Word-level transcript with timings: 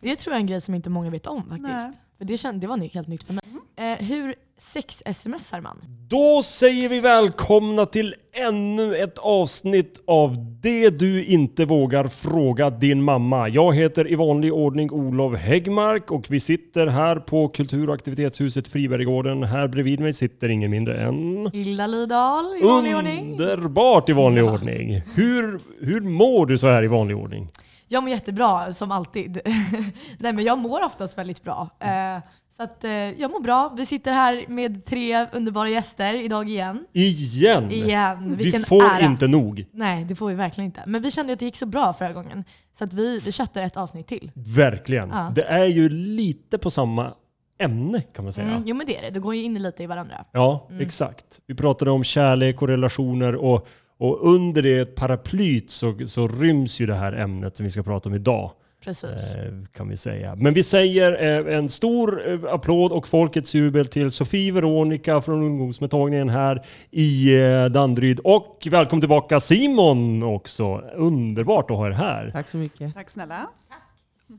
Det 0.00 0.16
tror 0.16 0.32
jag 0.32 0.36
är 0.36 0.40
en 0.40 0.46
grej 0.46 0.60
som 0.60 0.74
inte 0.74 0.90
många 0.90 1.10
vet 1.10 1.26
om 1.26 1.42
faktiskt. 1.42 1.62
Nej. 1.62 1.92
För 2.18 2.24
det, 2.24 2.36
känd, 2.36 2.60
det 2.60 2.66
var 2.66 2.78
helt 2.94 3.08
nytt 3.08 3.24
för 3.24 3.32
mig. 3.32 3.42
Eh, 3.76 4.06
hur 4.06 4.34
sex-smsar 4.58 5.60
man? 5.60 5.78
Då 6.08 6.42
säger 6.42 6.88
vi 6.88 7.00
välkomna 7.00 7.86
till 7.86 8.14
ännu 8.48 8.96
ett 8.96 9.18
avsnitt 9.18 10.02
av 10.06 10.36
Det 10.60 10.90
du 10.90 11.24
inte 11.24 11.64
vågar 11.64 12.08
fråga 12.08 12.70
din 12.70 13.02
mamma. 13.02 13.48
Jag 13.48 13.74
heter 13.74 14.12
i 14.12 14.14
vanlig 14.14 14.52
ordning 14.52 14.90
Olof 14.90 15.38
Häggmark 15.40 16.10
och 16.10 16.26
vi 16.30 16.40
sitter 16.40 16.86
här 16.86 17.16
på 17.16 17.48
Kultur 17.48 17.88
och 17.88 17.94
aktivitetshuset 17.94 18.68
Friberggården. 18.68 19.42
Här 19.42 19.68
bredvid 19.68 20.00
mig 20.00 20.12
sitter 20.14 20.48
ingen 20.48 20.70
mindre 20.70 21.00
än... 21.02 21.50
Hilda 21.52 21.86
Lidahl 21.86 22.56
i 22.60 22.64
vanlig 22.64 22.96
ordning. 22.96 23.32
Underbart 23.32 24.08
i 24.08 24.12
vanlig 24.12 24.42
Ja. 24.42 24.52
ordning. 24.52 25.02
Hur, 25.14 25.60
hur 25.80 26.00
mår 26.00 26.46
du 26.46 26.58
så 26.58 26.66
här 26.66 26.82
i 26.82 26.86
vanlig 26.86 27.16
ordning? 27.16 27.48
Jag 27.88 28.02
mår 28.02 28.10
jättebra, 28.10 28.72
som 28.72 28.90
alltid. 28.90 29.40
Nej 30.18 30.32
men 30.32 30.44
jag 30.44 30.58
mår 30.58 30.84
oftast 30.84 31.18
väldigt 31.18 31.42
bra. 31.42 31.68
Eh, 31.80 32.22
så 32.56 32.62
att 32.62 32.84
eh, 32.84 32.90
jag 32.92 33.30
mår 33.30 33.40
bra. 33.40 33.74
Vi 33.76 33.86
sitter 33.86 34.12
här 34.12 34.44
med 34.48 34.84
tre 34.84 35.26
underbara 35.32 35.68
gäster 35.68 36.14
idag 36.14 36.48
igen. 36.48 36.86
Igen! 36.92 37.70
Igen. 37.70 38.36
Vi 38.36 38.44
Vilken 38.44 38.64
får 38.64 38.84
ära. 38.84 39.00
inte 39.00 39.26
nog. 39.26 39.64
Nej, 39.72 40.04
det 40.04 40.14
får 40.14 40.28
vi 40.28 40.34
verkligen 40.34 40.66
inte. 40.66 40.82
Men 40.86 41.02
vi 41.02 41.10
kände 41.10 41.32
att 41.32 41.38
det 41.38 41.44
gick 41.44 41.56
så 41.56 41.66
bra 41.66 41.92
förra 41.92 42.12
gången. 42.12 42.44
Så 42.78 42.84
att 42.84 42.94
vi, 42.94 43.20
vi 43.20 43.32
köttar 43.32 43.62
ett 43.62 43.76
avsnitt 43.76 44.06
till. 44.06 44.30
Verkligen. 44.34 45.08
Ja. 45.08 45.32
Det 45.34 45.42
är 45.42 45.66
ju 45.66 45.88
lite 45.88 46.58
på 46.58 46.70
samma 46.70 47.14
ämne 47.58 48.02
kan 48.02 48.24
man 48.24 48.32
säga. 48.32 48.46
Mm, 48.48 48.62
jo 48.66 48.76
men 48.76 48.86
det 48.86 48.98
är 48.98 49.02
det. 49.02 49.10
Det 49.10 49.20
går 49.20 49.34
ju 49.34 49.42
in 49.42 49.62
lite 49.62 49.82
i 49.82 49.86
varandra. 49.86 50.24
Ja, 50.32 50.68
exakt. 50.80 51.40
Vi 51.46 51.54
pratade 51.54 51.90
om 51.90 52.04
kärlek 52.04 52.62
och 52.62 52.68
relationer 52.68 53.34
och, 53.34 53.68
och 53.98 54.34
under 54.34 54.62
det 54.62 54.94
paraplyt 54.94 55.70
så, 55.70 55.98
så 56.06 56.28
ryms 56.28 56.80
ju 56.80 56.86
det 56.86 56.94
här 56.94 57.12
ämnet 57.12 57.56
som 57.56 57.64
vi 57.64 57.70
ska 57.70 57.82
prata 57.82 58.08
om 58.08 58.14
idag. 58.14 58.52
Precis. 58.84 59.34
Eh, 59.34 59.52
kan 59.72 59.88
vi 59.88 59.96
säga. 59.96 60.36
Men 60.36 60.54
vi 60.54 60.62
säger 60.62 61.46
eh, 61.48 61.56
en 61.56 61.68
stor 61.68 62.28
eh, 62.32 62.54
applåd 62.54 62.92
och 62.92 63.08
folkets 63.08 63.54
jubel 63.54 63.86
till 63.86 64.10
Sofie 64.10 64.52
Veronica 64.52 65.22
från 65.22 65.42
ungdomsmottagningen 65.42 66.28
här 66.28 66.64
i 66.90 67.30
Danderyd. 67.70 68.20
Och 68.24 68.68
välkommen 68.70 69.00
tillbaka 69.00 69.40
Simon 69.40 70.22
också. 70.22 70.78
Underbart 70.94 71.70
att 71.70 71.76
ha 71.76 71.86
er 71.86 71.90
här. 71.90 72.30
Tack 72.30 72.48
så 72.48 72.56
mycket. 72.56 72.94
Tack 72.94 73.10
snälla. 73.10 73.48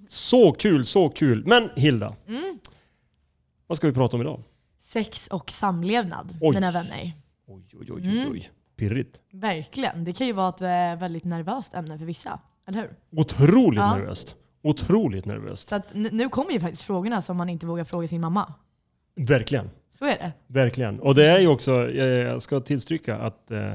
Så 0.07 0.51
kul, 0.51 0.85
så 0.85 1.09
kul. 1.09 1.43
Men 1.45 1.69
Hilda, 1.75 2.15
Mm. 2.27 2.59
vad 3.67 3.77
ska 3.77 3.87
vi 3.87 3.93
prata 3.93 4.15
om 4.17 4.21
idag? 4.21 4.43
Sex 4.81 5.27
och 5.27 5.49
samlevnad, 5.51 6.37
Oj. 6.41 6.55
mina 6.55 6.71
vänner. 6.71 7.11
Oj, 7.47 7.63
oj, 7.79 7.87
oj, 7.91 8.01
oj, 8.05 8.27
oj. 8.31 8.49
Pirrigt. 8.79 9.17
Verkligen. 9.31 10.03
Det 10.03 10.13
kan 10.13 10.27
ju 10.27 10.33
vara 10.33 10.49
ett 10.49 10.61
eh, 10.61 11.01
väldigt 11.01 11.23
nervöst 11.23 11.73
ämne 11.73 11.97
för 11.97 12.05
vissa. 12.05 12.39
Eller 12.67 12.79
hur? 12.81 13.19
Otroligt 13.19 13.79
Ja. 13.79 13.95
nervöst. 13.95 14.35
Otroligt 14.61 15.25
nervöst. 15.25 15.69
Så 15.69 15.75
att 15.75 15.85
nu 15.93 16.29
kommer 16.29 16.51
ju 16.51 16.59
faktiskt 16.59 16.83
frågorna 16.83 17.21
som 17.21 17.37
man 17.37 17.49
inte 17.49 17.65
vågar 17.65 17.83
fråga 17.83 18.07
sin 18.07 18.21
mamma. 18.21 18.53
Verkligen. 19.15 19.69
Så 19.91 20.05
är 20.05 20.09
det. 20.17 20.31
Verkligen. 20.47 20.99
Och 20.99 21.15
det 21.15 21.25
är 21.25 21.39
ju 21.39 21.47
också, 21.47 21.89
eh, 21.89 22.03
jag 22.05 22.41
ska 22.41 22.59
tillstryka 22.59 23.17
att 23.17 23.51
eh, 23.51 23.73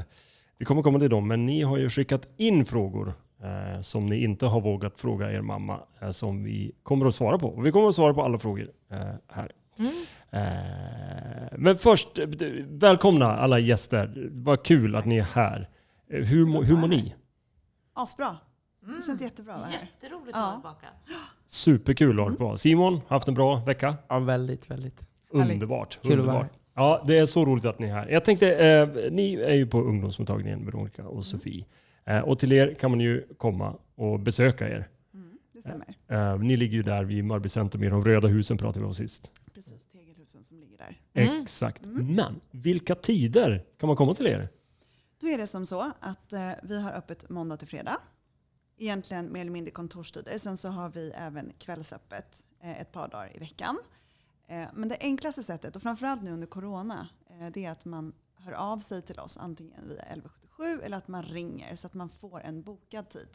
vi 0.59 0.65
kommer 0.65 0.83
komma 0.83 0.99
till 0.99 1.11
dem, 1.11 1.29
men 1.29 1.47
ni 1.47 1.63
har 1.63 1.77
ju 1.79 1.91
skickat 1.91 2.29
in 2.37 2.65
frågor 2.65 3.13
eh, 3.43 3.81
som 3.81 4.07
ni 4.07 4.23
inte 4.25 4.47
har 4.47 4.61
vågat 4.61 5.01
fråga 5.01 5.33
er 5.33 5.41
mamma, 5.41 5.81
eh, 6.01 6.11
som 6.11 6.45
vi 6.45 6.73
kommer 6.83 7.07
att 7.07 7.15
svara 7.15 7.39
på. 7.39 7.49
Och 7.49 7.67
vi 7.67 7.73
kommer 7.73 7.89
att 7.89 7.95
svara 7.95 8.15
på 8.15 8.23
alla 8.23 8.39
frågor 8.39 8.69
eh, 8.91 8.99
här. 9.33 9.51
Mm. 9.79 9.91
Eh, 10.35 11.49
men 11.59 11.79
först, 11.79 12.19
välkomna 12.69 13.37
alla 13.37 13.59
gäster. 13.59 14.29
Vad 14.33 14.63
kul 14.63 14.97
att 14.97 15.05
ni 15.05 15.19
är 15.19 15.23
här. 15.23 15.69
Eh, 16.11 16.21
hur, 16.25 16.63
hur 16.63 16.77
mår 16.77 16.89
ni? 16.89 17.15
Asbra. 17.93 18.37
Det 18.81 19.07
känns 19.07 19.23
jättebra 19.23 19.53
att 19.55 19.61
vara 19.61 19.71
här. 19.71 19.81
Jätteroligt 19.81 20.37
att 20.37 20.43
vara 20.43 20.53
tillbaka. 20.55 20.87
Superkul 21.47 22.21
att 22.21 22.39
bra. 22.39 22.57
Simon, 22.57 23.01
haft 23.09 23.29
en 23.29 23.35
bra 23.35 23.57
vecka? 23.57 23.97
Ja, 24.09 24.19
väldigt, 24.19 24.71
väldigt. 24.71 25.01
Underbart. 25.31 25.99
Kul 26.03 26.11
vara 26.11 26.21
underbart. 26.21 26.53
Ja, 26.75 27.03
det 27.07 27.19
är 27.19 27.27
så 27.27 27.45
roligt 27.45 27.65
att 27.65 27.79
ni 27.79 27.87
är 27.87 27.93
här. 27.93 28.09
Jag 28.09 28.25
tänkte, 28.25 28.67
eh, 28.67 29.13
ni 29.13 29.35
är 29.35 29.55
ju 29.55 29.67
på 29.67 29.81
ungdomsmottagningen, 29.81 30.65
Veronica 30.67 31.09
och 31.09 31.25
Sofie. 31.25 31.65
Eh, 32.05 32.19
och 32.21 32.39
till 32.39 32.53
er 32.53 32.75
kan 32.75 32.91
man 32.91 33.01
ju 33.01 33.25
komma 33.37 33.75
och 33.95 34.21
besöka 34.21 34.69
er. 34.69 34.89
Mm, 35.15 35.39
det 35.53 35.61
stämmer. 35.61 35.95
Eh, 36.09 36.39
ni 36.39 36.57
ligger 36.57 36.77
ju 36.77 36.83
där 36.83 37.05
vid 37.05 37.25
Marby 37.25 37.49
Centrum 37.49 37.85
i 37.85 37.89
de 37.89 38.05
röda 38.05 38.29
husen 38.29 38.59
pratade 38.59 38.81
vi 38.81 38.87
om 38.87 38.95
sist. 38.95 39.33
Precis, 39.55 39.89
som 40.45 40.61
ligger 40.61 40.79
där. 40.79 41.01
Mm. 41.13 41.43
Exakt. 41.43 41.85
Mm. 41.85 42.15
Men 42.15 42.41
vilka 42.51 42.95
tider 42.95 43.65
kan 43.79 43.87
man 43.87 43.97
komma 43.97 44.15
till 44.15 44.27
er? 44.27 44.49
Då 45.19 45.27
är 45.27 45.39
det 45.39 45.47
som 45.47 45.67
så 45.67 45.93
att 46.01 46.33
eh, 46.33 46.51
vi 46.63 46.81
har 46.81 46.93
öppet 46.93 47.29
måndag 47.31 47.57
till 47.57 47.69
fredag. 47.69 48.01
Egentligen 48.77 49.33
mer 49.33 49.41
eller 49.41 49.51
mindre 49.51 49.71
kontorstider. 49.71 50.39
Sen 50.39 50.57
så 50.57 50.69
har 50.69 50.89
vi 50.89 51.11
även 51.11 51.53
kvällsöppet 51.59 52.45
eh, 52.63 52.81
ett 52.81 52.93
par 52.93 53.09
dagar 53.09 53.37
i 53.37 53.39
veckan. 53.39 53.79
Eh, 54.49 54.69
men 54.75 54.89
det 54.89 54.97
enklaste 55.01 55.43
sättet, 55.43 55.77
och 55.77 55.83
framförallt 55.83 56.23
nu 56.23 56.33
under 56.33 56.47
corona, 56.47 57.09
eh, 57.31 57.51
det 57.53 57.65
är 57.65 57.71
att 57.71 57.85
man 57.85 58.13
hör 58.37 58.53
av 58.53 58.79
sig 58.79 59.03
till 59.03 59.21
oss 59.21 59.39
antingen 59.39 59.89
via 59.89 60.03
1177 60.03 60.81
eller 60.83 60.97
att 60.97 61.09
man 61.09 61.23
ringer 61.23 61.77
så 61.77 61.87
att 61.87 61.95
man 61.95 62.09
får 62.09 62.41
en 62.41 62.63
bokad 62.63 63.09
tid. 63.09 63.29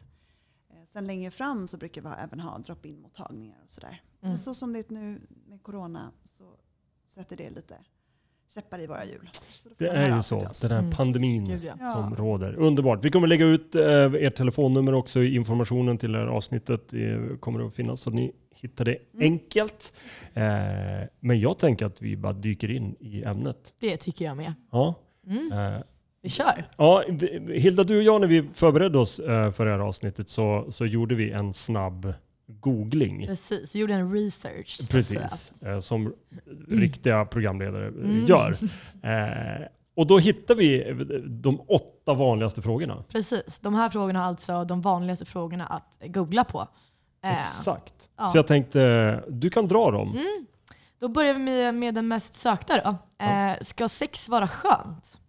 Eh, 0.70 0.84
sen 0.94 1.08
längre 1.08 1.31
fram 1.31 1.68
så 1.68 1.78
brukar 1.78 2.02
vi 2.02 2.09
även 2.24 2.40
ha 2.40 2.58
drop-in 2.58 3.02
mottagningar 3.02 3.62
och 3.64 3.72
sådär. 3.72 4.03
Mm. 4.22 4.30
Men 4.30 4.38
så 4.38 4.53
som 4.53 4.74
det 4.74 4.80
är 4.80 4.94
nu 4.94 5.22
med 5.46 5.64
corona 5.64 6.12
så 6.26 6.56
sätter 7.09 7.36
det 7.38 7.50
lite 7.50 7.75
käppar 8.53 8.80
i 8.81 8.88
våra 8.88 9.06
hjul. 9.06 9.30
Det 9.78 9.88
är 9.88 10.16
ju 10.16 10.24
så, 10.24 10.36
den 10.62 10.72
här 10.72 10.80
Mm. 10.80 10.92
pandemin 10.92 11.46
Gud, 11.47 11.64
ja. 11.64 11.74
Ja. 11.80 11.94
som 11.94 12.16
råder. 12.16 12.53
Underbart. 12.56 13.06
Vi 13.06 13.12
kommer 13.12 13.28
lägga 13.28 13.46
ut 13.46 13.75
eh, 13.75 13.84
ert 14.14 14.36
telefonnummer 14.36 14.94
också 14.94 15.24
i 15.24 15.36
informationen 15.36 15.97
till 15.97 16.12
det 16.12 16.18
här 16.20 16.25
avsnittet. 16.28 16.81
Det 16.90 17.40
kommer 17.42 17.68
att 17.68 17.74
finnas 17.74 18.02
så 18.02 18.09
att 18.09 18.14
ni 18.16 18.31
hittar 18.56 18.86
det 18.86 18.96
Mm. 19.14 19.24
enkelt. 19.34 19.94
Eh, 20.34 20.44
men 21.20 21.40
jag 21.40 21.58
tänker 21.59 21.86
att 21.86 22.02
vi 22.02 22.18
bara 22.18 22.34
dyker 22.34 22.72
in 22.72 22.96
i 23.00 23.24
ämnet. 23.24 23.74
Det 23.80 23.97
tycker 23.97 24.26
jag 24.26 24.38
med. 24.38 24.53
Ja. 24.72 24.96
Mm. 25.28 25.52
Eh, 25.52 25.81
Vi 26.22 26.30
kör. 26.30 26.66
Ja, 26.78 27.03
Hilda, 27.53 27.84
du 27.84 27.97
och 27.97 28.03
jag 28.03 28.22
när 28.22 28.28
vi 28.28 28.50
förberedde 28.53 28.97
oss 29.00 29.20
eh, 29.20 29.52
för 29.52 29.66
det 29.66 29.72
här 29.72 29.80
avsnittet 29.80 30.30
så, 30.30 30.66
så 30.72 30.86
gjorde 30.86 31.16
vi 31.16 31.31
en 31.31 31.53
snabb 31.53 32.14
googling. 32.49 33.25
Precis. 33.27 33.75
Gjorde 33.75 33.93
en 33.93 34.13
research. 34.13 34.89
Precis, 34.91 35.53
eh, 35.61 35.79
som 35.79 36.13
riktiga 36.67 37.25
programledare 37.25 37.87
eh, 37.87 37.93
Mm. 37.93 38.25
gör. 38.25 38.57
Eh, 39.03 39.67
och 39.95 40.07
då 40.07 40.17
hittade 40.19 40.59
vi 40.59 40.93
de 41.27 41.61
åtta 41.67 42.13
vanligaste 42.13 42.61
frågorna. 42.61 43.03
Precis. 43.09 43.59
De 43.59 43.75
här 43.75 43.89
frågorna 43.89 44.19
är 44.19 44.23
alltså 44.23 44.63
de 44.65 44.81
vanligaste 44.81 45.25
frågorna 45.25 45.65
att 45.65 45.97
googla 46.13 46.43
på. 46.43 46.67
Eh, 47.23 47.41
Exakt. 47.41 48.09
ja. 48.17 48.27
Så 48.27 48.37
jag 48.37 48.47
tänkte, 48.47 49.23
du 49.27 49.49
kan 49.49 49.67
dra 49.67 49.91
dem. 49.91 50.09
Mm. 50.11 50.45
Då 50.99 51.07
börjar 51.07 51.33
vi 51.33 51.39
med, 51.39 51.75
med 51.75 51.95
den 51.95 52.07
mest 52.07 52.35
sökta 52.35 52.75
då. 52.83 52.97
Ja. 53.17 53.51
Eh, 53.51 53.57
ska 53.61 53.89
sex 53.89 54.29
vara 54.29 54.47
skönt? 54.47 55.19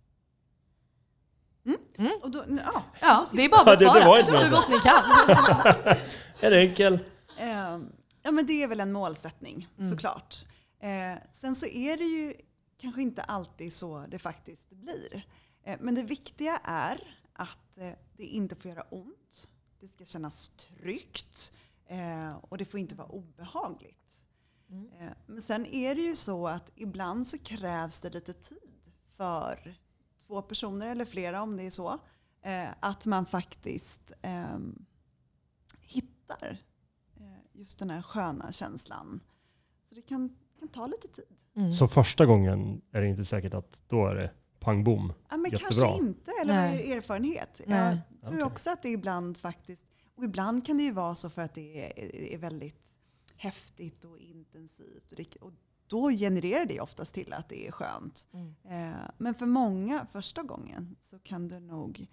Och 2.22 2.31
då, 2.31 2.44
ja, 2.64 2.82
Ja, 3.00 3.26
det 3.32 3.44
är 3.44 3.48
bara 3.48 3.62
Ja, 3.66 3.72
att 3.72 3.78
det- 3.78 3.84
det 3.84 3.92
besvara 3.92 4.44
så. 4.44 4.50
gott 4.54 4.69
ni 4.69 4.78
kan. 4.78 5.02
Är 6.41 6.51
det 6.51 6.61
enkel? 6.61 6.95
Eh, 7.39 7.78
ja, 8.23 8.31
men 8.33 8.47
det 8.47 8.62
är 8.62 8.69
väl 8.69 8.81
en 8.81 8.93
målsättning 8.93 9.69
Mm. 9.78 9.91
såklart. 9.91 10.45
Eh, 10.81 11.19
sen 11.33 11.55
så 11.55 11.67
är 11.67 11.97
det 11.97 12.05
ju 12.05 12.34
kanske 12.78 13.03
inte 13.03 13.23
alltid 13.23 13.73
så 13.73 14.05
det 14.09 14.19
faktiskt 14.19 14.71
blir. 14.71 15.27
Eh, 15.65 15.77
men 15.81 15.95
det 15.95 16.03
viktiga 16.03 16.56
är 16.65 17.17
att 17.33 17.79
eh, 17.79 17.91
det 18.17 18.25
inte 18.25 18.55
får 18.56 18.71
göra 18.71 18.83
ont. 18.91 19.49
Det 19.81 19.89
ska 19.89 20.05
kännas 20.05 20.49
tryggt 20.49 21.53
eh, 21.87 22.37
och 22.37 22.59
det 22.59 22.65
får 22.65 22.81
inte 22.81 22.95
vara 22.95 23.09
obehagligt. 23.09 24.23
Mm. 24.71 24.91
Eh, 25.00 25.12
men 25.27 25.43
sen 25.43 25.67
är 25.67 25.95
det 25.95 26.03
ju 26.03 26.17
så 26.17 26.49
att 26.49 26.71
ibland 26.75 27.27
så 27.27 27.39
krävs 27.39 28.00
det 28.00 28.11
lite 28.15 28.33
tid 28.33 28.59
för 29.17 29.75
två 30.27 30.43
personer 30.43 30.87
eller 30.87 31.05
flera 31.05 31.43
om 31.43 31.56
det 31.56 31.62
är 31.67 31.71
så. 31.71 31.99
Eh, 32.43 32.69
att 32.81 33.06
man 33.06 33.27
faktiskt 33.27 34.12
ehm, 34.23 34.75
eh, 34.79 34.90
just 37.60 37.78
den 37.78 37.91
här 37.91 38.03
sköna 38.03 38.53
känslan. 38.53 39.20
Så 39.88 39.94
det 39.94 40.02
kan, 40.02 40.37
kan 40.58 40.69
ta 40.69 40.87
lite 40.87 41.08
tid. 41.08 41.37
Mm. 41.56 41.73
Så 41.73 41.88
första 41.88 42.26
gången 42.26 42.82
är 42.93 43.00
det 43.00 43.08
inte 43.08 43.25
säkert 43.25 43.55
att 43.55 43.82
då 43.88 44.06
är 44.06 44.14
det 44.14 44.31
pang 44.61 44.85
bom. 44.85 45.12
Ja, 45.31 45.37
men 45.37 45.50
Jättebra. 45.50 45.87
kanske 45.87 46.05
inte, 46.05 46.31
eller 46.43 46.55
Nej. 46.55 46.90
er 46.90 46.96
erfarenhet? 46.96 47.61
Nej. 47.67 47.99
Jag 48.11 48.29
tror 48.29 48.35
Okej. 48.35 48.44
också 48.44 48.70
att 48.70 48.82
det 48.82 48.88
ibland 48.88 49.37
faktiskt, 49.37 49.87
och 50.14 50.25
ibland 50.25 50.67
kan 50.67 50.76
det 50.76 50.82
ju 50.82 50.93
vara 50.93 51.14
så 51.14 51.31
för 51.31 51.43
att 51.43 51.55
det 51.55 51.85
är, 51.85 52.17
är 52.35 52.38
väldigt 52.38 52.87
häftigt 53.37 54.05
och 54.05 54.19
intensivt. 54.19 55.37
Och 55.40 55.52
då 55.87 56.11
genererar 56.11 56.64
det 56.64 56.81
oftast 56.81 57.14
till 57.14 57.32
att 57.32 57.49
det 57.49 57.67
är 57.67 57.73
skönt. 57.73 58.26
Mm. 58.32 58.55
Eh, 58.64 59.00
men 59.19 59.35
för 59.35 59.46
många 59.46 60.06
första 60.06 60.43
gången 60.43 60.96
så 61.00 61.19
kan 61.19 61.49
det 61.49 61.61
nog 61.61 62.06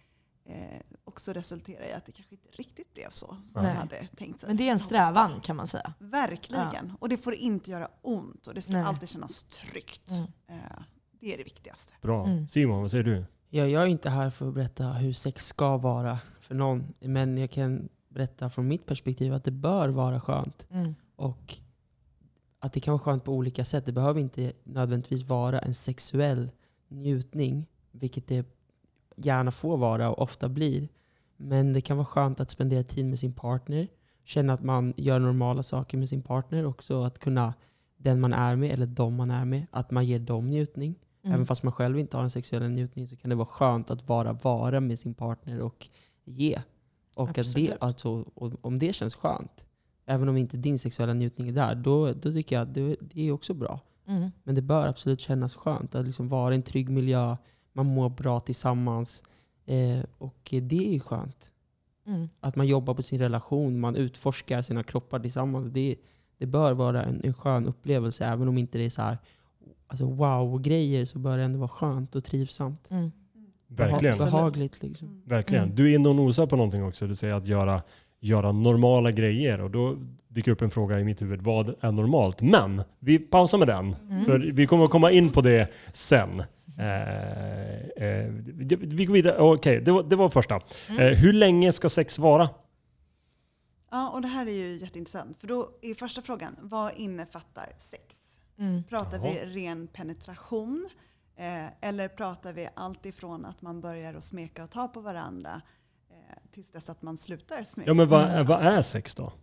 eh, 0.48 0.82
också 1.04 1.34
resultera 1.34 1.88
i 1.88 1.94
att 1.94 2.06
det 2.06 2.12
kanske 2.12 2.36
inte 2.36 2.50
riktigt 2.52 2.94
blev 2.94 3.10
så 3.10 3.28
som 3.28 3.64
Nej. 3.64 3.74
man 3.74 3.78
hade 3.78 4.08
tänkt 4.08 4.40
sig. 4.40 4.48
Men 4.48 4.58
det 4.58 4.68
är 4.68 4.72
en 4.72 4.80
strävan 4.80 5.42
kan 5.42 5.56
man 5.56 5.68
säga. 5.68 5.94
Verkligen. 6.00 6.94
Och 7.00 7.10
det 7.10 7.18
får 7.18 7.34
inte 7.34 7.72
göra 7.72 7.88
ont 8.02 8.48
och 8.48 8.54
det 8.54 8.62
ska 8.62 8.74
Nej. 8.74 8.84
alltid 8.84 9.10
kännas 9.10 9.44
tryggt. 9.44 10.12
Mm. 10.12 10.24
Eh, 10.48 10.82
det 11.20 11.34
är 11.34 11.38
det 11.38 11.44
viktigaste. 11.44 11.94
Bra. 12.02 12.26
Mm. 12.26 12.48
Simon, 12.48 12.82
vad 12.82 12.92
säger 12.92 13.04
du? 13.04 13.26
Ja, 13.50 13.68
jag 13.68 13.84
är 13.84 13.88
inte 13.88 14.10
här 14.10 14.30
för 14.30 14.48
att 14.48 14.54
berätta 14.54 14.92
hur 14.92 15.14
sex 15.14 15.48
ska 15.48 15.78
vara 15.78 16.20
för 16.40 16.56
någon. 16.56 16.94
Men 17.00 17.38
jag 17.38 17.52
kan 17.52 17.90
berätta 18.10 18.50
från 18.50 18.68
mitt 18.68 18.86
perspektiv 18.86 19.34
att 19.34 19.44
det 19.44 19.52
bör 19.52 19.90
vara 19.90 20.22
skönt. 20.22 20.68
Mm. 20.70 20.96
Och 21.16 21.58
att 22.60 22.74
det 22.74 22.80
kan 22.80 22.92
vara 22.92 23.00
skönt 23.00 23.24
på 23.24 23.34
olika 23.34 23.66
sätt. 23.66 23.86
Det 23.86 23.92
behöver 23.92 24.20
inte 24.20 24.54
nödvändigtvis 24.64 25.24
vara 25.24 25.60
en 25.60 25.74
sexuell 25.74 26.52
njutning, 26.88 27.68
vilket 27.92 28.28
det 28.28 28.46
gärna 29.18 29.52
får 29.52 29.78
vara 29.78 30.10
och 30.10 30.22
ofta 30.22 30.50
blir. 30.50 30.90
Men 31.38 31.74
det 31.74 31.82
kan 31.82 31.98
vara 31.98 32.06
skönt 32.06 32.40
att 32.40 32.52
spendera 32.52 32.84
tid 32.84 33.06
med 33.06 33.20
sin 33.20 33.34
partner, 33.34 33.88
känna 34.24 34.54
att 34.54 34.64
man 34.64 34.94
gör 34.98 35.20
normala 35.20 35.64
saker 35.64 35.98
med 35.98 36.10
sin 36.10 36.22
partner 36.22 36.66
också. 36.66 37.04
Att 37.04 37.20
kunna, 37.20 37.54
den 37.98 38.20
man 38.20 38.34
är 38.34 38.56
med, 38.56 38.72
eller 38.72 38.86
de 38.86 39.16
man 39.16 39.32
är 39.32 39.46
med, 39.46 39.66
att 39.72 39.92
man 39.92 40.06
ger 40.06 40.20
dem 40.20 40.50
njutning. 40.50 41.00
Mm. 41.24 41.34
Även 41.34 41.46
fast 41.46 41.64
man 41.64 41.74
själv 41.74 42.00
inte 42.00 42.18
har 42.18 42.24
en 42.24 42.30
sexuell 42.30 42.70
njutning 42.70 43.08
så 43.08 43.16
kan 43.16 43.30
det 43.30 43.36
vara 43.36 43.48
skönt 43.48 43.92
att 43.92 44.06
bara 44.06 44.34
vara 44.34 44.80
med 44.80 45.00
sin 45.00 45.14
partner 45.14 45.60
och 45.60 45.90
ge. 46.26 46.62
Och 47.16 47.38
att 47.38 47.56
det, 47.56 47.78
alltså, 47.80 48.26
om 48.62 48.80
det 48.80 48.94
känns 48.94 49.16
skönt, 49.16 49.66
även 50.06 50.30
om 50.30 50.38
inte 50.38 50.58
din 50.58 50.80
sexuella 50.80 51.14
njutning 51.14 51.48
är 51.48 51.54
där, 51.54 51.76
då, 51.76 52.14
då 52.14 52.32
tycker 52.32 52.56
jag 52.56 52.64
att 52.64 52.74
det, 52.74 52.96
det 53.00 53.28
är 53.28 53.32
också 53.32 53.54
bra. 53.54 53.80
Mm. 54.08 54.32
Men 54.44 54.56
det 54.56 54.62
bör 54.62 54.88
absolut 54.88 55.20
kännas 55.20 55.56
skönt 55.56 55.96
att 55.96 56.06
liksom 56.06 56.30
vara 56.30 56.54
i 56.54 56.58
en 56.58 56.64
trygg 56.64 56.90
miljö, 56.90 57.38
man 57.78 57.86
mår 57.86 58.10
bra 58.10 58.40
tillsammans. 58.40 59.24
Eh, 59.66 60.04
och 60.18 60.54
det 60.62 60.88
är 60.88 60.94
ju 60.94 61.00
skönt. 61.00 61.52
Mm. 62.08 62.30
Att 62.40 62.56
man 62.56 62.68
jobbar 62.68 62.94
på 62.94 63.02
sin 63.02 63.20
relation, 63.20 63.80
man 63.80 63.96
utforskar 63.96 64.62
sina 64.62 64.84
kroppar 64.84 65.20
tillsammans. 65.20 65.68
Det, 65.68 65.96
det 66.38 66.46
bör 66.46 66.74
vara 66.74 67.04
en, 67.04 67.22
en 67.24 67.34
skön 67.34 67.66
upplevelse, 67.66 68.26
även 68.26 68.48
om 68.48 68.58
inte 68.58 68.78
det 68.78 68.86
är 68.86 68.90
så 68.90 69.02
här 69.02 69.18
alltså 69.88 70.06
wow-grejer 70.06 71.06
så 71.06 71.20
bör 71.20 71.38
det 71.38 71.44
ändå 71.44 71.60
vara 71.60 71.70
skönt 71.70 72.16
och 72.16 72.24
trivsamt. 72.24 72.92
Mm. 72.92 73.12
Verkligen. 73.68 74.16
Beha- 74.16 74.26
behagligt 74.26 74.84
liksom. 74.84 75.22
Verkligen. 75.26 75.64
Mm. 75.64 75.76
Du 75.76 75.92
är 75.92 75.96
inne 75.96 76.10
och 76.10 76.16
nosar 76.16 76.46
på 76.48 76.56
någonting 76.56 76.84
också. 76.84 77.08
Du 77.08 77.16
säger 77.16 77.34
att 77.34 77.48
göra, 77.48 77.82
göra 78.20 78.52
normala 78.52 79.12
grejer. 79.12 79.62
Och 79.62 79.72
då 79.72 79.98
dyker 80.28 80.52
upp 80.52 80.62
en 80.62 80.70
fråga 80.70 81.00
i 81.00 81.04
mitt 81.04 81.22
huvud. 81.22 81.42
Vad 81.42 81.76
är 81.82 81.92
normalt? 81.92 82.42
Men 82.42 82.82
vi 83.00 83.20
pausar 83.20 83.58
med 83.58 83.68
den. 83.68 83.96
Mm. 84.10 84.26
För 84.26 84.40
vi 84.40 84.68
kommer 84.68 84.86
att 84.86 84.92
komma 84.92 85.12
in 85.12 85.32
på 85.32 85.42
det 85.42 85.72
sen. 85.94 86.44
Eh, 86.78 88.06
eh, 88.08 88.30
vi 88.82 89.06
går 89.06 89.14
vidare. 89.14 89.38
Okej, 89.38 89.82
det, 89.82 89.92
var, 89.92 90.04
det 90.04 90.16
var 90.16 90.30
första. 90.30 90.60
Mm. 90.90 91.02
Eh, 91.02 91.20
hur 91.20 91.34
länge 91.34 91.74
ska 91.74 91.90
sex 91.90 92.20
vara? 92.20 92.50
Ja, 93.92 94.10
och 94.10 94.22
det 94.22 94.28
här 94.28 94.46
är 94.46 94.52
ju 94.52 94.78
jätteintressant. 94.78 95.38
För 95.38 95.48
då 95.48 95.70
är 95.82 95.94
första 95.94 96.22
frågan, 96.22 96.56
vad 96.62 96.94
innefattar 96.96 97.74
sex? 97.78 98.16
Mm. 98.58 98.84
Pratar 98.84 99.18
Jaha. 99.18 99.32
vi 99.32 99.66
ren 99.66 99.88
penetration? 99.88 100.90
Eh, 101.36 101.66
eller 101.82 102.08
pratar 102.08 102.54
vi 102.54 102.70
allt 102.76 103.06
ifrån 103.06 103.46
att 103.46 103.62
man 103.62 103.82
börjar 103.82 104.14
att 104.14 104.24
smeka 104.24 104.64
och 104.64 104.70
ta 104.70 104.88
på 104.88 105.02
varandra 105.02 105.62
eh, 106.10 106.38
tills 106.52 106.72
dess 106.72 106.90
att 106.90 107.02
man 107.02 107.18
slutar 107.18 107.64
smeka? 107.64 107.90
Ja, 107.90 107.94
men 107.94 108.08
vad, 108.08 108.48
vad 108.48 108.62
är 108.62 108.82
sex 108.82 109.16
då? 109.16 109.34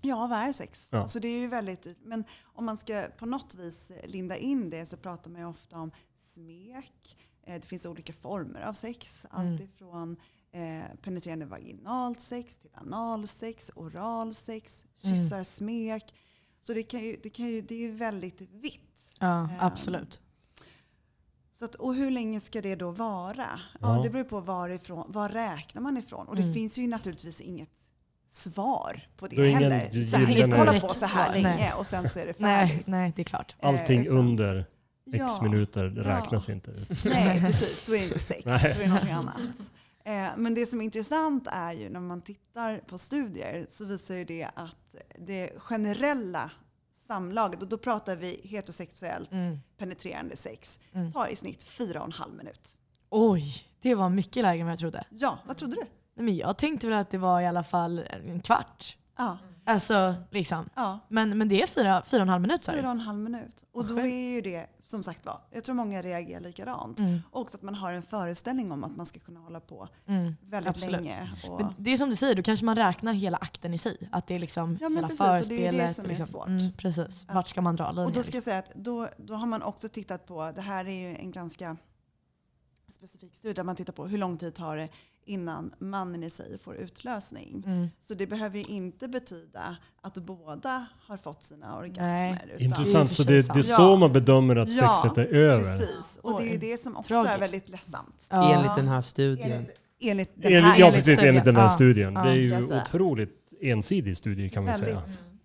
Ja, 0.00 0.26
vad 0.26 0.38
är 0.38 0.52
sex? 0.52 0.88
Ja. 0.92 0.98
Alltså 0.98 1.20
det 1.20 1.28
är 1.28 1.38
ju 1.38 1.48
väldigt, 1.48 1.86
men 2.02 2.24
om 2.42 2.64
man 2.64 2.76
ska 2.76 3.06
på 3.18 3.26
något 3.26 3.54
vis 3.54 3.90
linda 4.04 4.36
in 4.36 4.70
det 4.70 4.86
så 4.86 4.96
pratar 4.96 5.30
man 5.30 5.40
ju 5.40 5.46
ofta 5.46 5.76
om 5.76 5.90
smek. 6.34 7.16
Eh, 7.46 7.54
det 7.60 7.66
finns 7.66 7.86
olika 7.86 8.12
former 8.12 8.60
av 8.60 8.72
sex. 8.72 9.26
Mm. 9.34 9.52
Allt 9.52 9.60
ifrån 9.60 10.16
eh, 10.52 10.82
penetrerande 11.02 11.46
vaginalt 11.46 12.20
sex 12.20 12.56
till 12.56 12.70
analsex, 12.74 13.70
oralsex, 13.74 14.84
Mm. 15.04 15.16
kyssar, 15.16 15.42
smek. 15.44 16.14
Så 16.60 16.74
det, 16.74 16.82
kan 16.82 17.00
ju, 17.00 17.16
det, 17.22 17.30
kan 17.30 17.46
ju, 17.46 17.60
det 17.60 17.74
är 17.74 17.78
ju 17.78 17.90
väldigt 17.90 18.40
vitt. 18.40 19.12
Ja, 19.18 19.40
Ehm, 19.40 19.48
absolut. 19.60 20.20
Så 21.52 21.64
att, 21.64 21.74
och 21.74 21.94
hur 21.94 22.10
länge 22.10 22.40
ska 22.40 22.60
det 22.62 22.74
då 22.74 22.90
vara? 22.90 23.60
Ja, 23.80 23.96
Ja. 23.96 24.02
det 24.02 24.10
beror 24.10 24.24
på 24.24 24.40
varifrån, 24.40 25.04
var 25.12 25.28
räknar 25.28 25.82
man 25.82 25.96
ifrån. 25.96 26.28
Och 26.28 26.36
det 26.36 26.42
Mm. 26.42 26.54
finns 26.54 26.78
ju 26.78 26.86
naturligtvis 26.88 27.40
inget 27.40 27.70
svar 28.28 29.08
på 29.16 29.26
det 29.26 29.36
ingen 29.36 29.62
heller. 29.72 30.04
Så 30.04 30.18
vi 30.18 30.42
ska 30.42 30.56
hålla 30.56 30.80
på 30.80 30.94
så 30.94 31.06
här 31.06 31.32
Nej. 31.32 31.42
länge 31.42 31.72
och 31.74 31.86
sen 31.86 32.08
så 32.08 32.18
är 32.18 32.26
det 32.26 32.38
Nej, 32.38 32.68
färdigt. 32.68 32.86
nej, 32.86 33.12
det 33.16 33.22
är 33.22 33.24
klart. 33.24 33.56
Eh, 33.58 33.68
Allting 33.68 34.08
under 34.08 34.66
x 35.14 35.24
Ja. 35.36 35.42
minuter 35.42 35.92
Ja. 35.96 36.02
räknas 36.02 36.48
inte. 36.48 36.70
Nej, 37.04 37.40
precis. 37.46 37.86
Då 37.86 37.94
är 37.94 37.98
det 37.98 38.04
inte 38.04 38.18
sex. 38.18 38.44
Då 38.44 38.50
Nej. 38.50 38.64
är 38.70 38.78
det 38.78 38.86
någonting 38.88 39.12
annat. 39.12 39.40
Eh, 40.04 40.28
Men 40.36 40.54
det 40.54 40.66
som 40.66 40.80
är 40.80 40.84
intressant 40.84 41.48
är 41.52 41.72
ju 41.72 41.88
när 41.90 42.00
man 42.00 42.22
tittar 42.22 42.78
på 42.78 42.98
studier 42.98 43.66
så 43.68 43.84
visar 43.84 44.14
ju 44.14 44.24
det 44.24 44.48
att 44.54 44.94
det 45.18 45.52
generella 45.58 46.50
samlaget, 46.92 47.62
och 47.62 47.68
då 47.68 47.78
pratar 47.78 48.16
vi 48.16 48.40
heterosexuellt 48.44 49.32
Mm. 49.32 49.58
penetrerande 49.78 50.36
sex, 50.36 50.80
Mm. 50.92 51.12
tar 51.12 51.28
i 51.28 51.36
snitt 51.36 51.62
fyra 51.62 52.00
och 52.00 52.06
en 52.06 52.12
halv 52.12 52.34
minut. 52.34 52.76
Oj, 53.10 53.54
det 53.82 53.94
var 53.94 54.08
mycket 54.08 54.42
lägre 54.42 54.60
än 54.60 54.66
vad 54.66 54.72
jag 54.72 54.78
trodde. 54.78 55.04
Ja, 55.10 55.38
vad 55.46 55.56
trodde 55.56 55.74
du? 55.74 55.80
Nej, 56.14 56.24
men 56.24 56.36
jag 56.36 56.58
tänkte 56.58 56.86
väl 56.86 56.98
att 56.98 57.10
det 57.10 57.18
var 57.18 57.40
i 57.40 57.46
alla 57.46 57.62
fall 57.62 57.98
en 58.26 58.40
kvart. 58.40 58.96
Ja, 59.18 59.38
Alltså, 59.64 60.14
liksom. 60.30 60.68
ja. 60.74 60.98
Men, 61.08 61.38
men 61.38 61.48
det 61.48 61.62
är 61.62 61.66
fyra, 61.66 62.02
fyra 62.06 62.20
och 62.20 62.22
en 62.22 62.28
halv 62.28 62.42
minut 62.42 62.64
sa 62.64 62.72
Fyra 62.72 62.82
du? 62.82 62.88
och 62.88 62.92
en 62.92 63.00
halv 63.00 63.18
minut. 63.18 63.64
Och 63.72 63.86
då 63.86 63.98
är 63.98 64.30
ju 64.30 64.40
det, 64.40 64.66
som 64.84 65.02
sagt 65.02 65.26
var, 65.26 65.40
jag 65.50 65.64
tror 65.64 65.74
många 65.74 66.02
reagerar 66.02 66.40
likadant. 66.40 66.98
Mm, 66.98 67.20
Och 67.30 67.40
också 67.40 67.56
att 67.56 67.62
man 67.62 67.74
har 67.74 67.92
en 67.92 68.02
föreställning 68.02 68.72
om 68.72 68.84
att 68.84 68.96
man 68.96 69.06
ska 69.06 69.20
kunna 69.20 69.40
hålla 69.40 69.60
på 69.60 69.88
mm. 70.06 70.36
väldigt 70.42 70.70
Absolut. 70.70 70.92
länge. 71.00 71.30
Och, 71.48 71.60
Men 71.60 71.74
det 71.78 71.90
är 71.92 71.96
som 71.96 72.08
du 72.10 72.16
säger, 72.16 72.34
då 72.34 72.42
kanske 72.42 72.66
man 72.66 72.76
räknar 72.76 73.12
hela 73.12 73.36
akten 73.36 73.74
i 73.74 73.78
sig. 73.78 74.08
Att 74.12 74.26
det 74.26 74.34
är 74.34 74.38
liksom 74.38 74.78
Ja, 74.80 74.88
hela 74.88 75.08
precis, 75.08 75.20
och 75.20 75.26
det 75.26 75.34
är 75.34 75.38
förspelet. 75.38 75.88
det 75.88 75.94
som 75.94 76.04
är 76.04 76.08
liksom. 76.08 76.26
svårt. 76.26 76.46
Mm, 76.48 76.72
precis. 76.72 77.26
Vart 77.32 77.48
ska 77.48 77.60
man 77.62 77.76
dra 77.76 77.90
linjen? 77.90 78.06
och 78.06 78.12
då 78.12 78.22
ska 78.22 78.36
liksom? 78.36 78.36
jag 78.36 78.44
säga 78.44 78.58
att 78.58 78.84
då, 78.84 79.08
då 79.16 79.34
har 79.34 79.46
man 79.46 79.62
också 79.62 79.88
tittat 79.88 80.26
på, 80.26 80.52
det 80.54 80.60
här 80.60 80.84
är 80.88 81.10
ju 81.10 81.16
en 81.16 81.30
ganska 81.30 81.76
specifik 82.92 83.34
studie 83.34 83.54
där 83.54 83.62
man 83.62 83.76
tittar 83.76 83.92
på 83.92 84.06
hur 84.06 84.18
lång 84.18 84.38
tid 84.38 84.54
tar 84.54 84.76
det 84.76 84.88
innan 85.24 85.74
mannen 85.78 86.22
i 86.22 86.30
sig 86.30 86.58
får 86.58 86.76
utlösning. 86.76 87.62
Mm. 87.66 87.88
Så 88.00 88.14
det 88.14 88.26
behöver 88.26 88.58
ju 88.58 88.64
inte 88.64 89.08
betyda 89.08 89.76
att 90.02 90.14
båda 90.14 90.86
har 91.06 91.16
fått 91.16 91.42
sina 91.42 91.76
orgasmer. 91.78 92.44
utan- 92.46 92.60
Intressant, 92.66 93.12
så 93.12 93.22
Det 93.22 93.32
det, 93.48 93.58
är 93.58 93.62
så 93.62 93.74
sant. 93.74 94.00
man 94.00 94.12
bedömer 94.12 94.56
att 94.56 94.68
Ja, 94.68 95.00
sexet 95.02 95.18
är 95.18 95.34
över. 95.34 95.78
Precis, 95.78 96.18
och 96.22 96.40
det 96.40 96.48
är 96.48 96.52
ju 96.52 96.58
det 96.58 96.80
som 96.80 96.96
också 96.96 97.08
tragiskt. 97.08 97.34
är 97.34 97.38
väldigt 97.38 97.68
ledsamt. 97.68 98.26
Ja. 98.28 98.54
Enligt 98.54 98.76
den 98.76 98.88
här 98.88 99.00
studien. 99.00 99.52
Enligt, 99.52 99.76
enligt 100.00 100.30
den 100.34 100.44
Enligt, 100.52 100.64
här 100.64 100.78
ja, 100.80 100.86
enligt 100.86 100.94
precis. 101.04 101.14
studien. 101.18 101.28
Enligt 101.28 101.44
den 101.44 101.56
här 101.56 101.62
Ja. 101.62 101.70
studien. 101.70 102.14
Ja, 102.14 102.22
det 102.24 102.30
är 102.30 102.34
ju 102.34 102.80
otroligt 102.80 103.52
ensidig 103.60 104.16
studie 104.16 104.48
kan 104.48 104.66
vi 104.66 104.74
säga. 104.74 105.02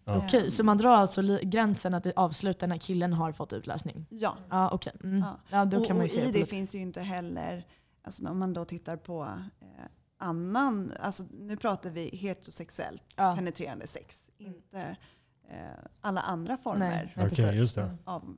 Ja. 0.07 0.17
Okej, 0.25 0.51
så 0.51 0.63
man 0.63 0.77
drar 0.77 0.89
alltså 0.91 1.39
gränsen 1.43 1.93
att 1.93 2.03
det 2.03 2.13
avslutar 2.15 2.67
när 2.67 2.77
killen 2.77 3.13
har 3.13 3.31
fått 3.31 3.53
utlösning? 3.53 4.05
Ja. 4.09 4.37
Ja, 4.49 4.69
okej. 4.73 4.93
Mm. 5.03 5.19
Ja. 5.19 5.39
Ja, 5.49 5.65
då 5.65 5.77
och, 5.77 5.89
man 5.89 5.99
och 5.99 6.05
i 6.05 6.31
det 6.33 6.45
finns 6.45 6.75
ju 6.75 6.79
inte 6.79 7.01
heller, 7.01 7.65
alltså 8.05 8.29
om 8.29 8.39
man 8.39 8.53
då 8.53 8.65
tittar 8.65 8.97
på 8.97 9.23
eh, 9.59 9.85
annan, 10.17 10.93
alltså 10.99 11.23
nu 11.31 11.57
pratar 11.57 11.89
vi 11.89 12.09
heterosexuellt 12.17 13.03
Ja. 13.15 13.35
penetrerande 13.35 13.87
sex, 13.87 14.29
inte 14.37 14.97
eh, 15.49 15.57
alla 16.01 16.21
andra 16.21 16.57
former 16.57 16.79
Nej, 16.79 17.13
nej, 17.15 17.97
av 18.05 18.37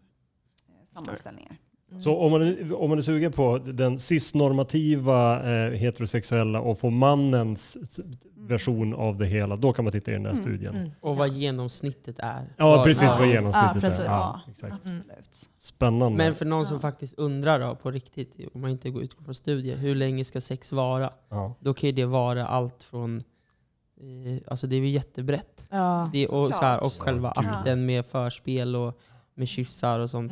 eh, 0.69 0.85
sammanställningar. 0.85 1.57
Mm. 1.91 2.01
Så 2.01 2.17
om 2.17 2.31
man, 2.31 2.41
är, 2.41 2.73
om 2.81 2.89
man 2.89 2.97
är 2.97 3.01
sugen 3.01 3.31
på 3.31 3.57
den 3.57 3.99
cisnormativa 3.99 5.39
eh, 5.65 5.71
heterosexuella 5.71 6.61
och 6.61 6.79
få 6.79 6.89
mannens 6.89 7.77
s- 7.81 7.99
version 8.37 8.93
av 8.93 9.17
det 9.17 9.25
hela, 9.25 9.55
då 9.55 9.73
kan 9.73 9.85
man 9.85 9.91
titta 9.91 10.11
i 10.11 10.13
den 10.13 10.25
här 10.25 10.31
Mm, 10.31 10.43
studien. 10.43 10.75
Mm. 10.75 10.91
Och 10.99 11.15
vad 11.15 11.29
genomsnittet 11.29 12.15
är. 12.19 12.49
Ja, 12.57 12.83
precis 12.85 13.03
Ja. 13.03 13.15
vad 13.19 13.27
genomsnittet 13.27 13.71
Ja, 13.75 13.81
precis. 13.81 14.01
är. 14.01 14.05
Ja. 14.05 14.41
Absolut. 14.47 15.49
Spännande. 15.57 16.17
Men 16.17 16.35
för 16.35 16.45
någon 16.45 16.65
som 16.65 16.75
Ja. 16.75 16.81
faktiskt 16.81 17.13
undrar 17.19 17.59
då, 17.59 17.75
på 17.75 17.91
riktigt, 17.91 18.35
om 18.53 18.61
man 18.61 18.69
inte 18.69 18.89
går 18.89 19.03
ut 19.03 19.13
från 19.25 19.35
studier, 19.35 19.75
hur 19.75 19.95
länge 19.95 20.25
ska 20.25 20.41
sex 20.41 20.71
vara? 20.71 21.09
ja. 21.29 21.55
Då 21.59 21.73
kan 21.73 21.87
ju 21.89 21.93
det 21.95 22.05
vara 22.05 22.45
allt 22.47 22.83
från, 22.83 23.17
eh, 23.17 24.41
alltså 24.47 24.67
det 24.67 24.75
är 24.75 24.79
ju 24.79 24.89
jättebrett. 24.89 25.67
Ja. 25.69 26.09
Det, 26.13 26.27
och, 26.27 26.55
så 26.55 26.61
här, 26.65 26.79
och 26.83 26.91
själva 26.99 27.31
akten 27.31 27.85
med 27.85 28.05
förspel 28.05 28.75
och 28.75 28.99
med 29.35 29.47
kyssar 29.47 29.99
och 29.99 30.09
sånt. 30.09 30.31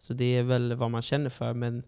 Så 0.00 0.14
det 0.14 0.24
är 0.24 0.42
väl 0.42 0.74
vad 0.74 0.90
man 0.90 1.02
känner 1.02 1.30
för. 1.30 1.54
Men 1.54 1.82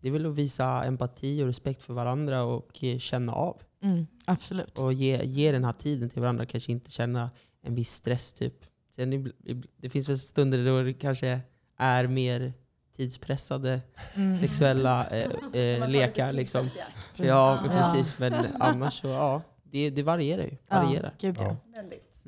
det 0.00 0.08
är 0.08 0.12
väl 0.12 0.26
att 0.26 0.34
visa 0.34 0.84
empati 0.84 1.42
och 1.42 1.46
respekt 1.46 1.82
för 1.82 1.94
varandra 1.94 2.42
och 2.42 2.84
eh, 2.84 2.98
känna 2.98 3.32
av. 3.32 3.62
Mm. 3.82 4.06
Absolut. 4.24 4.78
Och 4.78 4.92
ge, 4.92 5.24
ge 5.24 5.52
den 5.52 5.64
här 5.64 5.72
tiden 5.72 6.10
till 6.10 6.20
varandra. 6.22 6.46
Kanske 6.46 6.72
inte 6.72 6.90
känna 6.90 7.30
en 7.62 7.74
viss 7.74 7.90
stress 7.92 8.32
typ. 8.32 8.64
Sen 8.90 9.32
det 9.76 9.88
finns 9.90 10.08
väl 10.08 10.18
stunder 10.18 10.64
då 10.66 10.82
det 10.82 10.92
kanske 10.92 11.40
är 11.76 12.06
mer 12.06 12.52
tidspressade 12.96 13.80
Mm. 14.14 14.38
sexuella 14.38 15.06
eh, 15.10 15.60
eh, 15.60 15.88
lekar. 15.90 16.32
Liksom. 16.32 16.68
Ja, 17.16 17.58
men 17.66 17.76
Ja. 17.76 17.82
precis. 17.92 18.18
Men 18.18 18.34
annars 18.60 19.00
så, 19.00 19.08
ja. 19.08 19.42
Det, 19.62 19.90
det 19.90 20.02
varierar 20.02 20.42
ju. 20.42 20.56
Varierar. 20.68 21.12
Ja, 21.20 21.28
gud, 21.28 21.36
ja. 21.38 21.56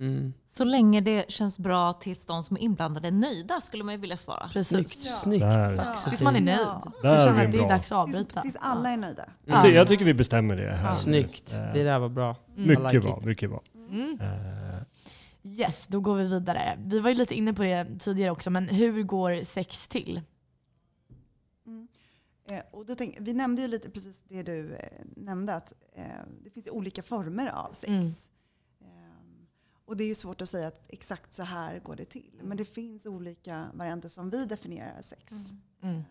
Mm. 0.00 0.32
Så 0.44 0.64
länge 0.64 1.00
det 1.00 1.30
känns 1.30 1.58
bra 1.58 1.92
tills 1.92 2.26
de 2.26 2.42
som 2.42 2.56
är 2.56 2.60
inblandade 2.60 3.08
är 3.08 3.12
nöjda 3.12 3.60
skulle 3.60 3.84
man 3.84 3.94
ju 3.94 4.00
vilja 4.00 4.16
svara. 4.16 4.48
Precis. 4.52 4.68
Snyggt. 4.68 4.96
Ja. 5.04 5.10
Snyggt. 5.12 5.40
Där. 5.42 5.76
Tack 5.76 5.96
Ja. 6.06 6.08
Tills 6.10 6.22
man 6.22 6.36
är 6.36 6.40
nöjd. 6.40 6.58
Ja. 6.60 6.92
Där 7.02 7.18
Du 7.18 7.24
känner 7.24 7.44
att 7.46 7.52
det 7.52 7.56
är 7.58 7.60
bra. 7.60 7.68
dags 7.68 7.92
att 7.92 8.06
Tills, 8.06 8.16
avbryta. 8.16 8.42
tills 8.42 8.56
alla 8.60 8.90
är 8.90 8.96
nöjda. 8.96 9.24
Jag, 9.44 9.62
ty- 9.62 9.68
Ja. 9.68 9.74
jag 9.74 9.88
tycker 9.88 10.04
vi 10.04 10.14
bestämmer 10.14 10.56
det 10.56 10.74
här. 10.76 10.88
Snyggt. 10.88 11.52
Eh, 11.54 11.72
Det 11.72 11.82
där 11.82 11.98
var 11.98 12.08
bra. 12.08 12.36
Mm. 12.56 12.68
Mycket 12.68 12.84
like 12.84 13.00
bra, 13.00 13.18
it. 13.18 13.24
mycket 13.24 13.50
bra. 13.50 13.62
Mm. 13.74 14.18
Eh, 14.20 14.80
Yes, 15.42 15.86
då 15.88 16.00
går 16.00 16.14
vi 16.16 16.26
vidare. 16.28 16.78
Vi 16.84 17.00
var 17.00 17.08
ju 17.10 17.16
lite 17.16 17.34
inne 17.34 17.54
på 17.54 17.62
det 17.62 17.86
tidigare 17.98 18.30
också, 18.30 18.50
men 18.50 18.68
hur 18.68 19.02
går 19.02 19.44
sex 19.44 19.88
till? 19.88 20.20
Mm. 21.66 21.88
Eh, 22.50 22.60
och 22.70 22.86
då 22.86 22.94
tänk, 22.94 23.16
vi 23.20 23.32
nämnde 23.32 23.62
ju 23.62 23.68
lite 23.68 23.90
precis 23.90 24.22
det 24.28 24.42
du 24.42 24.74
eh, 24.74 24.84
nämnde, 25.16 25.54
att 25.54 25.72
eh, 25.96 26.04
det 26.44 26.50
finns 26.50 26.68
olika 26.70 27.02
former 27.02 27.46
av 27.46 27.72
sex. 27.72 27.88
Mm. 27.90 28.12
Och 29.90 29.96
det 29.96 30.04
är 30.04 30.08
ju 30.08 30.14
svårt 30.14 30.40
att 30.40 30.48
säga 30.48 30.68
att 30.68 30.84
exakt 30.88 31.32
så 31.34 31.42
här 31.42 31.78
går 31.78 31.96
det 31.96 32.04
till. 32.04 32.40
Men 32.42 32.56
det 32.56 32.64
finns 32.64 33.06
olika 33.06 33.66
varianter 33.74 34.08
som 34.08 34.30
vi 34.30 34.44
definierar 34.44 35.02
sex. 35.02 35.32
Mm. 35.82 35.96
Eh, 35.96 36.02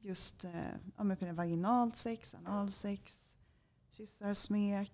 Just 0.00 0.44
eh, 0.44 0.50
ja, 0.96 1.32
vaginalt 1.32 1.96
sex, 1.96 2.34
analsex, 2.34 3.34
kyssar, 3.90 4.34
smek, 4.34 4.92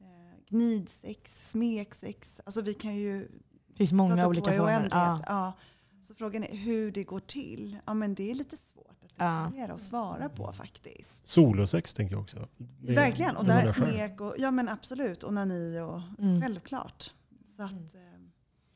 eh, 0.00 0.06
gnidsex, 0.48 1.50
smeksex. 1.50 2.40
Alltså 2.44 2.60
vi 2.62 2.74
kan 2.74 2.94
ju 2.94 3.28
Det 3.66 3.76
finns 3.76 3.92
många 3.92 4.14
prata 4.14 4.28
olika 4.28 4.50
former. 4.52 4.88
Ja. 4.90 5.20
Ja. 5.26 5.52
Så 6.02 6.14
frågan 6.14 6.44
är 6.44 6.56
hur 6.56 6.92
det 6.92 7.04
går 7.04 7.20
till. 7.20 7.78
Ja, 7.86 7.94
men 7.94 8.14
det 8.14 8.30
är 8.30 8.34
lite 8.34 8.56
svårt 8.56 9.04
att 9.04 9.12
Ja. 9.16 9.42
definiera 9.44 9.74
och 9.74 9.80
svara 9.80 10.28
på 10.28 10.52
faktiskt. 10.52 11.26
Solosex 11.28 11.94
tänker 11.94 12.14
jag 12.14 12.22
också. 12.22 12.48
Verkligen. 12.80 13.36
Och 13.36 13.44
där 13.44 13.72
smek 13.72 14.20
och 14.20 14.34
ja 14.38 14.50
men 14.50 14.68
absolut 14.68 15.24
onani 15.24 15.80
och 15.80 16.00
Mm. 16.18 16.42
självklart. 16.42 17.14
Så 17.56 17.62
att, 17.62 17.72
eh, 17.72 18.00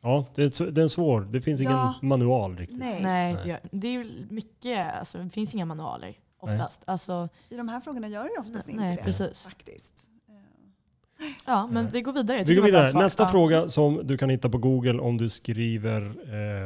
Ja, 0.03 0.27
det 0.35 0.43
är, 0.61 0.71
det 0.71 0.81
är 0.81 0.83
en 0.83 0.89
svår. 0.91 1.21
Det 1.21 1.41
finns 1.41 1.61
ingen 1.61 1.73
Ja. 1.73 1.95
manual 2.03 2.57
riktigt. 2.57 2.79
nej. 2.79 3.03
Nej, 3.03 3.35
Nej. 3.35 3.43
det, 3.45 3.49
gör- 3.51 3.61
det 3.71 3.89
är 3.89 3.93
ju 3.93 4.27
mycket, 4.31 4.95
alltså, 4.99 5.19
det 5.19 5.31
finns 5.31 5.55
inga 5.55 5.65
manualer 5.65 6.15
oftast. 6.39 6.83
Alltså, 6.85 7.29
I 7.49 7.57
de 7.57 7.69
här 7.69 7.81
frågorna 7.81 8.09
gör 8.09 8.23
det 8.25 8.31
ju 8.35 8.41
oftast 8.41 8.67
Nej, 8.67 8.75
inte 8.75 8.85
nej, 8.87 8.97
det. 8.97 9.03
precis. 9.03 9.43
Faktiskt. 9.45 10.09
Eh, 10.29 11.27
ja, 11.47 11.67
men 11.73 11.89
vi 11.89 12.03
går 12.03 12.13
vidare. 12.13 12.45
Vi 12.45 12.55
går 12.55 12.63
vidare. 12.63 12.93
Nästa 12.93 13.23
Ja. 13.23 13.29
fråga 13.29 13.69
som 13.69 14.01
du 14.05 14.19
kan 14.19 14.31
hitta 14.31 14.49
på 14.49 14.59
Google 14.59 14.99
om 14.99 15.17
du 15.17 15.29
skriver 15.29 16.03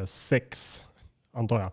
eh, 0.00 0.07
sex, 0.07 0.85
antar 1.35 1.61
jag. 1.61 1.73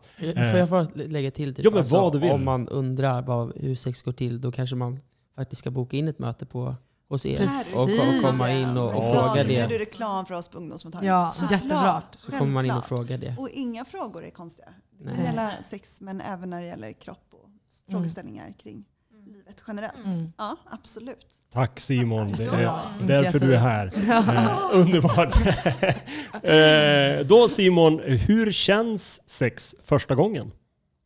Får 0.52 0.60
jag 0.60 0.70
bara 0.70 0.88
lägga 0.96 1.32
till? 1.32 1.56
Typ, 1.56 1.66
Ja, 1.66 1.72
men 1.72 1.84
vad 1.90 2.14
du 2.14 2.20
vill. 2.20 2.32
Om 2.32 2.46
man 2.46 2.68
undrar 2.68 3.22
vad, 3.22 3.58
hur 3.58 3.76
sex 3.76 4.02
går 4.02 4.12
till, 4.12 4.42
då 4.42 4.52
kanske 4.52 4.76
man 4.76 5.00
faktiskt 5.36 5.60
ska 5.60 5.72
boka 5.72 5.98
in 5.98 6.08
ett 6.08 6.20
möte 6.20 6.46
på, 6.46 6.76
hos 7.10 7.26
er 7.26 7.38
Precis. 7.38 7.76
och, 7.76 7.84
och 7.84 8.22
komma 8.22 8.52
in 8.52 8.78
och, 8.78 8.88
och 8.96 9.04
Ja, 9.04 9.12
fråga 9.14 9.44
så 9.44 9.50
det. 9.50 9.68
det 9.68 9.80
reklam 9.80 10.26
för 10.26 10.36
oss 10.36 10.48
på 10.48 10.58
ungdomsmottagningen. 10.58 11.16
Ja, 11.16 11.30
Såklart, 11.30 11.52
jättebra. 11.52 12.02
Så 12.16 12.32
kommer 12.32 12.52
man 12.52 12.66
in 12.66 12.72
och 12.72 12.86
frågar 12.86 13.18
det. 13.18 13.36
Och 13.38 13.50
inga 13.50 13.86
frågor 13.86 14.24
är 14.24 14.30
konstiga. 14.30 14.68
Det 15.00 15.04
kan 15.06 15.14
Nej. 15.16 15.26
gälla 15.26 15.52
sex 15.64 16.02
men 16.02 16.22
även 16.22 16.50
när 16.50 16.62
det 16.62 16.68
gäller 16.68 16.92
kropp 16.94 17.28
och 17.32 17.50
frågeställningar 17.92 18.54
kring 18.64 18.86
livet 19.26 19.64
generellt. 19.68 20.06
Mm. 20.06 20.32
Ja, 20.38 20.58
absolut. 20.72 21.28
Tack 21.54 21.80
Simon, 21.80 22.32
det 22.38 22.44
är 22.44 23.08
därför 23.08 23.40
du 23.40 23.54
är 23.54 23.58
här. 23.58 23.86
Eh, 23.96 24.70
underbart. 24.80 25.36
eh, 26.44 27.28
då 27.28 27.50
Simon, 27.50 28.00
hur 28.00 28.52
känns 28.52 29.30
sex 29.30 29.76
första 29.86 30.16
gången? 30.16 30.52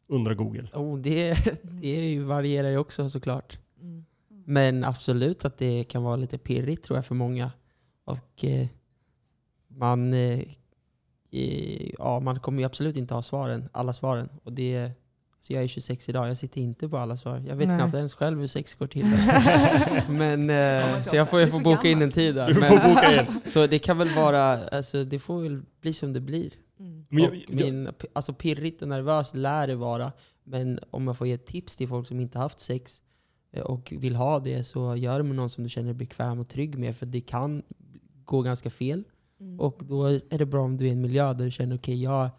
Undrar 0.10 0.34
Google. 0.34 0.68
Oh, 0.74 1.00
det, 1.00 1.34
det 1.64 1.98
är 1.98 2.04
ju, 2.10 2.24
varierar 2.24 2.70
ju 2.70 2.78
också 2.78 3.10
såklart. 3.10 3.60
Mm. 3.82 4.06
Men 4.46 4.84
absolut 4.84 5.46
att 5.46 5.58
det 5.58 5.84
kan 5.84 6.04
vara 6.04 6.16
lite 6.16 6.38
pirrigt 6.38 6.86
tror 6.86 6.98
jag 6.98 7.06
för 7.06 7.16
många. 7.16 7.52
Och 8.06 8.46
eh, 8.46 8.68
man, 9.68 10.14
eh, 10.14 10.40
eh, 11.32 11.92
ja, 11.98 12.20
man 12.20 12.40
kommer 12.40 12.60
ju 12.60 12.66
absolut 12.66 12.98
inte 12.98 13.14
ha 13.14 13.22
svaren, 13.22 13.70
alla 13.72 13.94
svaren. 13.94 14.30
Och 14.44 14.54
det, 14.54 14.92
så 15.42 15.54
jag 15.54 15.64
är 15.64 15.68
26 15.68 16.10
idag, 16.10 16.30
jag 16.30 16.38
sitter 16.38 16.62
inte 16.62 16.90
på 16.90 16.98
alla 16.98 17.18
svar. 17.18 17.44
Jag 17.48 17.56
vet 17.56 17.68
Nej. 17.68 17.78
knappt 17.78 17.94
ens 17.94 18.14
själv 18.14 18.40
hur 18.40 18.48
sex 18.48 18.76
går 18.76 18.88
till. 18.88 19.06
men, 20.10 20.50
eh, 20.50 20.56
men 20.92 21.04
så 21.04 21.16
jag 21.16 21.30
får, 21.30 21.40
jag 21.40 21.50
får 21.50 21.60
boka 21.60 21.88
in 21.90 22.02
en 22.02 22.12
tid 22.12 22.36
där. 22.36 22.54
Men, 22.60 22.94
boka 22.94 23.22
in. 23.22 23.40
så 23.46 23.68
det 23.68 23.80
kan 23.80 23.98
väl 23.98 24.10
vara, 24.10 24.68
alltså, 24.68 25.04
det 25.04 25.20
får 25.20 25.42
väl 25.42 25.62
bli 25.82 25.94
som 25.94 26.14
det 26.14 26.22
blir. 26.22 26.52
Mm. 26.80 27.06
Jag- 27.10 27.46
min, 27.48 27.90
alltså 28.14 28.34
pirrigt 28.34 28.82
och 28.82 28.88
nervöst 28.88 29.36
lär 29.36 29.68
det 29.68 29.76
vara. 29.76 30.12
Men 30.44 30.80
om 30.92 31.08
jag 31.08 31.18
får 31.18 31.28
ge 31.28 31.38
tips 31.38 31.76
till 31.76 31.88
folk 31.88 32.08
som 32.08 32.20
inte 32.20 32.40
haft 32.40 32.60
sex 32.60 33.02
och 33.62 33.94
vill 33.98 34.16
ha 34.16 34.40
det, 34.40 34.64
så 34.64 34.96
gör 34.96 35.18
det 35.18 35.24
med 35.24 35.36
någon 35.36 35.50
som 35.50 35.64
du 35.64 35.70
känner 35.70 35.88
dig 35.88 35.94
bekväm 35.94 36.40
och 36.40 36.48
trygg 36.48 36.78
med. 36.78 36.96
För 36.96 37.06
det 37.06 37.22
kan 37.22 37.64
gå 38.26 38.42
ganska 38.42 38.70
fel. 38.70 39.04
Mm. 39.40 39.60
Och 39.60 39.82
då 39.84 40.06
är 40.06 40.38
det 40.38 40.46
bra 40.46 40.62
om 40.64 40.78
du 40.78 40.86
är 40.86 40.90
i 40.90 40.92
en 40.92 41.02
miljö 41.02 41.34
där 41.34 41.46
du 41.46 41.52
känner 41.52 41.76
okej, 41.76 42.04
jag 42.04 42.30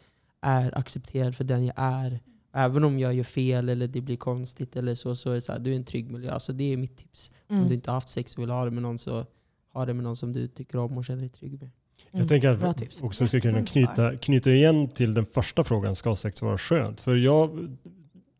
är 0.40 0.78
accepterad 0.78 1.34
för 1.36 1.44
den 1.44 1.64
jag 1.64 1.74
är. 1.76 2.20
Även 2.52 2.84
om 2.84 2.98
jag 2.98 3.14
gör 3.14 3.24
fel 3.24 3.68
eller 3.68 3.86
det 3.86 4.00
blir 4.00 4.16
konstigt 4.16 4.76
eller 4.76 4.94
så, 4.94 5.16
så 5.16 5.30
är 5.30 5.34
det 5.34 5.40
så 5.40 5.52
här, 5.52 5.58
du 5.58 5.72
är 5.72 5.76
en 5.76 5.84
trygg 5.84 6.10
miljö. 6.10 6.30
Alltså 6.32 6.52
det 6.52 6.72
är 6.72 6.76
mitt 6.76 6.96
tips. 6.96 7.30
Om 7.48 7.56
Mm. 7.56 7.68
du 7.68 7.74
inte 7.74 7.90
har 7.90 7.94
haft 7.94 8.08
sex 8.08 8.34
och 8.36 8.42
vill 8.42 8.50
ha 8.50 8.64
det 8.64 8.70
med 8.70 8.82
någon, 8.82 8.98
så 8.98 9.26
ha 9.72 9.86
det 9.86 9.94
med 9.94 10.04
någon 10.04 10.16
som 10.16 10.32
du 10.32 10.46
tycker 10.48 10.78
om 10.78 10.98
och 10.98 11.04
känner 11.04 11.20
dig 11.20 11.28
trygg 11.28 11.60
med. 11.60 11.70
Jag 12.10 12.28
tänker 12.28 12.54
Mm. 12.54 12.64
Att 12.70 12.78
tips. 12.78 13.02
också 13.02 13.28
ska 13.28 13.40
kunna 13.40 13.66
knyta, 13.66 14.16
knyta 14.16 14.50
igen 14.50 14.88
till 14.88 15.14
den 15.14 15.26
första 15.26 15.64
frågan, 15.64 15.96
ska 15.96 16.16
sex 16.16 16.42
vara 16.42 16.58
skönt? 16.58 17.00
För 17.00 17.16
jag 17.16 17.76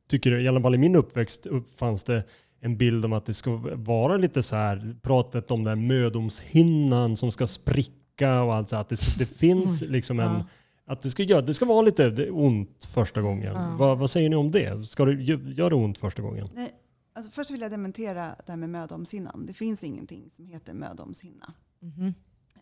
tycker, 0.08 0.38
i 0.38 0.48
alla 0.48 0.60
fall 0.60 0.74
i 0.74 0.78
min 0.78 0.96
uppväxt, 0.96 1.46
upp 1.46 1.78
fanns 1.78 2.04
det 2.04 2.24
en 2.64 2.76
bild 2.76 3.04
om 3.04 3.12
att 3.12 3.26
det 3.26 3.34
ska 3.34 3.50
vara 3.74 4.16
lite 4.16 4.42
så 4.42 4.56
här, 4.56 4.96
pratet 5.02 5.50
om 5.50 5.64
den 5.64 5.86
mödomshinnan 5.86 7.16
som 7.16 7.32
ska 7.32 7.46
spricka 7.46 8.42
och 8.42 8.54
allt 8.54 8.68
så 8.68 8.76
att 8.76 8.88
det, 8.88 9.18
det 9.18 9.26
finns 9.26 9.80
liksom 9.80 10.20
en, 10.20 10.26
Mm. 10.26 10.38
Ja. 10.86 10.92
att 10.92 11.02
det 11.02 11.10
ska, 11.10 11.22
göra, 11.22 11.42
det 11.42 11.54
ska 11.54 11.64
vara 11.64 11.82
lite 11.82 12.30
ont 12.30 12.84
första 12.84 13.22
gången. 13.22 13.54
Ja. 13.54 13.76
Vad, 13.78 13.98
vad 13.98 14.10
säger 14.10 14.30
ni 14.30 14.36
om 14.36 14.50
det? 14.50 14.86
Ska 14.88 15.04
det 15.04 15.12
gö- 15.12 15.52
göra 15.54 15.68
det 15.68 15.74
ont 15.74 15.98
första 15.98 16.22
gången? 16.22 16.48
Nej, 16.54 16.70
alltså 17.14 17.30
först 17.30 17.50
vill 17.50 17.60
jag 17.60 17.70
dementera 17.70 18.24
det 18.46 18.52
här 18.52 18.56
med 18.56 18.70
mödomshinnan. 18.70 19.46
Det 19.46 19.52
finns 19.52 19.84
ingenting 19.84 20.30
som 20.30 20.46
heter 20.46 20.72
mödomshinna. 20.74 21.52
Mhm. 21.80 22.14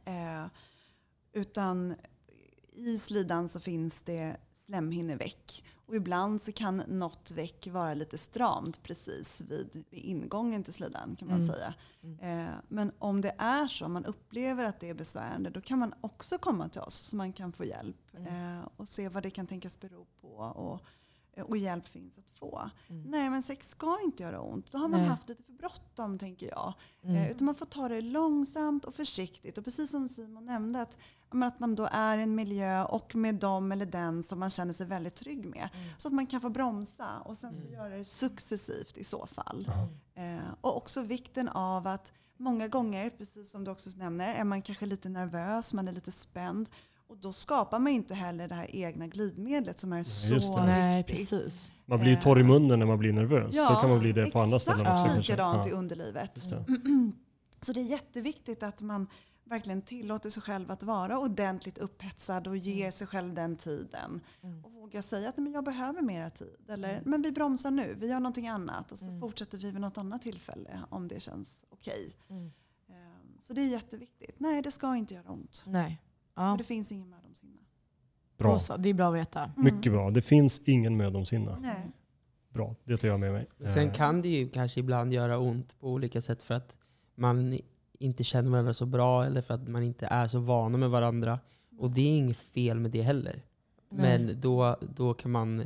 Eh, 0.05 0.47
utan 1.33 1.95
i 2.77 2.99
slidan 2.99 3.49
så 3.49 3.61
finns 3.61 4.03
det 4.03 4.37
slemhinneväck. 4.67 5.65
Och 5.93 5.97
ibland 5.97 6.43
så 6.43 6.53
kan 6.53 6.77
något 6.77 7.31
väck 7.31 7.67
vara 7.67 7.95
lite 7.95 8.19
stramt 8.19 8.83
precis 8.83 9.41
vid, 9.41 9.85
ingången 9.91 10.65
till 10.65 10.73
slidan 10.75 11.17
kan 11.17 11.29
man 11.29 11.41
Mm. 11.41 11.47
säga. 11.55 11.75
Eh, 12.21 12.55
men 12.69 12.93
om 12.99 13.21
det 13.21 13.35
är 13.39 13.67
så, 13.67 13.85
om 13.85 13.93
man 13.93 14.05
upplever 14.05 14.65
att 14.65 14.81
det 14.81 14.89
är 14.89 14.95
besvärande, 14.95 15.51
då 15.51 15.61
kan 15.61 15.79
man 15.79 15.95
också 16.01 16.39
komma 16.39 16.69
till 16.69 16.81
oss 16.81 16.95
så 16.95 17.17
man 17.17 17.33
kan 17.33 17.53
få 17.53 17.65
hjälp 17.65 17.97
Mm. 18.17 18.59
eh, 18.59 18.69
och 18.77 18.89
se 18.89 19.09
vad 19.09 19.23
det 19.23 19.31
kan 19.31 19.47
tänkas 19.47 19.81
bero 19.81 20.07
på. 20.21 20.29
Och, 20.37 20.81
och 21.51 21.57
hjälp 21.57 21.89
finns 21.89 22.19
att 22.19 22.39
få. 22.39 22.71
Mm. 22.89 23.03
Nej 23.11 23.31
men 23.31 23.43
sex 23.43 23.69
ska 23.69 23.99
inte 24.05 24.23
göra 24.23 24.41
ont. 24.41 24.73
Då 24.73 24.79
har 24.79 24.89
man 24.89 25.01
Nej. 25.01 25.09
haft 25.09 25.29
lite 25.29 25.43
för 25.43 25.53
bråttom 25.53 26.19
tänker 26.19 26.49
jag. 26.49 26.75
Mm. 27.03 27.17
Eh, 27.17 27.31
utan 27.31 27.45
man 27.45 27.55
får 27.55 27.67
ta 27.67 27.89
det 27.89 28.01
långsamt 28.01 28.85
och 28.85 28.95
försiktigt. 28.95 29.59
Och 29.59 29.65
precis 29.65 29.91
som 29.91 30.09
Simon 30.09 30.45
nämnde, 30.45 30.83
att, 30.83 30.99
men 31.35 31.49
att 31.49 31.61
man 31.61 31.75
då 31.75 31.89
är 31.93 32.19
i 32.19 32.23
en 32.23 32.35
miljö 32.35 32.85
och 32.85 33.15
med 33.15 33.35
dem 33.35 33.73
eller 33.73 33.87
den 33.87 34.23
som 34.23 34.39
man 34.39 34.51
känner 34.51 34.73
sig 34.73 34.87
väldigt 34.87 35.15
trygg 35.15 35.47
med. 35.47 35.69
Mm. 35.75 35.89
Så 35.99 36.09
att 36.09 36.15
man 36.15 36.27
kan 36.27 36.41
få 36.41 36.51
bromsa 36.51 37.21
och 37.25 37.37
sen 37.37 37.57
så 37.57 37.73
göra 37.73 37.89
det 37.89 38.05
successivt 38.05 38.99
i 38.99 39.05
så 39.05 39.27
fall. 39.27 39.69
Eh, 40.15 40.53
och 40.61 40.77
också 40.77 41.03
vikten 41.03 41.49
av 41.49 41.87
att 41.87 42.13
många 42.37 42.69
gånger, 42.69 43.11
precis 43.11 43.51
som 43.51 43.65
du 43.65 43.71
också 43.71 43.91
nämner, 43.97 44.35
är 44.35 44.45
man 44.45 44.63
kanske 44.63 44.87
lite 44.87 45.09
nervös, 45.09 45.73
man 45.75 45.89
är 45.89 45.93
lite 45.93 46.13
spänd. 46.13 46.69
Och 47.09 47.19
då 47.19 47.33
skapar 47.33 47.79
man 47.79 47.93
inte 47.93 48.15
heller 48.15 48.49
det 48.49 48.55
här 48.55 48.77
egna 48.77 49.07
glidmedlet 49.07 49.79
som 49.81 49.93
är 49.93 49.99
just 49.99 50.29
så 50.29 50.57
det. 50.57 50.67
Nej, 50.67 51.05
viktigt. 51.07 51.31
precis. 51.31 51.73
Man 51.87 52.01
blir 52.01 52.11
ju 52.11 52.17
torr 52.17 52.41
i 52.41 52.43
munnen 52.43 52.79
när 52.79 52.87
man 52.87 52.99
blir 52.99 53.13
nervös. 53.13 53.57
Då 53.57 53.77
kan 53.81 53.91
man 53.91 53.99
bli 53.99 54.13
det 54.13 54.31
på 54.31 54.41
andra 54.41 54.57
exakt 54.57 54.77
ställen 54.77 54.93
också. 54.93 55.07
Ja. 55.07 55.13
kanske. 55.15 55.33
likadant 55.33 55.67
i 55.67 55.71
Ja, 55.71 55.77
underlivet. 55.77 56.31
just 56.35 56.51
det. 56.51 56.65
Så 57.61 57.73
det 57.73 57.81
är 57.81 57.85
jätteviktigt 57.85 58.63
att 58.63 58.81
man 58.81 59.07
verkligen 59.45 59.83
tillåter 59.83 60.31
sig 60.31 60.43
själv 60.43 60.71
att 60.71 60.83
vara 60.83 61.19
ordentligt 61.19 61.79
upphetsad 61.79 62.47
och 62.49 62.57
ger 62.57 62.91
sig 62.91 63.07
själv 63.07 63.35
den 63.35 63.57
tiden. 63.57 64.21
Mm. 64.43 64.65
Och 64.65 64.73
våga 64.73 65.03
säga 65.03 65.29
att 65.29 65.37
"Nej, 65.37 65.45
men 65.45 65.53
jag 65.53 65.65
behöver 65.65 66.03
mera 66.03 66.31
tid. 66.31 66.57
Eller 66.69 67.03
men 67.05 67.23
vi 67.23 67.33
bromsar 67.33 67.71
nu, 67.71 67.95
vi 67.99 68.07
gör 68.09 68.21
någonting 68.21 68.49
annat. 68.49 68.93
Och 68.93 68.99
så 68.99 69.07
Mm. 69.09 69.21
fortsätter 69.21 69.59
vi 69.59 69.71
vid 69.71 69.81
något 69.81 69.99
annat 69.99 70.23
tillfälle 70.23 70.81
om 70.91 71.09
det 71.09 71.21
känns 71.21 71.65
okej. 71.69 72.17
Mm. 72.29 72.53
Ehm, 72.89 73.39
Så 73.41 73.53
det 73.53 73.61
är 73.61 73.67
jätteviktigt. 73.69 74.41
Nej, 74.41 74.63
det 74.63 74.71
ska 74.71 74.97
inte 74.97 75.15
göra 75.15 75.31
ont. 75.33 75.65
Nej. 75.67 76.03
Ja. 76.35 76.55
Det 76.59 76.65
finns 76.65 76.93
ingen 76.93 77.09
mödomshinna. 77.11 77.59
Bra. 78.39 78.59
Det 78.79 78.89
är 78.89 78.95
bra 78.95 79.09
att 79.09 79.15
veta. 79.15 79.43
Mm. 79.45 79.75
Mycket 79.75 79.93
bra. 79.93 80.11
Det 80.11 80.23
finns 80.23 80.63
ingen 80.65 80.97
mödomshinna. 80.97 81.59
Nej. 81.61 81.91
Bra, 82.49 82.75
det 82.85 82.97
tar 82.97 83.09
jag 83.09 83.21
med 83.21 83.33
mig. 83.33 83.47
Sen 83.67 83.89
Eh, 83.89 83.93
kan 83.95 84.23
det 84.23 84.29
ju 84.29 84.49
kanske 84.49 84.81
ibland 84.81 85.13
göra 85.13 85.39
ont 85.39 85.81
på 85.81 85.89
olika 85.89 86.21
sätt 86.21 86.43
för 86.43 86.55
att 86.55 86.77
man 87.15 87.59
inte 88.03 88.25
känner 88.25 88.51
varandra 88.51 88.75
så 88.75 88.87
bra 88.87 89.25
eller 89.27 89.43
för 89.43 89.55
att 89.55 89.69
man 89.69 89.83
inte 89.83 90.07
är 90.07 90.27
så 90.27 90.39
vana 90.39 90.79
med 90.79 90.91
varandra. 90.91 91.39
Och 91.79 91.91
det 91.91 92.01
är 92.01 92.19
inget 92.19 92.37
fel 92.37 92.81
med 92.81 92.91
det 92.91 93.03
heller. 93.03 93.43
Nej. 93.91 94.19
Men 94.19 94.41
då, 94.41 94.77
då 94.95 95.15
kan 95.15 95.31
man... 95.31 95.61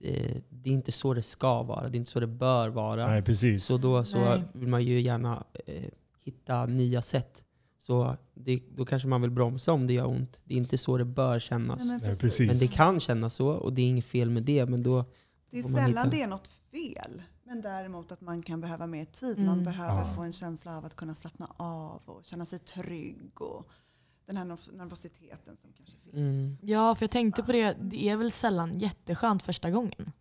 Eh, 0.00 0.36
det 0.50 0.70
är 0.70 0.74
inte 0.74 0.92
så 0.92 1.14
det 1.14 1.22
ska 1.22 1.62
vara, 1.62 1.88
det 1.88 1.96
är 1.96 1.98
inte 1.98 2.10
så 2.10 2.20
det 2.20 2.26
bör 2.26 2.68
vara. 2.68 3.06
Nej, 3.06 3.22
precis. 3.22 3.64
Så 3.64 3.76
då 3.76 4.04
så 4.04 4.18
Nej. 4.18 4.42
vill 4.52 4.68
man 4.68 4.84
ju 4.84 5.00
gärna 5.00 5.44
eh, 5.66 5.84
hitta 6.24 6.66
nya 6.66 7.02
sätt. 7.02 7.44
Så 7.78 8.16
det, 8.34 8.60
då 8.76 8.84
kanske 8.84 9.08
man 9.08 9.22
vill 9.22 9.30
bromsa 9.30 9.72
om 9.72 9.86
det 9.86 9.92
gör 9.92 10.06
ont. 10.06 10.40
Det 10.44 10.54
är 10.54 10.58
inte 10.58 10.78
så 10.78 10.96
det 10.98 11.04
bör 11.04 11.38
kännas. 11.38 11.84
Nej, 11.84 11.98
men 12.02 12.16
precis. 12.16 12.50
Men 12.50 12.58
det 12.58 12.66
kan 12.72 13.00
kännas 13.00 13.34
så 13.34 13.48
och 13.48 13.72
det 13.72 13.82
är 13.82 13.86
inget 13.86 14.04
fel 14.04 14.30
med 14.30 14.42
det. 14.42 14.66
Men 14.66 14.82
då, 14.82 15.04
Det 15.50 15.58
är 15.58 15.62
sällan 15.62 15.86
hitta- 15.88 16.10
det 16.10 16.22
är 16.22 16.26
något 16.28 16.48
fel. 16.72 17.22
Men 17.48 17.60
däremot 17.60 18.12
att 18.12 18.20
man 18.20 18.42
kan 18.42 18.60
behöva 18.60 18.86
mer 18.86 19.04
tid. 19.04 19.36
Mm. 19.36 19.46
Man 19.46 19.64
behöver 19.64 20.00
Ja. 20.00 20.14
få 20.14 20.22
en 20.22 20.32
känsla 20.32 20.76
av 20.76 20.84
att 20.84 20.94
kunna 20.96 21.14
slappna 21.14 21.52
av 21.56 22.02
och 22.04 22.24
känna 22.24 22.46
sig 22.46 22.58
trygg. 22.58 23.40
Och 23.40 23.68
den 24.26 24.36
här 24.36 24.44
nerv- 24.44 24.76
nervositeten 24.76 25.56
som 25.56 25.72
kanske 25.72 25.96
finns. 25.96 26.14
mm, 26.14 26.56
Ja, 26.62 26.94
för 26.94 27.02
jag 27.02 27.10
tänkte 27.10 27.42
på 27.42 27.52
det. 27.52 27.76
Det 27.80 28.08
är 28.08 28.16
väl 28.16 28.32
sällan 28.32 28.78
jätteskönt 28.78 29.42
första 29.42 29.70
gången. 29.70 30.12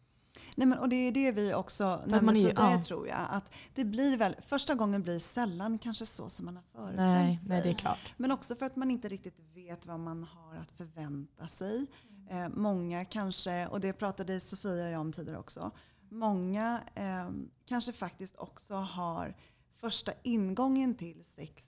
Nej, 0.56 0.68
men, 0.68 0.80
och 0.80 0.90
det 0.90 0.96
är 0.96 1.12
det 1.12 1.32
vi 1.32 1.54
också 1.54 1.96
nämnde 2.06 2.22
man 2.26 2.36
är- 2.38 2.42
tidigare 2.48 2.72
ja. 2.76 2.84
tror 2.84 3.08
jag. 3.08 3.28
Att 3.30 3.52
det 3.76 3.86
blir 3.86 4.18
väl, 4.18 4.36
första 4.46 4.76
gången 4.76 5.02
blir 5.02 5.20
sällan 5.20 5.78
kanske 5.78 6.06
så 6.06 6.30
som 6.30 6.46
man 6.46 6.56
har 6.56 6.64
föreställt 6.74 6.98
Nej, 7.08 7.38
sig. 7.40 7.50
nej, 7.50 7.62
det 7.64 7.70
är 7.70 7.74
klart. 7.74 8.14
Men 8.18 8.32
också 8.32 8.56
för 8.56 8.66
att 8.66 8.76
man 8.76 8.92
inte 8.92 9.08
riktigt 9.08 9.40
vet 9.54 9.86
vad 9.86 10.00
man 10.00 10.24
har 10.24 10.56
att 10.56 10.72
förvänta 10.72 11.48
sig. 11.48 11.86
Eh, 12.30 12.50
många 12.50 13.06
kanske, 13.06 13.68
och 13.68 13.80
det 13.80 13.94
pratade 13.94 14.40
Sofia 14.40 14.72
och 14.86 14.92
jag 14.92 15.02
om 15.02 15.12
tidigare 15.12 15.40
också, 15.40 15.72
många 16.10 16.82
eh, 16.96 17.30
kanske 17.66 17.94
faktiskt 17.94 18.36
också 18.36 18.74
har 18.74 19.34
första 19.76 20.12
ingången 20.24 20.96
till 20.96 21.24
sex. 21.24 21.68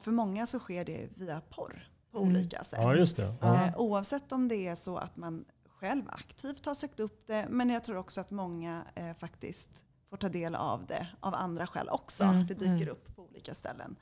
För 0.00 0.10
många 0.10 0.46
så 0.46 0.58
sker 0.58 0.84
det 0.84 1.08
via 1.14 1.40
porr 1.40 1.88
på 2.10 2.18
Mm. 2.18 2.30
olika 2.30 2.64
sätt. 2.64 2.80
Ja, 2.82 2.94
just 2.94 3.16
det. 3.16 3.34
Ja. 3.40 3.66
Eh, 3.66 3.76
oavsett 3.78 4.32
om 4.32 4.48
det 4.48 4.56
är 4.68 4.74
så 4.74 4.96
att 4.96 5.16
man 5.16 5.44
själv 5.68 6.02
aktivt 6.08 6.66
har 6.66 6.74
sökt 6.74 7.00
upp 7.00 7.26
det, 7.26 7.46
men 7.50 7.70
jag 7.70 7.84
tror 7.84 7.96
också 7.96 8.20
att 8.20 8.30
många 8.30 8.84
eh, 8.94 9.14
faktiskt 9.14 9.84
får 10.10 10.16
ta 10.16 10.28
del 10.28 10.54
av 10.54 10.86
det 10.86 11.06
av 11.20 11.34
andra 11.34 11.66
skäl 11.66 11.88
också. 11.88 12.24
Mm, 12.24 12.40
Att 12.40 12.48
det 12.48 12.54
dyker 12.54 12.72
mm. 12.74 12.88
upp 12.88 13.16
på 13.16 13.22
olika 13.22 13.54
ställen. 13.54 13.96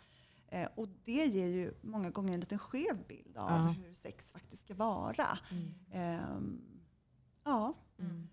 Eh, 0.48 0.68
och 0.74 0.88
det 1.04 1.26
ger 1.26 1.46
ju 1.46 1.74
många 1.82 2.10
gånger 2.10 2.34
en 2.34 2.40
liten 2.40 2.58
skev 2.58 3.06
bild 3.08 3.36
av 3.36 3.50
Ja. 3.50 3.74
hur 3.86 3.94
sex 3.94 4.32
faktiskt 4.32 4.62
ska 4.64 4.74
vara. 4.74 5.38
Ehm, 5.92 6.60
ja, 7.44 7.74
Mm. 7.98 8.28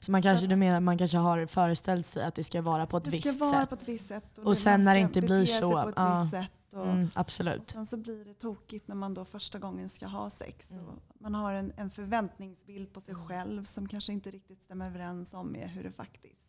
Så 0.00 0.12
man 0.12 0.22
kanske, 0.22 0.46
du 0.46 0.56
menar, 0.56 0.80
man 0.80 0.98
kanske 0.98 1.18
har 1.18 1.46
föreställt 1.46 2.06
sig 2.06 2.24
att 2.24 2.34
det 2.34 2.44
ska 2.44 2.62
vara 2.62 2.86
på 2.86 2.96
ett 2.96 3.04
det 3.04 3.10
ska 3.10 3.16
visst 3.30 3.40
vara 3.40 3.60
sätt? 3.60 3.68
på 3.68 3.74
ett 3.74 3.88
visst 3.88 4.06
sätt. 4.06 4.38
Och 4.38 4.56
sen 4.56 4.72
man 4.72 4.84
när 4.84 4.94
det 4.94 5.00
inte 5.00 5.20
blir 5.20 5.46
så, 5.46 5.82
på 5.82 5.88
ett 5.88 5.94
ja. 5.96 6.20
visst 6.20 6.30
sätt. 6.30 6.50
Och, 6.72 6.86
Mm, 6.86 7.04
och 7.04 7.10
absolut. 7.14 7.66
sen 7.66 7.86
så 7.86 7.96
blir 7.96 8.24
det 8.24 8.34
tokigt 8.34 8.88
när 8.88 8.94
man 8.94 9.14
då 9.14 9.24
första 9.24 9.58
gången 9.58 9.88
ska 9.88 10.06
ha 10.06 10.30
sex. 10.30 10.70
Mm. 10.70 10.84
Och 10.84 10.94
man 11.20 11.34
har 11.34 11.54
en, 11.54 11.72
en 11.76 11.90
förväntningsbild 11.90 12.92
på 12.92 13.00
sig 13.00 13.14
själv 13.14 13.64
som 13.64 13.88
kanske 13.88 14.12
inte 14.12 14.30
riktigt 14.30 14.62
stämmer 14.62 14.86
överens 14.86 15.34
om 15.34 15.52
med 15.52 15.70
hur 15.70 15.82
det 15.84 15.92
faktiskt 15.92 16.44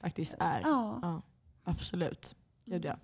Faktiskt 0.00 0.34
är. 0.38 0.60
Ja. 0.60 0.98
Ja, 1.02 1.22
absolut. 1.64 2.36
Gud 2.64 2.84
ja. 2.84 2.96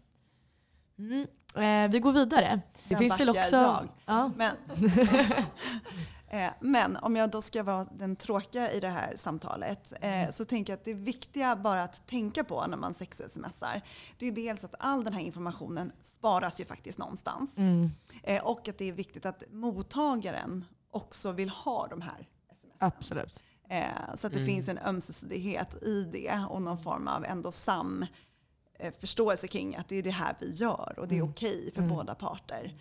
Mm. 0.99 1.27
Eh, 1.55 1.91
vi 1.91 2.01
går 2.01 2.13
vidare. 2.13 2.61
Det 2.73 2.89
Sen 2.89 2.99
finns 2.99 3.21
väl 3.21 3.29
också... 3.31 3.57
jag. 3.57 3.89
Ja. 4.07 4.31
Men, 4.37 4.57
eh, 4.69 5.45
men 6.61 6.97
om 6.97 7.17
jag 7.17 7.31
då 7.31 7.41
ska 7.43 7.63
vara 7.63 7.85
den 7.85 8.17
tråkiga 8.17 8.73
i 8.73 8.81
det 8.81 8.89
här 8.89 9.13
samtalet 9.17 9.93
eh, 10.01 10.31
så 10.31 10.45
tänker 10.45 10.73
jag 10.73 10.79
att 10.79 10.85
det 10.85 10.95
viktiga 10.95 11.57
bara 11.57 11.83
att 11.83 12.07
tänka 12.07 12.45
på 12.45 12.67
när 12.67 12.77
man 12.77 12.95
sex-smsar 12.95 13.81
det 14.19 14.27
är 14.27 14.33
dels 14.33 14.65
att 14.65 14.75
all 14.79 15.05
den 15.05 15.13
här 15.13 15.21
informationen 15.21 15.93
sparas 16.03 16.61
ju 16.61 16.65
faktiskt 16.65 16.99
någonstans. 16.99 17.51
Mm, 17.57 17.91
Eh, 18.23 18.43
och 18.45 18.69
att 18.69 18.79
det 18.79 18.85
är 18.85 18.93
viktigt 18.93 19.27
att 19.27 19.43
mottagaren 19.51 20.65
också 20.91 21.33
vill 21.33 21.49
ha 21.49 21.87
de 21.87 22.01
här 22.03 22.29
sms. 22.51 22.75
absolut. 22.79 23.43
Eh, 23.69 24.15
så 24.15 24.27
att 24.27 24.33
det 24.33 24.39
Mm. 24.39 24.47
finns 24.55 24.69
en 24.69 24.79
ömsesidighet 24.79 25.83
i 25.83 26.05
det 26.13 26.45
och 26.51 26.63
någon 26.63 26.79
form 26.83 27.09
av 27.09 27.25
ändå 27.25 27.53
sam 27.53 28.07
eh, 28.79 28.93
förståelse 29.01 29.49
kring 29.49 29.77
att 29.77 29.89
det 29.89 29.97
är 29.97 30.03
det 30.03 30.11
här 30.11 30.37
vi 30.41 30.51
gör 30.51 30.95
och 30.99 31.09
det 31.09 31.15
är 31.15 31.19
Mm. 31.21 31.31
okej 31.31 31.71
för 31.75 31.83
Mm. 31.83 31.97
båda 31.97 32.15
parter. 32.15 32.75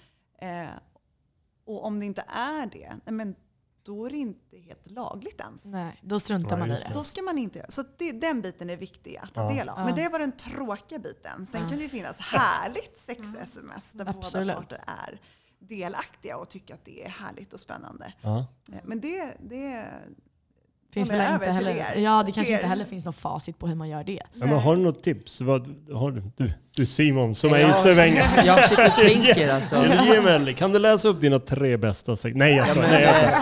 Och 1.72 1.86
om 1.86 2.00
det 2.00 2.06
inte 2.06 2.24
är 2.28 2.66
det, 2.66 2.90
nej 3.06 3.14
men 3.14 3.36
då 3.84 4.06
är 4.06 4.10
det 4.10 4.18
inte 4.18 4.58
helt 4.58 4.92
lagligt 4.92 5.40
ens. 5.40 5.64
Nej, 5.66 6.00
då 6.04 6.20
struntar 6.20 6.50
Ja, 6.52 6.58
man 6.58 6.72
i 6.72 6.76
det. 6.76 6.92
Då 6.94 7.04
ska 7.04 7.22
man 7.22 7.38
inte 7.38 7.60
göra. 7.60 7.72
Så 7.72 7.84
det, 7.98 8.12
den 8.12 8.42
biten 8.42 8.70
är 8.70 8.78
viktig 8.78 9.18
att 9.18 9.34
ta 9.34 9.42
Ja. 9.44 9.58
del 9.58 9.70
av. 9.70 9.86
Men 9.86 9.96
det 9.96 10.10
var 10.10 10.20
den 10.20 10.32
tråkiga 10.32 11.00
biten. 11.00 11.46
Sen 11.46 11.62
Ja. 11.62 11.70
kan 11.70 11.78
det 11.78 11.84
ju 11.84 11.90
finnas 11.90 12.20
härligt 12.20 12.98
sex-sms 12.98 13.92
där 13.92 14.10
Absolut. 14.10 14.48
båda 14.48 14.62
parter 14.62 14.84
är 14.88 15.22
delaktiga 15.60 16.38
och 16.38 16.50
tycker 16.50 16.74
att 16.74 16.86
det 16.86 17.06
är 17.06 17.10
härligt 17.10 17.54
och 17.54 17.60
spännande. 17.60 18.14
Ja. 18.22 18.46
Eh, 18.72 18.80
Men 18.84 19.00
det, 19.02 19.38
det 19.40 19.88
Finns 20.94 21.10
väl 21.10 21.34
inte 21.34 21.46
till 21.46 21.54
heller, 21.54 21.72
er. 21.72 22.02
ja, 22.02 22.24
det 22.26 22.32
kanske 22.32 22.54
inte 22.54 22.66
er. 22.66 22.70
heller 22.70 22.86
finns 22.86 23.06
något 23.06 23.16
facit 23.16 23.60
på 23.60 23.68
hur 23.68 23.76
man 23.76 23.90
gör 23.90 24.04
det. 24.04 24.20
Ja, 24.34 24.46
men 24.46 24.60
har 24.60 24.76
du 24.76 24.82
något 24.82 25.04
tips? 25.04 25.42
Vad, 25.42 25.68
har 25.94 26.12
du, 26.12 26.24
du, 26.38 26.52
du 26.76 26.86
Simon 26.86 27.36
som 27.36 27.54
är 27.54 27.58
i 27.60 27.62
Ja. 27.62 27.74
svängen. 27.74 28.24
Jag 28.46 28.70
sitter 28.70 28.86
och 28.88 28.94
tänker 28.94 29.54
alltså. 29.54 29.76
Ge 30.06 30.22
mig 30.22 30.54
Kan 30.54 30.72
du 30.74 30.80
läsa 30.80 31.08
upp 31.08 31.22
dina 31.22 31.40
tre 31.40 31.78
bästa? 31.78 32.16
Nej 32.24 32.52
jag 32.56 32.68
Ja, 32.68 32.72
skojar. 32.72 32.90
men, 32.90 33.02
Nej, 33.02 33.34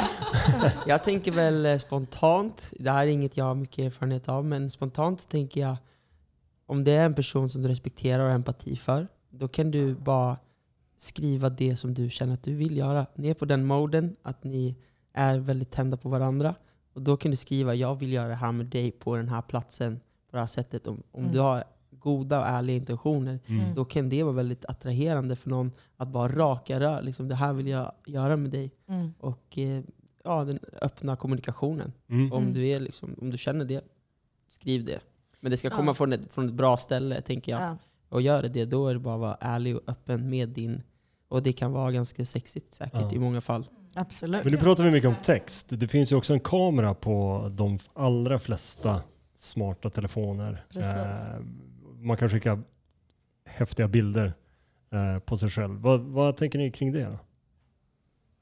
jag 0.62 0.72
jag 0.88 1.03
tänker 1.03 1.32
väl 1.32 1.65
eh, 1.65 1.77
spontant, 1.77 2.68
det 2.79 2.91
här 2.91 3.01
är 3.03 3.08
inget 3.08 3.38
jag 3.38 3.45
har 3.45 3.56
mycket 3.56 3.80
erfarenhet 3.86 4.30
av, 4.30 4.45
men 4.45 4.71
spontant 4.71 5.30
tänker 5.30 5.62
jag 5.62 5.76
om 6.65 6.84
det 6.84 6.91
är 6.91 7.06
en 7.06 7.13
person 7.13 7.50
som 7.50 7.62
du 7.62 7.67
respekterar 7.69 8.19
och 8.19 8.28
har 8.28 8.36
empati 8.36 8.76
för, 8.76 9.08
då 9.30 9.47
kan 9.47 9.71
du 9.71 9.95
bara 9.95 10.38
skriva 10.97 11.50
det 11.50 11.76
som 11.76 11.93
du 11.93 12.10
känner 12.10 12.34
att 12.34 12.43
du 12.43 12.56
vill 12.56 12.78
göra. 12.78 13.06
Ner 13.15 13.34
på 13.34 13.45
den 13.45 13.65
moden, 13.65 14.15
att 14.24 14.43
ni 14.43 14.76
är 15.13 15.38
väldigt 15.38 15.71
tända 15.71 15.97
på 15.97 16.10
varandra. 16.10 16.56
Och 17.00 17.04
då 17.06 17.18
kan 17.18 17.32
du 17.32 17.38
skriva 17.38 17.76
jag 17.76 17.96
vill 17.96 18.14
göra 18.14 18.28
det 18.28 18.36
här 18.36 18.52
med 18.52 18.66
dig 18.66 18.92
på 18.92 19.16
den 19.16 19.30
här 19.30 19.42
platsen, 19.42 20.00
på 20.30 20.36
det 20.36 20.40
här 20.40 20.48
sättet. 20.48 20.88
Om, 20.88 21.04
om 21.12 21.20
Mm. 21.22 21.32
du 21.34 21.40
har 21.40 21.64
goda 21.92 22.40
och 22.40 22.48
ärliga 22.48 22.76
intentioner, 22.76 23.40
Mm. 23.46 23.76
då 23.76 23.86
kan 23.86 24.10
det 24.10 24.24
vara 24.24 24.34
väldigt 24.34 24.66
attraherande 24.66 25.36
för 25.36 25.50
någon 25.50 25.72
att 25.98 26.08
bara 26.08 26.32
raka 26.32 26.80
rör. 26.80 27.02
Liksom, 27.02 27.28
det 27.30 27.36
här 27.36 27.54
vill 27.54 27.68
jag 27.68 27.92
göra 28.06 28.36
med 28.38 28.52
dig. 28.52 28.72
Mm. 28.88 29.14
Och 29.20 29.58
eh, 29.58 29.84
ja, 30.24 30.44
den 30.44 30.60
öppna 30.82 31.16
kommunikationen. 31.16 31.94
Mm. 32.10 32.34
Om, 32.34 32.42
Mm. 32.44 32.54
du 32.54 32.68
är 32.68 32.80
liksom, 32.80 33.16
om 33.22 33.30
du 33.30 33.38
känner 33.38 33.66
det, 33.66 33.84
skriv 34.48 34.86
det. 34.86 35.00
Men 35.40 35.52
det 35.52 35.58
ska 35.58 35.68
Ja. 35.68 35.76
komma 35.76 35.94
från, 35.94 36.14
ett, 36.14 36.34
från 36.34 36.48
ett 36.48 36.54
bra 36.54 36.78
ställe, 36.78 37.22
tänker 37.22 37.52
jag. 37.52 37.62
Ja. 37.62 37.78
Och 38.10 38.22
gör 38.22 38.44
det, 38.44 38.66
då 38.66 38.88
är 38.88 38.94
det 38.94 39.00
bara 39.00 39.14
att 39.16 39.20
vara 39.22 39.38
ärlig 39.42 39.76
och 39.76 39.82
öppen 39.88 40.30
med 40.30 40.50
din... 40.50 40.82
Och 41.28 41.44
det 41.44 41.54
kan 41.54 41.72
vara 41.72 41.92
ganska 41.92 42.26
sexigt 42.26 42.74
säkert 42.74 43.02
Ja. 43.02 43.12
i 43.14 43.20
många 43.20 43.42
fall. 43.42 43.66
Absolut. 43.95 44.43
Men 44.43 44.54
nu 44.54 44.58
pratar 44.60 44.84
vi 44.84 44.91
mycket 44.91 45.08
om 45.10 45.15
text. 45.23 45.67
Det 45.69 45.88
finns 45.88 46.12
ju 46.12 46.15
också 46.15 46.34
en 46.34 46.39
kamera 46.39 46.93
på 46.93 47.47
de 47.52 47.80
allra 47.93 48.39
flesta 48.39 49.02
smarta 49.36 49.89
telefoner. 49.89 50.65
Precis. 50.69 50.93
Eh, 50.93 51.39
man 51.97 52.17
kan 52.17 52.30
skicka 52.30 52.63
häftiga 53.45 53.88
bilder 53.88 54.34
eh, 54.91 55.19
på 55.19 55.38
sig 55.38 55.49
själv. 55.49 55.82
Vad, 55.82 56.02
vad 56.02 56.38
tänker 56.38 56.60
ni 56.60 56.71
kring 56.71 56.91
det? 56.91 57.04
Då? 57.12 57.19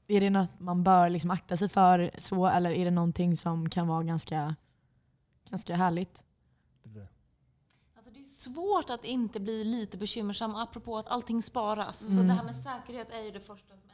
Är 0.08 0.20
det 0.20 0.30
något 0.30 0.60
man 0.60 0.82
bör 0.84 1.08
liksom 1.08 1.30
akta 1.30 1.56
sig 1.56 1.68
för 1.68 2.10
så, 2.18 2.46
eller 2.46 2.70
är 2.70 2.84
det 2.84 2.90
någonting 2.90 3.36
som 3.36 3.70
kan 3.70 3.88
vara 3.88 4.02
ganska, 4.02 4.54
ganska 5.50 5.76
härligt? 5.76 6.24
Alltså 7.96 8.10
det 8.12 8.20
är 8.20 8.40
svårt 8.52 8.90
att 8.90 9.04
inte 9.04 9.40
bli 9.40 9.64
lite 9.64 9.98
bekymmersam 9.98 10.54
apropå 10.54 10.98
att 10.98 11.08
allting 11.08 11.42
sparas. 11.42 11.98
Så 11.98 12.12
Mm. 12.12 12.28
det 12.28 12.34
här 12.34 12.44
med 12.44 12.54
säkerhet 12.54 13.08
är 13.10 13.22
ju 13.24 13.30
det 13.30 13.40
första 13.40 13.68
som. 13.76 13.87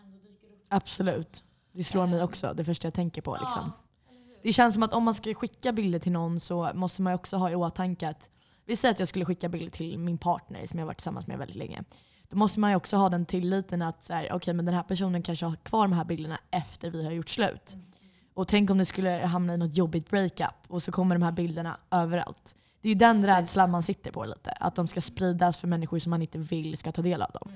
Absolut. 0.74 1.44
Det 1.72 1.84
slår 1.84 2.06
mig 2.06 2.22
också, 2.22 2.54
det 2.56 2.64
första 2.64 2.86
jag 2.86 2.94
tänker 2.94 3.22
på. 3.22 3.36
Liksom. 3.40 3.72
Det 4.42 4.52
känns 4.52 4.74
som 4.74 4.82
att 4.82 4.94
om 4.94 5.04
man 5.04 5.14
ska 5.14 5.34
skicka 5.34 5.72
bilder 5.72 5.98
till 5.98 6.12
någon 6.12 6.40
så 6.40 6.70
måste 6.74 7.02
man 7.02 7.14
också 7.14 7.36
ha 7.36 7.50
i 7.50 7.54
åtanke 7.54 8.08
att 8.08 8.30
vi 8.66 8.76
säger 8.76 8.94
att 8.94 8.98
jag 8.98 9.08
skulle 9.08 9.24
skicka 9.24 9.48
bilder 9.48 9.70
till 9.70 9.98
min 9.98 10.18
partner 10.18 10.66
som 10.66 10.78
jag 10.78 10.86
varit 10.86 10.98
tillsammans 10.98 11.26
med 11.26 11.38
väldigt 11.38 11.56
länge. 11.56 11.82
Då 12.28 12.36
måste 12.36 12.60
man 12.60 12.70
ju 12.70 12.76
också 12.76 12.96
ha 12.96 13.08
den 13.08 13.26
tilliten 13.26 13.82
att 13.82 14.02
så 14.02 14.12
här, 14.12 14.32
okay, 14.32 14.54
men 14.54 14.64
den 14.64 14.74
här 14.74 14.82
personen 14.82 15.22
kanske 15.22 15.46
har 15.46 15.56
kvar 15.56 15.82
de 15.82 15.92
här 15.92 16.04
bilderna 16.04 16.40
efter 16.50 16.90
vi 16.90 17.04
har 17.04 17.12
gjort 17.12 17.28
slut. 17.28 17.76
Och 18.34 18.48
tänk 18.48 18.70
om 18.70 18.78
det 18.78 18.84
skulle 18.84 19.10
hamna 19.10 19.54
i 19.54 19.56
något 19.56 19.76
jobbigt 19.76 20.10
breakup 20.10 20.56
och 20.68 20.82
så 20.82 20.92
kommer 20.92 21.14
de 21.14 21.22
här 21.22 21.32
bilderna 21.32 21.78
överallt. 21.90 22.56
Det 22.84 22.90
är 22.90 22.94
den 22.94 23.16
Precis. 23.16 23.28
rädslan 23.28 23.70
man 23.70 23.82
sitter 23.82 24.10
på 24.10 24.24
lite. 24.24 24.50
Att 24.50 24.74
de 24.74 24.86
ska 24.86 25.00
spridas 25.00 25.58
för 25.58 25.68
människor 25.68 25.98
som 25.98 26.10
man 26.10 26.22
inte 26.22 26.38
vill 26.38 26.76
ska 26.76 26.92
ta 26.92 27.02
del 27.02 27.22
av 27.22 27.30
dem. 27.30 27.52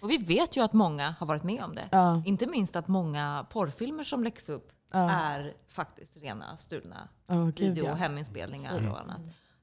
Och 0.00 0.10
vi 0.10 0.16
vet 0.16 0.56
ju 0.56 0.60
att 0.64 0.72
många 0.72 1.14
har 1.18 1.26
varit 1.26 1.42
med 1.42 1.62
om 1.64 1.74
det. 1.74 1.88
Ja, 1.90 2.22
Inte 2.26 2.46
minst 2.46 2.76
att 2.76 2.88
många 2.88 3.46
porrfilmer 3.50 4.04
som 4.04 4.24
läggs 4.24 4.48
upp 4.48 4.72
ja. 4.92 5.10
är 5.10 5.54
faktiskt 5.68 6.16
rena 6.16 6.56
stulna 6.56 7.08
Oh, 7.28 7.46
video 7.46 7.82
och 7.84 7.88
ja. 7.90 7.94
heminspelningar 7.94 8.78
Mm. 8.78 8.92
och 8.92 9.00
annat. 9.00 9.20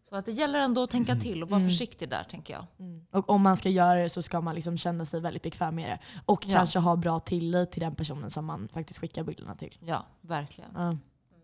Så 0.09 0.15
att 0.15 0.25
det 0.25 0.31
gäller 0.31 0.59
ändå 0.59 0.83
att 0.83 0.89
tänka 0.89 1.15
till 1.15 1.43
och 1.43 1.49
vara 1.49 1.59
Mm. 1.61 1.71
försiktig 1.71 2.09
där 2.09 2.23
tänker 2.23 2.53
jag. 2.53 2.65
Mm. 2.79 3.05
Och 3.11 3.29
om 3.29 3.41
man 3.41 3.57
ska 3.57 3.69
göra 3.69 3.99
det 3.99 4.09
så 4.09 4.21
ska 4.21 4.41
man 4.41 4.55
liksom 4.55 4.77
känna 4.77 5.05
sig 5.05 5.21
väldigt 5.21 5.43
bekväm 5.43 5.75
med 5.75 5.89
det. 5.89 5.99
Och 6.25 6.45
Ja. 6.47 6.53
kanske 6.57 6.79
ha 6.79 6.95
bra 6.95 7.19
tillit 7.19 7.71
till 7.71 7.81
den 7.81 7.95
personen 7.95 8.29
som 8.29 8.45
man 8.45 8.67
faktiskt 8.73 8.99
skickar 8.99 9.23
bilderna 9.23 9.55
till. 9.55 9.77
Ja, 9.79 10.05
verkligen. 10.21 10.69
Ja. 10.75 10.97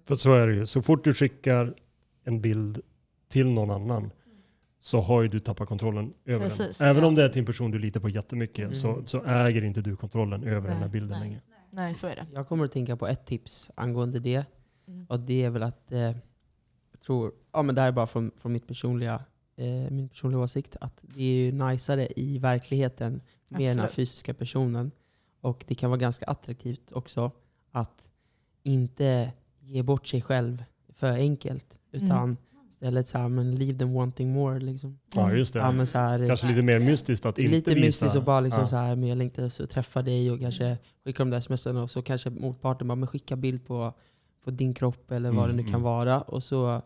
För 0.07 0.15
så 0.15 0.33
är 0.33 0.47
det 0.47 0.53
ju. 0.53 0.65
Så 0.67 0.81
fort 0.81 1.03
du 1.03 1.13
skickar 1.13 1.73
en 2.23 2.41
bild 2.41 2.81
till 3.33 3.49
någon 3.49 3.71
annan 3.71 4.11
så 4.79 5.01
har 5.01 5.21
ju 5.21 5.27
du 5.27 5.39
tappat 5.39 5.67
kontrollen 5.67 6.13
över 6.25 6.49
Precis, 6.49 6.77
den. 6.77 6.87
Även 6.87 7.01
ja. 7.01 7.07
om 7.07 7.15
det 7.15 7.23
är 7.23 7.29
till 7.29 7.39
en 7.39 7.45
person 7.45 7.71
du 7.71 7.79
litar 7.79 7.99
på 7.99 8.09
jättemycket 8.09 8.59
Mm. 8.63 8.75
så, 8.75 9.03
så 9.05 9.23
äger 9.25 9.63
inte 9.63 9.81
du 9.81 9.95
kontrollen 9.95 10.43
över 10.43 10.61
den 10.67 10.77
här 10.77 10.79
Nej, 10.79 10.89
bilden 10.89 11.09
nej. 11.09 11.19
längre. 11.19 11.41
Nej, 11.71 11.95
så 11.95 12.07
är 12.07 12.15
det. 12.15 12.27
Jag 12.33 12.47
kommer 12.47 12.65
att 12.65 12.71
tänka 12.71 12.95
på 12.97 13.07
ett 13.07 13.25
tips 13.25 13.71
angående 13.75 14.19
det. 14.19 14.45
Mm. 14.87 15.05
Och 15.09 15.19
det 15.19 15.43
är 15.43 15.49
väl 15.49 15.63
att, 15.63 15.91
eh, 15.91 15.99
jag 15.99 16.99
tror, 17.05 17.31
ja 17.53 17.61
men 17.61 17.75
det 17.75 17.81
här 17.81 17.87
är 17.87 17.91
bara 17.91 18.05
från, 18.07 18.31
från 18.37 18.53
mitt 18.53 18.67
personliga, 18.67 19.23
eh, 19.55 19.65
min 19.91 20.09
personliga 20.09 20.41
åsikt, 20.41 20.75
att 20.81 20.99
det 21.01 21.21
är 21.23 21.33
ju 21.45 21.51
najsare 21.51 22.07
i 22.15 22.37
verkligheten 22.39 23.21
med 23.49 23.69
den 23.69 23.79
här 23.79 23.87
fysiska 23.87 24.33
personen. 24.33 24.91
Och 25.41 25.63
det 25.67 25.75
kan 25.75 25.89
vara 25.89 25.99
ganska 25.99 26.25
attraktivt 26.25 26.91
också 26.91 27.31
att 27.71 28.09
inte 28.63 29.31
ge 29.59 29.83
bort 29.83 30.07
sig 30.07 30.21
själv 30.21 30.63
för 30.89 31.11
enkelt. 31.11 31.77
Utan 31.91 32.11
Mm. 32.11 32.37
Istället 32.83 33.07
så 33.07 33.17
här, 33.17 33.29
men 33.29 33.55
leave 33.55 33.79
them 33.79 33.93
wanting 33.93 34.33
more. 34.33 34.59
Liksom. 34.59 34.99
Ja 35.15 35.33
just 35.33 35.53
det. 35.53 35.59
Ja, 35.59 35.71
men 35.71 35.87
så 35.87 35.97
här, 35.97 36.27
Kanske 36.27 36.47
lite 36.47 36.61
mer 36.61 36.79
mystiskt 36.79 37.25
att 37.25 37.39
inte 37.39 37.51
lite 37.51 37.69
visa. 37.73 37.85
mystiskt 37.85 38.15
och 38.15 38.23
bara 38.23 38.39
liksom 38.39 38.61
Ja. 38.61 38.67
så 38.67 38.75
här, 38.75 38.95
men 38.95 39.09
jag 39.09 39.17
längtar 39.17 39.49
så 39.49 39.67
träffa 39.67 40.01
dig 40.01 40.31
och 40.31 40.39
kanske 40.39 40.77
skicka 41.05 41.23
de 41.23 41.29
där 41.29 41.39
smsen 41.39 41.77
och 41.77 41.89
så 41.89 42.01
kanske 42.01 42.29
motparten 42.29 42.87
bara, 42.87 42.95
men 42.95 43.07
skicka 43.07 43.35
bild 43.35 43.65
på, 43.65 43.93
på 44.43 44.51
din 44.51 44.73
kropp 44.73 45.11
eller 45.11 45.31
vad 45.31 45.45
Mm, 45.45 45.57
det 45.57 45.63
nu 45.63 45.63
kan 45.63 45.73
mm. 45.79 45.81
vara. 45.83 46.21
Och 46.21 46.43
så 46.43 46.81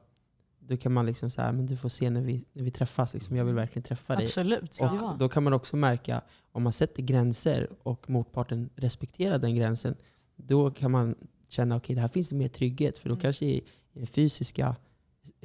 då 0.60 0.78
kan 0.78 0.92
man 0.94 1.06
liksom 1.06 1.30
säga, 1.30 1.52
men 1.52 1.66
du 1.66 1.78
får 1.78 1.90
se 1.90 2.10
när 2.10 2.22
vi, 2.22 2.46
när 2.54 2.64
vi 2.64 2.72
träffas. 2.72 3.14
Liksom, 3.14 3.36
jag 3.36 3.46
vill 3.46 3.56
verkligen 3.56 3.84
träffa 3.84 4.16
dig. 4.16 4.26
Absolut. 4.26 4.78
det. 4.80 4.86
Och 4.86 5.18
då 5.18 5.30
kan 5.30 5.44
man 5.44 5.54
också 5.54 5.76
märka, 5.76 6.22
om 6.52 6.64
man 6.64 6.74
sätter 6.74 7.04
gränser 7.04 7.68
och 7.84 8.10
motparten 8.10 8.70
respekterar 8.76 9.38
den 9.40 9.56
gränsen, 9.56 9.96
då 10.36 10.72
kan 10.72 10.92
man 10.92 11.16
känna 11.50 11.76
att 11.76 11.82
okay, 11.84 11.96
det 11.96 12.02
här 12.02 12.08
finns 12.08 12.30
det 12.30 12.36
mer 12.36 12.48
trygghet. 12.48 12.98
För 12.98 13.10
då 13.10 13.14
Mm. 13.16 13.22
kanske 13.22 13.46
i, 13.46 13.58
i 13.58 13.64
den 13.94 14.08
fysiska 14.08 14.76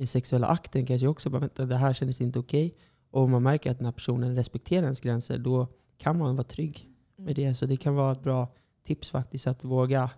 sexuella 0.07 0.47
akten 0.47 0.87
kanske 0.87 1.07
också 1.07 1.31
bara, 1.31 1.39
vänta, 1.39 1.65
det 1.67 1.77
här 1.77 1.93
kändes 1.93 2.21
inte 2.21 2.39
okej. 2.39 2.75
Och 3.11 3.23
om 3.23 3.31
man 3.31 3.43
märker 3.43 3.71
att 3.71 3.79
den 3.79 3.85
här 3.85 3.93
personen 3.93 4.35
respekterar 4.35 4.83
ens 4.83 5.01
gränser, 5.01 5.39
då 5.39 5.67
kan 5.99 6.19
man 6.19 6.37
vara 6.37 6.45
trygg 6.47 6.89
Mm. 7.19 7.27
med 7.27 7.37
det. 7.37 7.55
Så 7.55 7.67
det 7.67 7.77
kan 7.77 7.95
vara 7.95 8.13
ett 8.13 8.23
bra 8.23 8.49
tips 8.87 9.11
faktiskt, 9.11 9.47
att 9.47 9.65
våga 9.65 10.11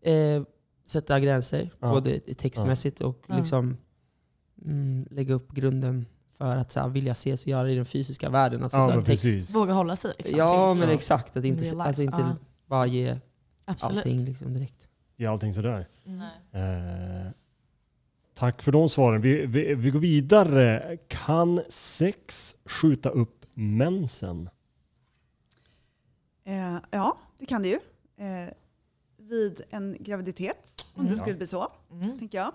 eh, 0.00 0.42
sätta 0.86 1.20
gränser, 1.20 1.70
Ja. 1.80 1.90
både 1.90 2.20
textmässigt 2.20 3.00
och 3.00 3.24
Ja. 3.28 3.36
liksom, 3.36 3.76
mm, 4.64 5.06
lägga 5.10 5.34
upp 5.34 5.52
grunden 5.52 6.06
för 6.38 6.56
att 6.56 6.70
så 6.70 6.80
här, 6.80 6.88
vilja 6.88 7.12
ses 7.12 7.42
och 7.42 7.48
göra 7.48 7.62
det 7.62 7.72
i 7.72 7.76
den 7.76 7.84
fysiska 7.84 8.30
världen. 8.30 8.62
Alltså, 8.62 8.78
Ja, 8.78 8.84
så 8.86 8.90
här, 8.90 9.02
text, 9.02 9.22
precis. 9.24 9.54
Våga 9.54 9.72
hålla 9.72 9.96
sig. 9.96 10.12
Liksom, 10.18 10.38
Ja, 10.38 10.74
men 10.80 10.90
exakt. 10.90 11.36
Att 11.36 11.44
In 11.44 11.58
inte, 11.58 11.82
alltså 11.82 12.02
inte 12.02 12.18
ja. 12.20 12.36
bara 12.66 12.86
ge 12.86 13.18
Absolut. 13.64 13.96
allting 13.96 14.24
liksom 14.24 14.52
direkt. 14.52 14.88
Ge 15.16 15.26
allting 15.26 15.54
sådär. 15.54 15.88
Mm. 16.06 16.18
Nej. 16.52 16.62
Eh, 17.26 17.32
tack 18.34 18.62
för 18.62 18.72
de 18.72 18.88
svaren. 18.88 19.20
Vi, 19.20 19.46
vi, 19.46 19.74
vi 19.74 19.90
går 19.90 20.00
vidare. 20.00 20.98
Kan 21.08 21.62
sex 21.68 22.56
skjuta 22.64 23.08
upp 23.08 23.46
mensen? 23.54 24.48
Eh, 26.44 26.76
ja, 26.90 27.18
det 27.38 27.46
kan 27.46 27.62
det 27.62 27.68
ju. 27.68 27.78
Eh, 28.26 28.48
vid 29.18 29.60
en 29.70 29.96
graviditet, 30.00 30.84
om 30.94 31.04
det 31.04 31.08
Mm. 31.10 31.20
skulle 31.20 31.36
bli 31.36 31.46
så, 31.46 31.72
Mm. 31.90 32.18
tänker 32.18 32.38
jag. 32.38 32.52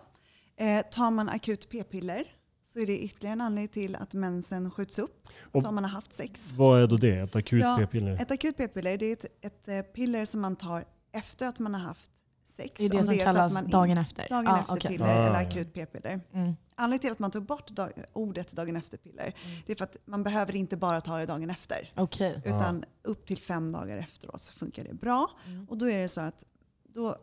Eh, 0.57 0.85
tar 0.91 1.11
man 1.11 1.29
akut 1.29 1.69
p-piller 1.69 2.23
så 2.63 2.79
är 2.79 2.85
det 2.85 2.99
ytterligare 2.99 3.33
en 3.33 3.41
anledning 3.41 3.67
till 3.67 3.95
att 3.95 4.13
mensen 4.13 4.71
skjuts 4.71 4.99
upp. 4.99 5.27
Och- 5.41 5.61
Så 5.61 5.67
om 5.69 5.75
man 5.75 5.83
har 5.83 5.91
haft 5.91 6.13
sex. 6.13 6.53
Vad 6.55 6.83
är 6.83 6.87
då 6.87 6.97
det? 6.97 7.17
Ett 7.19 7.35
akut 7.35 7.61
Ja, 7.61 7.77
p-piller? 7.79 8.21
Ett 8.21 8.31
akut 8.31 8.57
p-piller 8.57 8.97
det 8.97 9.05
är 9.05 9.13
ett, 9.13 9.25
ett 9.45 9.67
eh, 9.67 9.81
piller 9.81 10.25
som 10.25 10.41
man 10.41 10.55
tar 10.55 10.85
efter 11.11 11.47
att 11.47 11.59
man 11.59 11.73
har 11.73 11.81
haft 11.81 12.11
sex. 12.57 12.73
Det 12.77 12.85
är 12.85 12.89
det 12.89 12.97
Om 12.97 13.03
som 13.03 13.13
att 13.13 13.21
kallas 13.23 13.53
man 13.53 13.63
in- 13.63 13.69
dagen 13.71 13.97
efter. 13.97 14.29
dagen 14.29 14.47
Ah, 14.47 14.59
efter 14.59 14.73
okej. 14.73 14.91
piller 14.91 15.05
Ah, 15.05 15.27
eller 15.27 15.41
akut 15.47 15.73
p-piller. 15.73 16.19
Mm. 16.33 16.53
Anledningen 16.75 16.99
till 16.99 17.11
att 17.11 17.19
man 17.19 17.31
tog 17.31 17.45
bort 17.45 17.67
dag, 17.69 17.91
ordet 18.13 18.51
dagen 18.51 18.75
efter 18.75 18.97
piller 18.97 19.33
det 19.65 19.71
är 19.71 19.75
för 19.75 19.83
att 19.83 19.97
man 20.05 20.23
behöver 20.23 20.55
inte 20.55 20.77
bara 20.77 21.01
ta 21.01 21.17
det 21.17 21.25
dagen 21.25 21.49
efter. 21.49 21.89
Okej. 21.95 22.41
Utan 22.45 22.83
upp 23.03 23.25
till 23.25 23.37
fem 23.37 23.71
dagar 23.71 23.97
efteråt 23.97 24.41
så 24.41 24.53
funkar 24.53 24.83
det 24.83 24.93
bra. 24.93 25.31
Mm. 25.45 25.65
Och 25.69 25.77
då 25.77 25.89
är 25.89 25.97
det 25.97 26.07
så 26.07 26.21
att 26.21 26.43
då, 26.83 27.15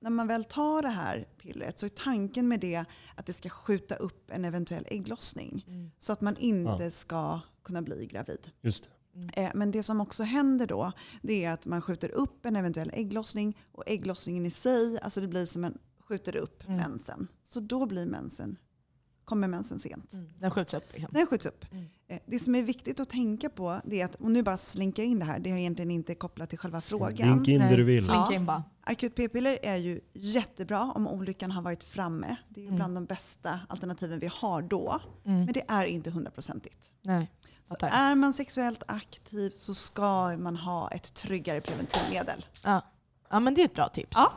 när 0.00 0.10
man 0.10 0.26
väl 0.26 0.44
tar 0.44 0.82
det 0.82 0.88
här 0.88 1.26
pillret 1.42 1.78
så 1.78 1.86
är 1.86 1.90
tanken 1.90 2.48
med 2.48 2.60
det 2.60 2.84
att 3.14 3.26
det 3.26 3.32
ska 3.32 3.48
skjuta 3.48 3.94
upp 3.94 4.30
en 4.30 4.44
eventuell 4.44 4.86
ägglossning. 4.90 5.64
Mm. 5.68 5.90
Så 5.98 6.12
att 6.12 6.20
man 6.20 6.36
inte 6.36 6.84
Ja. 6.84 6.90
ska 6.90 7.40
kunna 7.62 7.82
bli 7.82 8.06
gravid. 8.06 8.50
Just 8.60 8.84
det. 8.84 8.90
Eh, 9.32 9.50
Men 9.54 9.70
det 9.70 9.82
som 9.82 10.00
också 10.00 10.22
händer 10.22 10.66
då 10.66 10.92
det 11.22 11.44
är 11.44 11.52
att 11.52 11.66
man 11.66 11.82
skjuter 11.82 12.10
upp 12.10 12.46
en 12.46 12.56
eventuell 12.56 12.90
ägglossning 12.94 13.56
och 13.72 13.82
ägglossningen 13.86 14.46
i 14.46 14.50
sig, 14.50 14.98
alltså 15.00 15.20
det 15.20 15.28
blir 15.28 15.46
som 15.46 15.64
en 15.64 15.78
skjuter 16.08 16.36
upp 16.36 16.64
Mm. 16.68 16.76
mensen. 16.76 17.28
Så 17.42 17.60
då 17.60 17.86
blir 17.86 18.06
mensen, 18.06 18.56
kommer 19.24 19.48
mensen 19.48 19.78
sent. 19.78 20.12
Mm. 20.12 20.30
Den 20.38 20.50
skjuts 20.50 20.74
upp. 20.74 20.84
Liksom. 20.92 21.10
Den 21.12 21.26
skjuts 21.26 21.46
upp. 21.46 21.72
Mm. 21.72 21.84
Eh, 22.08 22.18
Det 22.26 22.38
som 22.38 22.54
är 22.54 22.62
viktigt 22.62 23.00
att 23.00 23.08
tänka 23.08 23.50
på 23.50 23.80
det 23.84 24.00
är 24.00 24.04
att, 24.04 24.14
och 24.14 24.30
nu 24.30 24.42
bara 24.42 24.58
slinka 24.58 25.02
in 25.04 25.18
det 25.18 25.24
här, 25.24 25.38
det 25.38 25.50
är 25.50 25.56
egentligen 25.56 25.90
inte 25.90 26.14
kopplat 26.14 26.50
till 26.50 26.58
själva 26.58 26.80
frågan. 26.80 27.16
Slink 27.16 27.48
in 27.48 27.60
det 27.60 27.76
du 27.76 27.84
vill. 27.84 28.04
Slink 28.04 28.16
Ja. 28.30 28.34
in 28.34 28.46
bara. 28.46 28.64
Akut 28.86 29.14
p-piller 29.14 29.58
är 29.62 29.76
ju 29.76 30.00
jättebra 30.12 30.92
om 30.92 31.08
olyckan 31.08 31.50
har 31.50 31.62
varit 31.62 31.84
framme. 31.84 32.36
Det 32.48 32.60
är 32.60 32.62
ju 32.62 32.68
Mm. 32.68 32.76
bland 32.76 32.94
de 32.94 33.04
bästa 33.04 33.60
alternativen 33.68 34.18
vi 34.18 34.28
har 34.32 34.62
då. 34.62 35.00
Mm. 35.24 35.44
Men 35.44 35.52
det 35.52 35.62
är 35.68 35.84
inte 35.86 36.10
hundraprocentigt. 36.10 36.92
Nej. 37.02 37.30
Så 37.64 37.68
Fattar. 37.74 37.88
är 37.90 38.14
man 38.14 38.32
sexuellt 38.34 38.82
aktiv 38.88 39.50
så 39.50 39.74
ska 39.74 40.36
man 40.36 40.56
ha 40.56 40.88
ett 40.90 41.14
tryggare 41.14 41.60
preventivmedel. 41.60 42.46
Ja. 42.64 42.82
ja, 43.30 43.40
men 43.40 43.54
det 43.54 43.60
är 43.60 43.64
ett 43.64 43.74
bra 43.74 43.88
tips. 43.88 44.12
Ja. 44.16 44.32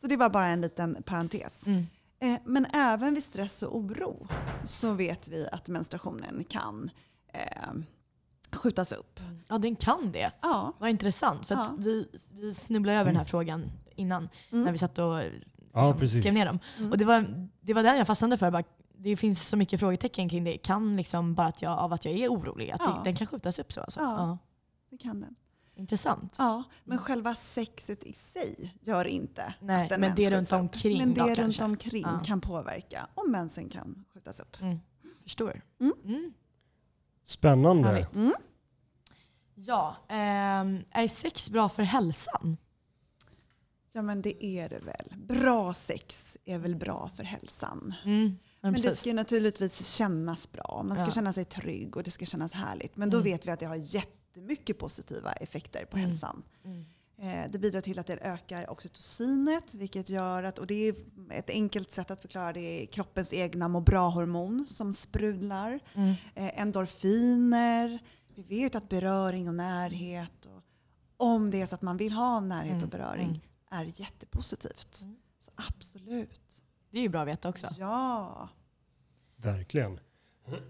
Så 0.00 0.06
det 0.06 0.16
var 0.16 0.30
bara 0.30 0.46
en 0.46 0.60
liten 0.60 1.02
parentes. 1.02 1.66
Mm. 1.66 1.86
Eh, 2.20 2.38
Men 2.44 2.66
även 2.72 3.14
vid 3.14 3.22
stress 3.24 3.62
och 3.62 3.76
oro 3.76 4.28
så 4.64 4.92
vet 4.92 5.28
vi 5.28 5.48
att 5.52 5.68
menstruationen 5.68 6.44
kan 6.48 6.90
eh, 7.32 7.40
skjutas 8.52 8.92
upp. 8.92 9.20
Ja, 9.48 9.58
den 9.58 9.76
kan 9.76 10.12
det. 10.12 10.30
Ja. 10.42 10.72
Vad 10.78 10.90
intressant. 10.90 11.46
För 11.46 11.54
att 11.54 11.68
Ja. 11.68 11.74
vi, 11.78 12.08
vi 12.32 12.54
snubblade 12.54 12.98
över 12.98 13.10
den 13.10 13.16
här 13.18 13.24
frågan 13.24 13.70
innan 13.94 14.28
Mm. 14.50 14.64
när 14.64 14.72
vi 14.72 14.78
satt 14.78 14.98
och 14.98 15.04
Ja, 15.04 15.22
liksom, 15.82 15.98
precis. 16.00 16.20
skrev 16.20 16.34
ner 16.34 16.46
dem. 16.46 16.58
Mm. 16.78 16.90
Och 16.90 16.98
det 16.98 17.04
var, 17.04 17.48
det 17.60 17.74
var 17.74 17.82
där 17.82 17.94
jag 17.94 18.06
fastnade 18.06 18.36
för. 18.36 18.50
Bara, 18.50 18.62
det 18.98 19.16
finns 19.16 19.48
så 19.48 19.56
mycket 19.56 19.80
frågetecken 19.80 20.28
kring 20.28 20.44
det. 20.44 20.58
Kan 20.58 20.96
liksom 20.96 21.34
bara 21.34 21.46
att 21.46 21.62
jag, 21.62 21.78
av 21.78 21.92
att 21.92 22.04
jag 22.04 22.14
är 22.14 22.28
orolig, 22.28 22.70
att 22.70 22.80
Ja. 22.84 22.86
det, 23.04 23.10
den 23.10 23.16
kan 23.16 23.26
skjutas 23.26 23.58
upp 23.58 23.72
så? 23.72 23.80
Alltså. 23.80 24.00
Ja. 24.00 24.16
Ja. 24.16 24.38
Det 24.90 24.96
kan 24.96 25.20
den. 25.20 25.34
Intressant. 25.74 26.34
Ja, 26.38 26.62
men 26.84 26.98
själva 26.98 27.34
sexet 27.34 28.04
i 28.04 28.12
sig 28.12 28.74
gör 28.80 29.04
inte 29.04 29.54
Nej, 29.60 29.86
att 29.86 29.92
en 29.92 30.00
men 30.00 30.14
det 30.14 30.30
runt 30.30 30.52
omkring 30.52 30.98
Men 30.98 31.14
det 31.14 31.20
då 31.20 31.26
runt 31.26 31.36
kanske. 31.36 31.64
omkring 31.64 32.02
Ja. 32.02 32.20
kan 32.24 32.40
påverka 32.40 33.06
om 33.14 33.30
mensen 33.32 33.68
kan 33.68 34.04
skjutas 34.14 34.40
upp. 34.40 34.60
Mm. 34.60 34.78
Förstår. 35.22 35.62
Mm. 35.80 35.92
Mm. 36.04 36.32
Spännande. 37.24 38.06
Mm. 38.14 38.34
Ja, 39.54 39.96
ehm, 40.08 40.84
är 40.90 41.08
sex 41.08 41.50
bra 41.50 41.68
för 41.68 41.82
hälsan? 41.82 42.56
Ja 43.92 44.02
men 44.02 44.22
det 44.22 44.44
är 44.44 44.68
det 44.68 44.78
väl. 44.78 45.14
Bra 45.16 45.74
sex 45.74 46.36
är 46.44 46.58
väl 46.58 46.76
bra 46.76 47.10
för 47.16 47.22
hälsan. 47.24 47.94
Mm. 48.04 48.38
Men 48.72 48.82
Men 48.82 48.90
det 48.90 48.96
ska 48.96 49.08
ju 49.08 49.14
naturligtvis 49.14 49.88
kännas 49.88 50.52
bra. 50.52 50.82
Man 50.88 50.96
ska 50.96 51.06
Ja. 51.06 51.12
känna 51.12 51.32
sig 51.32 51.44
trygg 51.44 51.96
och 51.96 52.02
det 52.02 52.10
ska 52.10 52.26
kännas 52.26 52.52
härligt. 52.52 52.96
Men 52.96 53.10
då 53.10 53.16
Mm. 53.16 53.24
vet 53.24 53.46
vi 53.46 53.50
att 53.50 53.60
det 53.60 53.66
har 53.66 53.76
jättemycket 53.76 54.78
positiva 54.78 55.32
effekter 55.32 55.84
på 55.84 55.96
Mm. 55.96 56.06
hälsan. 56.10 56.42
Mm. 56.64 56.84
Eh, 57.18 57.50
Det 57.50 57.58
bidrar 57.58 57.80
till 57.80 57.98
att 57.98 58.06
det 58.06 58.16
ökar 58.22 58.70
oxytocinet, 58.70 59.74
vilket 59.74 60.10
gör 60.10 60.42
att, 60.42 60.58
och 60.58 60.66
det 60.66 60.74
är 60.88 60.94
ett 61.30 61.50
enkelt 61.50 61.92
sätt 61.92 62.10
att 62.10 62.20
förklara 62.20 62.52
det, 62.52 62.82
är 62.82 62.86
kroppens 62.86 63.32
egna 63.32 63.68
må 63.68 63.80
bra-hormon 63.80 64.66
som 64.68 64.92
sprudlar. 64.94 65.80
Mm. 65.94 66.14
Eh, 66.34 66.60
Endorfiner, 66.60 67.98
vi 68.34 68.42
vet 68.42 68.74
att 68.74 68.88
beröring 68.88 69.48
och 69.48 69.54
närhet, 69.54 70.46
och 70.46 70.62
om 71.16 71.50
det 71.50 71.60
är 71.62 71.66
så 71.66 71.74
att 71.74 71.82
man 71.82 71.96
vill 71.96 72.12
ha 72.12 72.40
närhet 72.40 72.72
Mm, 72.72 72.84
och 72.84 72.90
beröring, 72.90 73.28
mm. 73.28 73.40
är 73.70 74.00
jättepositivt. 74.00 75.00
Mm. 75.02 75.16
Så 75.40 75.50
absolut. 75.54 76.62
Det 76.90 76.98
är 76.98 77.02
ju 77.02 77.08
bra 77.08 77.20
att 77.22 77.28
veta 77.28 77.48
också. 77.48 77.74
Ja. 77.78 78.48
Verkligen. 79.36 80.00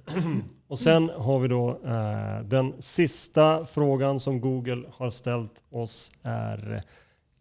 Och 0.68 0.78
sen 0.78 1.10
har 1.10 1.38
vi 1.38 1.48
då 1.48 1.80
eh, 1.84 2.40
den 2.44 2.82
sista 2.82 3.66
frågan 3.66 4.20
som 4.20 4.40
Google 4.40 4.88
har 4.92 5.10
ställt 5.10 5.62
oss 5.70 6.12
är 6.22 6.82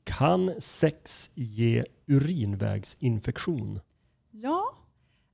Kan 0.03 0.61
sex 0.61 1.31
ge 1.33 1.83
urinvägsinfektion? 2.05 3.79
Ja, 4.31 4.75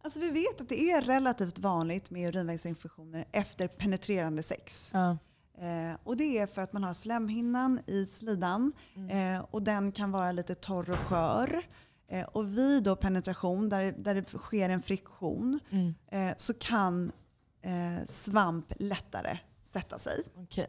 alltså 0.03 0.19
vi 0.19 0.29
vet 0.29 0.61
att 0.61 0.69
det 0.69 0.81
är 0.91 1.01
relativt 1.01 1.59
vanligt 1.59 2.11
med 2.11 2.29
urinvägsinfektioner 2.29 3.25
efter 3.31 3.67
penetrerande 3.67 4.43
sex. 4.43 4.91
Ja. 4.93 5.17
Eh, 5.57 5.95
och 6.03 6.17
det 6.17 6.37
är 6.37 6.47
för 6.47 6.61
att 6.61 6.73
man 6.73 6.83
har 6.83 6.93
slemhinnan 6.93 7.79
i 7.87 8.05
slidan 8.05 8.73
Mm. 8.95 9.35
eh, 9.35 9.45
och 9.51 9.63
den 9.63 9.91
kan 9.91 10.11
vara 10.11 10.31
lite 10.31 10.55
torr 10.55 10.89
och 10.89 10.97
skör. 10.97 11.63
Eh, 12.11 12.23
och 12.23 12.57
vid 12.57 12.83
då 12.83 12.95
penetration, 12.95 13.69
där, 13.69 13.93
där 13.97 14.15
det 14.15 14.37
sker 14.37 14.69
en 14.69 14.81
friktion, 14.81 15.59
Mm. 15.69 15.93
eh, 16.07 16.33
så 16.37 16.53
kan 16.53 17.11
eh, 17.61 18.05
svamp 18.05 18.73
lättare 18.79 19.37
sätta 19.63 19.99
sig. 19.99 20.23
Okej. 20.35 20.67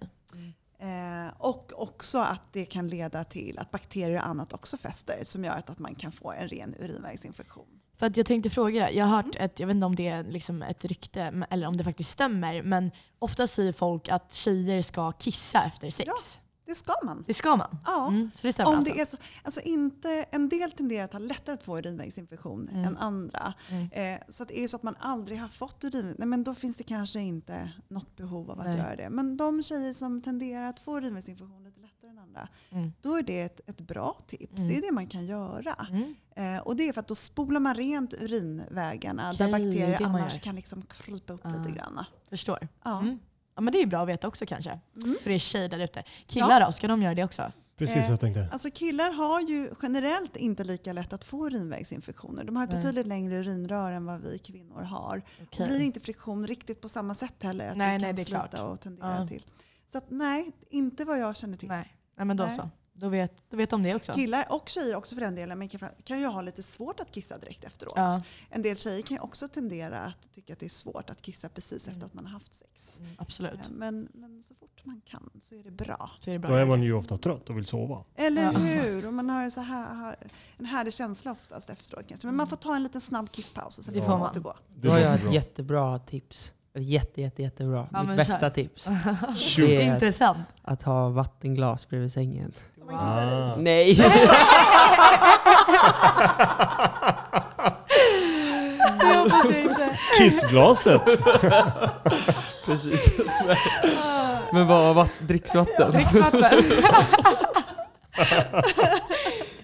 Eh, 0.78 1.32
och 1.38 1.72
också 1.76 2.18
att 2.18 2.52
det 2.52 2.64
kan 2.64 2.88
leda 2.88 3.24
till 3.24 3.58
att 3.58 3.70
bakterier 3.70 4.16
och 4.16 4.26
annat 4.26 4.52
också 4.52 4.76
fäster 4.76 5.20
som 5.24 5.44
gör 5.44 5.54
att, 5.66 5.78
man 5.78 5.94
kan 5.94 6.12
få 6.12 6.32
en 6.32 6.48
ren 6.48 6.74
urinvägsinfektion. 6.78 7.66
För 7.96 8.06
att 8.06 8.16
jag 8.16 8.26
tänkte 8.26 8.50
fråga, 8.50 8.90
jag 8.90 9.06
har 9.06 9.16
hört 9.16 9.36
ett, 9.38 9.60
jag 9.60 9.66
vet 9.66 9.74
inte 9.74 9.86
om 9.86 9.96
det 9.96 10.08
är 10.08 10.24
liksom 10.24 10.62
ett 10.62 10.84
rykte 10.84 11.44
eller 11.50 11.66
om 11.66 11.76
det 11.76 11.84
faktiskt 11.84 12.10
stämmer, 12.10 12.62
men 12.62 12.90
ofta 13.18 13.46
säger 13.46 13.72
folk 13.72 14.08
att 14.08 14.32
tjejer 14.32 14.82
ska 14.82 15.12
kissa 15.12 15.64
efter 15.64 15.90
sex. 15.90 16.06
Ja. 16.06 16.41
Det 16.64 16.74
ska 16.74 16.92
man. 17.04 17.24
Det 17.26 17.34
ska 17.34 17.56
man? 17.56 17.78
Ja. 17.84 18.08
Mm, 18.08 18.30
så 18.34 18.46
det 18.46 18.52
stämmer 18.52 18.70
Om 18.70 18.76
alltså? 18.76 18.94
det 18.94 19.00
är 19.00 19.04
så, 19.06 19.16
alltså 19.42 19.60
inte, 19.60 20.10
en 20.30 20.48
del 20.48 20.70
tenderar 20.72 21.04
att 21.04 21.12
ha 21.12 21.18
lättare 21.18 21.54
att 21.54 21.62
få 21.62 21.78
urinvägsinfektion 21.78 22.68
Mm. 22.68 22.84
än 22.84 22.96
andra. 22.96 23.54
Mm. 23.68 23.88
Eh, 23.92 24.20
så 24.28 24.42
att 24.42 24.50
är 24.50 24.62
det 24.62 24.68
så 24.68 24.76
att 24.76 24.82
man 24.82 24.96
aldrig 25.00 25.38
har 25.40 25.48
fått 25.48 25.84
urin, 25.84 26.14
nej, 26.18 26.28
men 26.28 26.44
då 26.44 26.54
finns 26.54 26.76
det 26.76 26.84
kanske 26.84 27.20
inte 27.20 27.72
något 27.88 28.16
behov 28.16 28.50
av 28.50 28.60
att 28.60 28.66
Nej. 28.66 28.76
göra 28.78 28.96
det. 28.96 29.10
Men 29.10 29.36
de 29.36 29.62
tjejer 29.62 29.92
som 29.92 30.22
tenderar 30.22 30.68
att 30.68 30.78
få 30.80 30.96
urinvägsinfektion 30.98 31.64
lite 31.64 31.80
lättare 31.80 32.10
än 32.10 32.18
andra, 32.18 32.48
Mm. 32.70 32.92
då 33.00 33.18
är 33.18 33.22
det 33.22 33.40
ett, 33.42 33.60
ett 33.66 33.80
bra 33.80 34.18
tips. 34.26 34.58
Mm. 34.60 34.68
Det 34.68 34.78
är 34.78 34.82
det 34.82 34.92
man 34.92 35.06
kan 35.06 35.26
göra. 35.26 35.86
Mm. 35.90 36.14
Eh, 36.56 36.62
och 36.62 36.76
det 36.76 36.88
är 36.88 36.92
för 36.92 37.00
att 37.00 37.08
då 37.08 37.14
spolar 37.14 37.60
man 37.60 37.74
rent 37.74 38.14
urinvägarna 38.14 39.30
Okej, 39.30 39.38
där 39.38 39.46
är 39.46 39.52
bakterier 39.52 40.02
annars 40.06 40.32
gör. 40.32 40.40
kan 40.40 40.54
liksom 40.56 40.82
krypa 40.82 41.32
upp 41.32 41.46
Ah. 41.46 41.56
lite 41.56 41.70
grann. 41.70 42.04
Förstår. 42.30 42.68
Ja. 42.84 43.04
Ja 43.54 43.60
men 43.62 43.72
det 43.72 43.78
är 43.78 43.80
ju 43.80 43.86
bra 43.86 44.02
att 44.02 44.08
veta 44.08 44.28
också 44.28 44.46
kanske. 44.46 44.80
Mm. 44.96 45.16
För 45.22 45.30
det 45.30 45.34
är 45.36 45.38
tjejer 45.38 45.68
där 45.68 45.78
ute. 45.78 46.02
Killar 46.26 46.60
då, 46.66 46.72
ska 46.72 46.88
de 46.88 47.02
göra 47.02 47.14
det 47.14 47.24
också? 47.24 47.52
Precis 47.76 47.96
Eh, 47.96 48.10
jag 48.10 48.20
tänkte. 48.20 48.48
Alltså 48.52 48.70
killar 48.70 49.10
har 49.12 49.40
ju 49.40 49.70
generellt 49.82 50.36
inte 50.36 50.64
lika 50.64 50.92
lätt 50.92 51.12
att 51.12 51.24
få 51.24 51.46
urinvägsinfektioner. 51.46 52.44
De 52.44 52.56
har 52.56 52.66
Nej. 52.66 52.76
betydligt 52.76 53.06
längre 53.06 53.38
urinrör 53.40 53.92
än 53.92 54.04
vad 54.06 54.20
vi 54.20 54.38
kvinnor 54.38 54.82
har. 54.82 55.22
Och 55.40 55.66
blir 55.66 55.80
inte 55.80 56.00
friktion 56.00 56.46
riktigt 56.46 56.80
på 56.80 56.88
samma 56.88 57.14
sätt 57.14 57.42
heller. 57.42 57.68
Att 57.68 57.76
Nej, 57.76 57.98
det 57.98 57.98
nej, 57.98 58.08
kan 58.08 58.16
det 58.16 58.22
är 58.22 58.24
slita 58.24 58.48
klart. 58.48 58.60
och 58.70 58.80
tendera 58.80 59.16
Ja. 59.20 59.26
till. 59.28 59.44
Så 59.88 59.98
att, 59.98 60.10
nej, 60.10 60.52
inte 60.70 61.04
vad 61.04 61.18
jag 61.18 61.36
känner 61.36 61.56
till. 61.56 61.68
Nej. 61.68 61.96
Nej, 62.16 62.26
men 62.26 62.36
då 62.36 62.44
Nej. 62.44 62.56
så. 62.56 62.70
Då 62.94 63.08
vet, 63.08 63.32
då 63.50 63.56
vet 63.56 63.70
de 63.70 63.82
det 63.82 63.94
också. 63.94 64.12
Killar 64.12 64.46
och 64.50 64.68
tjejer 64.68 64.96
också 64.96 65.14
för 65.14 65.22
den 65.22 65.34
delen 65.34 65.58
men 65.58 65.68
kan, 65.68 65.88
kan 66.04 66.20
ju 66.20 66.26
ha 66.26 66.42
lite 66.42 66.62
svårt 66.62 67.00
att 67.00 67.12
kissa 67.12 67.38
direkt 67.38 67.64
efteråt. 67.64 67.92
Ja, 67.96 68.22
En 68.50 68.62
del 68.62 68.76
tjejer 68.76 69.02
kan 69.02 69.16
ju 69.16 69.20
också 69.20 69.48
tendera 69.48 69.98
att 70.00 70.32
tycka 70.34 70.52
att 70.52 70.58
det 70.58 70.66
är 70.66 70.70
svårt 70.70 71.10
att 71.10 71.22
kissa 71.22 71.48
precis 71.48 71.86
Mm. 71.88 71.96
efter 71.96 72.06
att 72.06 72.14
man 72.14 72.24
har 72.26 72.32
haft 72.32 72.54
sex. 72.54 73.00
absolut. 73.18 73.54
Eh, 73.54 73.70
Men, 73.70 74.08
men 74.14 74.42
så 74.42 74.54
fort 74.54 74.80
man 74.84 75.00
kan 75.04 75.30
så 75.40 75.54
är 75.54 75.62
det 75.62 75.70
bra. 75.70 76.10
Så 76.20 76.30
är 76.30 76.32
det 76.32 76.38
bra. 76.38 76.50
Då 76.50 76.56
är 76.56 76.64
man 76.64 76.82
ju 76.82 76.92
ofta 76.92 77.16
trött 77.16 77.50
och 77.50 77.56
vill 77.56 77.66
sova. 77.66 78.04
Eller 78.16 78.42
Ja. 78.42 78.50
hur? 78.50 79.06
Och 79.06 79.14
man 79.14 79.30
har, 79.30 79.50
så 79.50 79.60
här, 79.60 79.94
har 79.94 80.16
en 80.58 80.64
härlig 80.66 80.94
känsla 80.94 81.32
oftast 81.32 81.70
efteråt 81.70 82.04
kanske. 82.08 82.26
Men 82.26 82.36
man 82.36 82.46
får 82.46 82.56
ta 82.56 82.76
en 82.76 82.82
liten 82.82 83.00
snabb 83.00 83.30
kisspaus 83.30 83.78
och 83.78 83.84
sen 83.84 83.94
Det 83.94 84.00
får 84.00 84.08
man 84.08 84.22
återgå. 84.22 84.54
Det 84.76 84.88
jag 84.88 84.94
låter 85.00 85.14
ett 85.14 85.22
bra. 85.22 85.32
jättebra 85.32 85.98
tips. 85.98 86.52
Jätte, 86.74 87.20
jätte, 87.20 87.42
jättebra. 87.42 87.88
Ja, 87.92 88.02
Mitt 88.02 88.16
bästa 88.16 88.50
tips. 88.50 88.86
Shoot. 89.36 89.56
Det 89.56 89.76
är 89.82 89.94
Intressant. 89.94 90.38
att 90.62 90.82
ha 90.82 91.08
vattenglas 91.08 91.88
bredvid 91.88 92.12
sängen. 92.12 92.52
Så 92.82 92.86
man 92.86 92.98
kan 92.98 93.16
säga- 93.16 93.52
Ah. 93.52 93.56
Nej! 93.56 93.96
Jag 99.00 99.18
hoppas 99.18 99.44
jag 99.50 99.60
inte. 99.60 99.98
Kissglaset! 100.18 101.02
Precis. 102.64 103.10
Men 104.52 104.66
vad 104.66 104.94
var 104.94 105.06
dricksvatten? 105.18 105.92
Dricksvatten. 105.92 106.64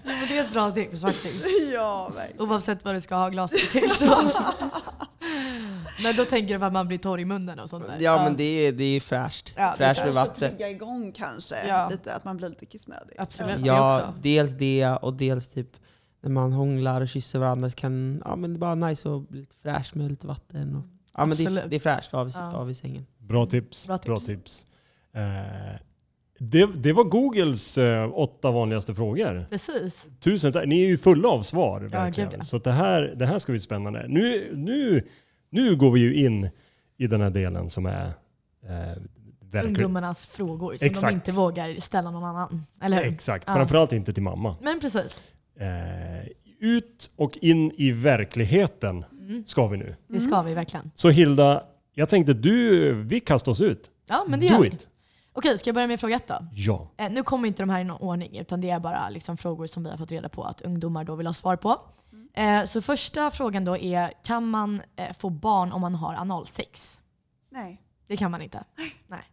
Jo, 0.03 0.25
det 0.27 0.37
är 0.37 0.41
ett 0.41 0.51
bra 0.53 0.71
tips 0.71 1.01
faktiskt. 1.01 1.45
Ja, 1.73 2.11
verkligen. 2.15 2.41
Oavsett 2.51 2.85
vad 2.85 2.93
du 2.95 3.01
ska 3.01 3.15
ha 3.15 3.29
glaset 3.29 3.71
till. 3.71 3.89
Så. 3.89 4.05
Men 6.03 6.15
då 6.15 6.25
tänker 6.25 6.53
du 6.53 6.59
på 6.59 6.65
att 6.65 6.73
man 6.73 6.87
blir 6.87 6.97
torr 6.97 7.19
i 7.19 7.25
munnen 7.25 7.59
och 7.59 7.69
sånt 7.69 7.87
där. 7.87 7.97
Ja 7.99 8.23
men 8.23 8.35
det 8.35 8.43
är, 8.67 8.71
det 8.71 8.83
är 8.83 8.99
fräscht. 8.99 9.53
Ja, 9.57 9.75
det 9.77 9.83
är 9.85 9.93
fräscht 9.93 10.05
med 10.05 10.13
Först 10.13 10.17
att 10.17 10.27
vatten. 10.27 10.49
trigga 10.49 10.69
igång 10.69 11.11
kanske, 11.11 11.67
Ja. 11.67 11.89
lite, 11.91 12.13
att 12.13 12.23
man 12.25 12.37
blir 12.37 12.49
lite 12.49 12.65
kissnödig. 12.65 13.15
Absolut. 13.17 13.55
det 13.61 13.67
Ja, 13.67 13.99
också. 14.01 14.13
dels 14.21 14.51
det 14.51 14.85
och 15.01 15.13
dels 15.13 15.47
typ 15.47 15.67
när 16.21 16.29
man 16.29 16.51
hånglar 16.51 17.01
och 17.01 17.07
kysser 17.07 17.39
varandra 17.39 17.69
så 17.69 17.75
kan 17.75 18.21
ja, 18.25 18.35
men 18.35 18.53
det 18.53 18.57
är 18.57 18.59
bara 18.59 18.75
nice 18.75 19.09
att 19.09 19.29
bli 19.29 19.39
lite 19.39 19.55
fräsch 19.63 19.95
med 19.95 20.09
lite 20.11 20.27
vatten. 20.27 20.75
Och, 20.75 20.83
ja, 21.17 21.25
men 21.25 21.37
det, 21.37 21.43
är, 21.45 21.67
det 21.67 21.75
är 21.75 21.79
fräscht 21.79 22.13
av, 22.13 22.31
Ja. 22.35 22.53
av 22.53 22.69
i 22.71 22.73
sängen. 22.75 23.05
Bra 23.17 23.45
tips. 23.45 23.87
Bra 23.87 23.97
Bra 24.05 24.15
tips. 24.19 24.25
tips. 24.25 24.65
Eh, 25.13 25.79
det, 26.41 26.65
det 26.75 26.93
var 26.93 27.03
Googles 27.03 27.77
eh, 27.77 28.09
åtta 28.13 28.51
vanligaste 28.51 28.95
frågor. 28.95 29.45
Precis. 29.49 30.07
Tusen 30.19 30.53
tack. 30.53 30.65
Ni 30.67 30.81
är 30.83 30.87
ju 30.87 30.97
fulla 30.97 31.29
av 31.29 31.43
svar. 31.43 31.81
Verkligen. 31.81 32.29
ja. 32.37 32.43
Så 32.43 32.55
att 32.57 32.63
det, 32.63 32.71
här, 32.71 33.13
det 33.15 33.25
här 33.25 33.39
ska 33.39 33.51
bli 33.51 33.59
spännande. 33.59 34.05
Nu, 34.07 34.51
nu, 34.55 35.07
nu 35.49 35.75
går 35.75 35.91
vi 35.91 35.99
ju 35.99 36.15
in 36.15 36.49
i 36.97 37.07
den 37.07 37.21
här 37.21 37.29
delen 37.29 37.69
som 37.69 37.85
är 37.85 38.05
eh, 38.05 38.11
verkligen... 39.41 39.75
Ungdomarnas 39.75 40.25
frågor 40.27 40.77
som 40.77 40.85
Exakt. 40.87 41.07
de 41.07 41.13
inte 41.13 41.31
vågar 41.31 41.79
ställa 41.79 42.11
någon 42.11 42.23
annan. 42.23 42.65
Eller 42.81 42.97
hur? 43.03 43.13
Exakt. 43.13 43.43
Ja. 43.47 43.53
Framförallt 43.53 43.93
inte 43.93 44.13
till 44.13 44.23
mamma. 44.23 44.55
Men 44.61 44.79
precis. 44.79 45.23
Eh, 45.59 46.27
ut 46.59 47.09
och 47.15 47.37
in 47.41 47.71
i 47.77 47.91
verkligheten 47.91 49.05
Mm. 49.29 49.43
ska 49.47 49.67
vi 49.67 49.77
nu. 49.77 49.95
Det 50.07 50.19
ska 50.19 50.41
vi 50.41 50.53
verkligen. 50.53 50.91
Så 50.95 51.09
Hilda, 51.09 51.63
jag 51.93 52.09
tänkte 52.09 52.33
du, 52.33 52.93
vi 53.03 53.19
kastar 53.19 53.51
oss 53.51 53.61
ut. 53.61 53.89
Ja, 54.07 54.25
men 54.27 54.39
det 54.39 54.45
gör 54.45 54.55
Do 54.57 54.61
vi. 54.61 54.67
it. 54.67 54.87
Okej, 55.33 55.57
ska 55.57 55.67
jag 55.67 55.75
börja 55.75 55.87
med 55.87 55.99
fråga 55.99 56.15
ett 56.15 56.27
då? 56.27 56.47
Ja. 56.53 56.91
Eh, 56.97 57.11
nu 57.11 57.23
kommer 57.23 57.47
inte 57.47 57.63
de 57.63 57.69
här 57.69 57.81
i 57.81 57.83
någon 57.83 58.01
ordning, 58.01 58.37
utan 58.37 58.61
det 58.61 58.69
är 58.69 58.79
bara 58.79 59.09
liksom 59.09 59.37
frågor 59.37 59.67
som 59.67 59.83
vi 59.83 59.89
har 59.89 59.97
fått 59.97 60.11
reda 60.11 60.29
på 60.29 60.43
att 60.43 60.61
ungdomar 60.61 61.03
då 61.03 61.15
vill 61.15 61.27
ha 61.27 61.33
svar 61.33 61.55
på. 61.55 61.75
Eh, 62.33 62.65
så 62.65 62.81
första 62.81 63.31
frågan 63.31 63.65
då 63.65 63.77
är, 63.77 64.13
kan 64.23 64.47
man 64.49 64.81
eh, 64.95 65.13
få 65.17 65.29
barn 65.29 65.71
om 65.71 65.81
man 65.81 65.95
har 65.95 66.13
analsex? 66.13 66.99
Nej. 67.49 67.81
Det 68.07 68.17
kan 68.17 68.31
man 68.31 68.41
inte. 68.41 68.63
Nej. 69.07 69.23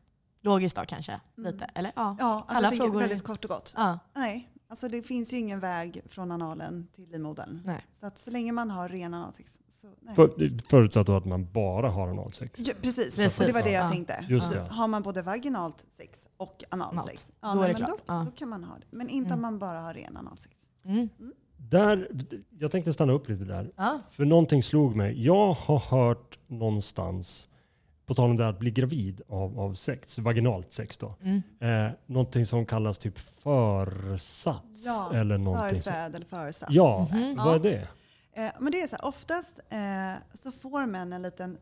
Logiskt 0.41 0.77
då 0.77 0.85
kanske? 0.85 1.21
Lite? 1.37 1.65
Eller? 1.75 1.93
Ja. 1.97 2.17
Ja, 2.19 2.45
alltså 2.49 2.55
Alla 2.65 2.69
jag 2.75 2.77
frågor 2.85 2.99
väldigt 3.01 3.25
kort 3.25 3.45
och 3.45 3.51
gott. 3.51 3.75
ja. 3.77 3.99
Nej, 4.15 4.51
alltså 4.69 4.89
det 4.89 5.03
finns 5.03 5.33
ju 5.33 5.37
ingen 5.39 5.61
väg 5.61 6.03
från 6.09 6.31
analen 6.33 6.89
till 6.93 7.09
livmodern. 7.11 7.63
Nej. 7.65 7.85
Så 8.01 8.07
att 8.07 8.19
så 8.19 8.31
länge 8.31 8.53
man 8.53 8.71
har 8.71 8.89
ren 8.89 9.15
analsex 9.15 9.53
så 9.83 9.89
nej. 10.01 10.15
För, 10.15 10.69
förutsatt 10.69 11.07
då 11.07 11.17
att 11.17 11.25
man 11.25 11.53
bara 11.53 11.91
har 11.91 12.09
analsex. 12.09 12.61
Ja, 12.61 12.75
precis. 12.83 13.17
Precis. 13.17 13.41
och 13.41 13.47
det 13.47 13.53
var 13.53 13.63
det 13.63 13.71
jag 13.71 13.85
Ja. 13.85 13.89
tänkte. 13.91 14.25
Just 14.29 14.53
det. 14.53 14.61
Har 14.61 14.89
man 14.89 15.03
både 15.03 15.23
vaginalt 15.23 15.87
sex 15.97 16.29
och 16.37 16.65
analsex, 16.71 17.31
Analt. 17.41 17.41
ja, 17.41 17.49
Då 17.49 17.63
är 17.63 17.67
nej, 17.67 17.75
det 17.75 17.81
men 17.81 17.87
klart. 17.87 17.99
Då, 18.07 18.15
Ja. 18.15 18.23
då 18.25 18.31
kan 18.31 18.49
man 18.49 18.65
ha 18.65 18.79
det. 18.79 18.87
Men 18.91 19.09
inte 19.09 19.35
om 19.35 19.41
man 19.43 19.59
bara 19.59 19.81
har 19.81 19.95
ren 19.95 20.17
analsex. 20.17 20.57
Mm. 20.85 21.09
Där, 21.71 22.09
jag 22.59 22.71
tänkte 22.73 22.93
stanna 22.93 23.13
upp 23.13 23.29
lite 23.29 23.45
där. 23.45 23.71
Ja. 23.77 24.01
För 24.11 24.25
någonting 24.25 24.63
slog 24.63 24.97
mig. 24.97 25.25
Jag 25.25 25.53
har 25.53 25.79
hört 25.79 26.39
någonstans, 26.49 27.49
på 28.07 28.15
tal 28.15 28.31
om 28.31 28.37
det 28.37 28.49
att 28.49 28.59
bli 28.59 28.71
gravid 28.71 29.21
av, 29.29 29.61
av 29.61 29.75
sex, 29.75 30.19
vaginalt 30.19 30.73
sex 30.73 30.99
då. 30.99 31.15
Mm. 31.23 31.43
Eh, 31.87 31.93
någonting 32.07 32.47
som 32.47 32.67
kallas 32.67 32.99
typ 32.99 33.19
försats. 33.19 34.85
Ja, 34.87 35.11
eller 35.15 35.37
någonting 35.39 35.83
som, 35.83 35.93
Försäd 35.93 36.15
eller 36.15 36.27
försats. 36.27 36.65
Ja, 36.75 37.09
Mhm. 37.13 37.37
vad 37.37 37.67
är 37.67 37.71
det? 37.71 37.89
Eh, 38.43 38.51
men 38.61 38.73
det 38.73 38.81
är 38.83 38.87
så 38.87 38.97
här, 38.97 39.05
oftast 39.05 39.59
eh, 39.69 40.13
så 40.35 40.53
får 40.53 40.87
män 40.87 41.13
en 41.13 41.23
liten 41.23 41.59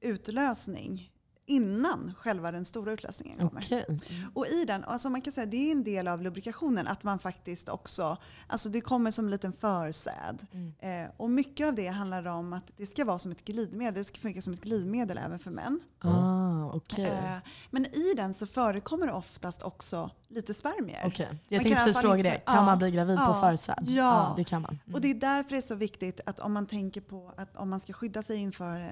utlösning 0.00 1.10
innan 1.48 2.14
själva 2.18 2.52
den 2.52 2.64
stora 2.64 2.92
utlösningen 2.92 3.38
kommer. 3.38 3.62
Okej. 3.64 3.98
Och 4.34 4.46
i 4.46 4.64
den, 4.64 4.84
alltså 4.84 5.10
man 5.10 5.20
kan 5.20 5.32
säga 5.32 5.46
det 5.46 5.56
är 5.56 5.72
en 5.72 5.84
del 5.84 6.08
av 6.08 6.22
lubrikationen 6.22 6.86
att 6.86 7.04
man 7.04 7.18
faktiskt 7.18 7.68
också, 7.68 8.16
alltså 8.46 8.68
det 8.68 8.80
kommer 8.80 9.10
som 9.10 9.24
en 9.24 9.30
liten 9.30 9.52
försäd. 9.52 10.46
Mm. 10.52 11.04
Eh, 11.04 11.10
och 11.16 11.30
mycket 11.30 11.66
av 11.66 11.74
det 11.74 11.88
handlar 11.88 12.26
om 12.26 12.52
att 12.52 12.70
det 12.76 12.86
ska 12.86 13.04
vara 13.04 13.18
som 13.18 13.32
ett 13.32 13.44
glidmedel, 13.44 13.94
det 13.94 14.04
ska 14.04 14.18
funka 14.18 14.42
som 14.42 14.52
ett 14.52 14.62
glidmedel 14.62 15.18
även 15.18 15.38
för 15.38 15.50
män. 15.50 15.80
Ah, 15.98 16.70
okej. 16.74 17.04
Eh, 17.04 17.36
men 17.70 17.84
i 17.84 18.14
den 18.16 18.34
så 18.34 18.46
förekommer 18.46 19.06
det 19.06 19.12
oftast 19.12 19.62
också 19.62 20.10
lite 20.28 20.54
spermier. 20.54 21.02
Okej. 21.06 21.26
Man 21.26 21.38
Jag 21.48 21.60
kan 21.60 21.66
i 21.66 21.74
tänkte 21.74 21.84
precis 21.84 22.00
fråga 22.00 22.22
det. 22.22 22.42
Kan 22.46 22.56
ja, 22.56 22.64
man 22.64 22.78
bli 22.78 22.90
gravid 22.90 23.16
på 23.16 23.22
ja, 23.22 23.50
försad? 23.50 23.84
ja. 23.88 24.34
det 24.36 24.44
kan 24.44 24.62
man. 24.62 24.78
Mm. 24.84 24.94
Och 24.94 25.00
det 25.00 25.10
är 25.10 25.14
därför 25.14 25.50
det 25.50 25.56
är 25.56 25.60
så 25.60 25.74
viktigt 25.74 26.20
att 26.26 26.40
om 26.40 26.52
man 26.52 26.66
tänker 26.66 27.00
på 27.00 27.32
att 27.36 27.56
om 27.56 27.70
man 27.70 27.80
ska 27.80 27.92
skydda 27.92 28.22
sig 28.22 28.36
inför 28.36 28.80
eh, 28.80 28.88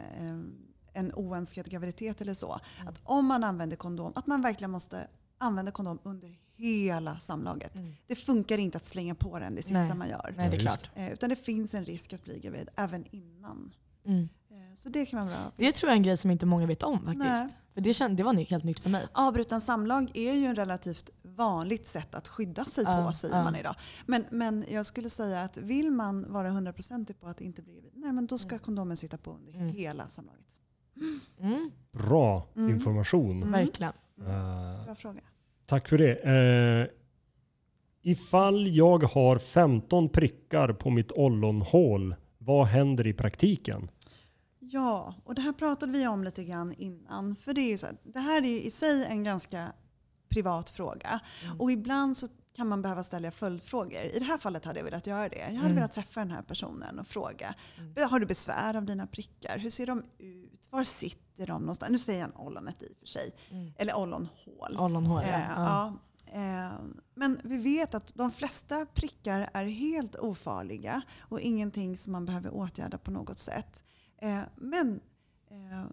en 0.96 1.14
oönskad 1.14 1.70
graviditet 1.70 2.20
eller 2.20 2.34
så. 2.34 2.60
Mm. 2.76 2.88
Att 2.88 3.00
om 3.04 3.26
man 3.26 3.44
använder 3.44 3.76
kondom, 3.76 4.12
att 4.14 4.26
man 4.26 4.42
verkligen 4.42 4.70
måste 4.70 5.06
använda 5.38 5.70
kondom 5.72 5.98
under 6.02 6.36
hela 6.56 7.18
samlaget. 7.18 7.74
Mm. 7.74 7.94
Det 8.06 8.16
funkar 8.16 8.58
inte 8.58 8.76
att 8.78 8.84
slänga 8.86 9.14
på 9.14 9.38
den 9.38 9.54
det 9.54 9.62
sista 9.62 9.84
Nej. 9.84 9.94
man 9.96 10.08
gör. 10.08 10.34
Nej, 10.36 10.50
det 10.50 10.56
är 10.56 10.60
klart. 10.60 10.90
Eh, 10.94 11.12
utan 11.12 11.30
det 11.30 11.36
finns 11.36 11.74
en 11.74 11.84
risk 11.84 12.12
att 12.12 12.24
bli 12.24 12.40
gravid 12.40 12.68
även 12.76 13.04
innan. 13.10 13.74
Mm. 14.04 14.28
Eh, 14.50 14.74
så 14.74 14.88
det 14.88 15.06
kan 15.06 15.18
man 15.18 15.28
bra. 15.28 15.52
Det 15.56 15.72
tror 15.72 15.88
jag 15.88 15.92
är 15.92 15.96
en 15.96 16.02
grej 16.02 16.16
som 16.16 16.30
inte 16.30 16.46
många 16.46 16.66
vet 16.66 16.82
om 16.82 16.98
faktiskt. 16.98 17.18
Nej. 17.18 17.48
För 17.74 17.80
det, 17.80 17.94
känd, 17.94 18.16
det 18.16 18.22
var 18.22 18.34
helt 18.34 18.64
nytt 18.64 18.80
för 18.80 18.90
mig. 18.90 19.06
Avbruten 19.12 19.60
samlag 19.60 20.10
är 20.14 20.32
ju 20.32 20.46
en 20.46 20.56
relativt 20.56 21.10
vanligt 21.22 21.86
sätt 21.86 22.14
att 22.14 22.28
skydda 22.28 22.64
sig 22.64 22.84
Ja, 22.84 23.06
på 23.06 23.12
säger 23.12 23.36
ja. 23.36 23.44
man 23.44 23.56
idag. 23.56 23.74
Men, 24.06 24.24
men 24.30 24.64
jag 24.68 24.86
skulle 24.86 25.10
säga 25.10 25.42
att 25.42 25.56
vill 25.56 25.90
man 25.90 26.32
vara 26.32 26.50
hundraprocentig 26.50 27.20
på 27.20 27.26
att 27.28 27.40
inte 27.40 27.62
bli 27.62 27.72
gravid, 27.74 27.92
nej 27.94 28.12
men 28.12 28.26
då 28.26 28.38
ska 28.38 28.58
kondomen 28.58 28.96
sitta 28.96 29.18
på 29.18 29.32
under 29.32 29.52
Mm. 29.54 29.68
hela 29.68 30.08
samlaget. 30.08 30.46
Mm. 31.40 31.70
Bra 31.92 32.46
Mm. 32.56 32.70
information. 32.70 33.30
Mm. 33.36 33.52
Verkligen. 33.52 33.92
Eh, 34.20 34.84
Bra 34.84 34.94
fråga. 34.94 35.20
tack 35.66 35.88
för 35.88 35.98
det. 35.98 36.14
Eh, 36.14 36.86
ifall 38.02 38.66
jag 38.76 39.02
har 39.02 39.38
15 39.38 40.08
prickar 40.08 40.72
på 40.72 40.90
mitt 40.90 41.12
ollonhål, 41.12 42.14
vad 42.38 42.66
händer 42.66 43.06
i 43.06 43.12
praktiken? 43.12 43.90
Ja, 44.58 45.14
och 45.24 45.34
det 45.34 45.42
här 45.42 45.52
pratade 45.52 45.92
vi 45.92 46.06
om 46.06 46.24
lite 46.24 46.44
grann 46.44 46.72
innan. 46.78 47.36
För 47.36 47.52
det, 47.54 47.60
är 47.60 47.68
ju 47.70 47.78
så 47.78 47.86
här, 47.86 47.96
det 48.02 48.18
här 48.18 48.42
är 48.44 48.60
i 48.66 48.70
sig 48.70 49.04
en 49.04 49.24
ganska 49.24 49.72
privat 50.28 50.70
fråga. 50.70 51.20
Mm. 51.44 51.60
Och 51.60 51.70
ibland 51.70 52.16
så 52.16 52.26
kan 52.56 52.68
man 52.68 52.82
behöva 52.82 53.04
ställa 53.04 53.30
följdfrågor. 53.30 54.00
I 54.02 54.18
det 54.18 54.24
här 54.24 54.38
fallet 54.38 54.64
hade 54.64 54.78
jag 54.78 54.84
velat 54.84 55.06
göra 55.06 55.28
det. 55.28 55.36
Jag 55.38 55.44
hade 55.46 55.58
Mm. 55.58 55.74
velat 55.74 55.92
träffa 55.92 56.20
den 56.20 56.30
här 56.30 56.42
personen 56.42 56.98
och 56.98 57.06
fråga. 57.06 57.54
Mm. 57.78 58.10
Har 58.10 58.20
du 58.20 58.26
besvär 58.26 58.74
av 58.76 58.84
dina 58.84 59.06
prickar? 59.06 59.58
Hur 59.58 59.70
ser 59.70 59.86
de 59.86 60.02
ut? 60.18 60.68
Var 60.70 60.84
sitter 60.84 61.46
de 61.46 61.60
någonstans? 61.60 61.90
Nu 61.90 61.98
säger 61.98 62.20
jag 62.20 62.40
ollonet 62.40 62.82
i 62.82 62.86
och 62.92 62.98
för 62.98 63.06
sig. 63.06 63.30
Mm. 63.50 63.72
Eller 63.78 63.96
ollonhål. 63.96 64.76
Ollonhår, 64.78 65.22
ja. 65.22 65.28
Eh, 65.28 65.44
ja. 65.48 65.94
ja. 66.32 66.66
Eh, 66.66 66.72
Men 67.14 67.40
vi 67.44 67.56
vet 67.58 67.94
att 67.94 68.14
de 68.14 68.30
flesta 68.32 68.86
prickar 68.94 69.50
är 69.52 69.64
helt 69.64 70.16
ofarliga 70.16 71.02
och 71.18 71.40
ingenting 71.40 71.96
som 71.96 72.12
man 72.12 72.24
behöver 72.26 72.50
åtgärda 72.54 72.98
på 72.98 73.10
något 73.10 73.38
sätt. 73.38 73.84
Eh, 74.22 74.40
Men 74.56 75.00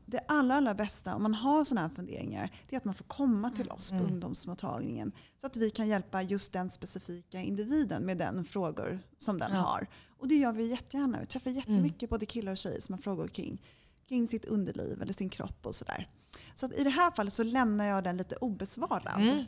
det 0.05 0.19
allra, 0.27 0.55
allra 0.55 0.73
bästa 0.73 1.15
om 1.15 1.21
man 1.23 1.33
har 1.33 1.63
sådana 1.63 1.87
här 1.87 1.95
funderingar 1.95 2.49
det 2.69 2.75
är 2.75 2.77
att 2.77 2.85
man 2.85 2.93
får 2.93 3.05
komma 3.05 3.49
till 3.49 3.69
oss 3.71 3.89
på 3.89 3.95
Mm. 3.95 4.07
ungdomsmottagningen 4.13 5.11
så 5.41 5.47
att 5.47 5.57
vi 5.57 5.69
kan 5.69 5.87
hjälpa 5.87 6.21
just 6.21 6.53
den 6.53 6.69
specifika 6.69 7.41
individen 7.41 8.03
med 8.05 8.17
den 8.17 8.43
frågor 8.45 8.99
som 9.17 9.37
den 9.39 9.51
Ja. 9.53 9.57
har. 9.59 9.87
Och 10.19 10.27
det 10.27 10.35
gör 10.35 10.51
vi 10.51 10.65
jättegärna. 10.67 11.19
Vi 11.19 11.25
träffar 11.25 11.49
jättemycket 11.51 12.09
både 12.09 12.25
killar 12.25 12.51
och 12.51 12.57
tjejer 12.57 12.79
som 12.79 12.93
har 12.93 13.01
frågor 13.01 13.27
kring, 13.27 13.61
kring 14.07 14.27
sitt 14.27 14.45
underliv 14.45 15.01
eller 15.01 15.13
sin 15.13 15.29
kropp 15.29 15.65
och 15.65 15.75
sådär. 15.75 16.09
Så 16.55 16.65
att 16.65 16.73
i 16.73 16.83
det 16.83 16.89
här 16.89 17.11
fallet 17.11 17.33
så 17.33 17.43
lämnar 17.43 17.85
jag 17.85 18.03
den 18.03 18.17
lite 18.17 18.35
obesvarad. 18.35 19.21
Mm. 19.21 19.45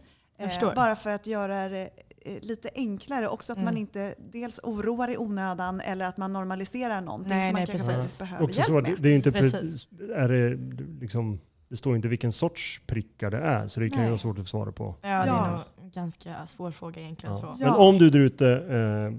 Förstår. 0.49 0.75
bara 0.75 0.95
för 0.95 1.09
att 1.09 1.27
göra 1.27 1.69
det 1.69 1.81
eh, 1.87 2.03
lite 2.41 2.69
enklare. 2.75 3.27
Också 3.27 3.53
att 3.53 3.57
Mm. 3.57 3.65
man 3.65 3.77
inte 3.77 4.15
dels 4.31 4.59
oroar 4.63 5.09
i 5.09 5.17
onödan 5.17 5.81
eller 5.81 6.05
att 6.05 6.17
man 6.17 6.33
normaliserar 6.33 7.01
någonting 7.01 7.29
Nej, 7.37 7.49
som 7.49 7.53
man 7.53 7.59
nej, 7.59 7.67
kanske 7.67 7.87
precis. 7.87 7.95
faktiskt 7.95 8.19
behöver 8.19 8.43
Också 8.45 8.59
hjälp 8.59 8.67
så, 8.67 8.81
det, 8.81 8.91
med. 8.91 9.01
det 9.01 9.09
är 9.09 9.15
inte 9.15 9.31
Precis. 9.31 9.87
Är 10.15 10.29
det, 10.29 10.57
liksom, 11.01 11.39
det 11.69 11.77
står 11.77 11.95
inte 11.95 12.07
vilken 12.07 12.31
sorts 12.31 12.81
prickar 12.87 13.31
det 13.31 13.37
är, 13.37 13.67
så 13.67 13.79
det 13.79 13.89
kan 13.89 13.97
ju 13.97 14.01
Nej. 14.01 14.09
vara 14.11 14.17
svårt 14.17 14.39
att 14.39 14.47
svara 14.47 14.71
på. 14.71 14.95
Ja, 15.01 15.07
det 15.07 15.13
är 15.31 15.63
en 15.83 15.91
ganska 15.91 16.45
svår 16.45 16.71
fråga 16.71 17.01
egentligen. 17.01 17.35
Ja. 17.41 17.55
Men 17.59 17.69
om 17.69 17.97
du 17.97 18.09
där 18.09 18.19
ute 18.19 18.49
eh, 18.51 19.13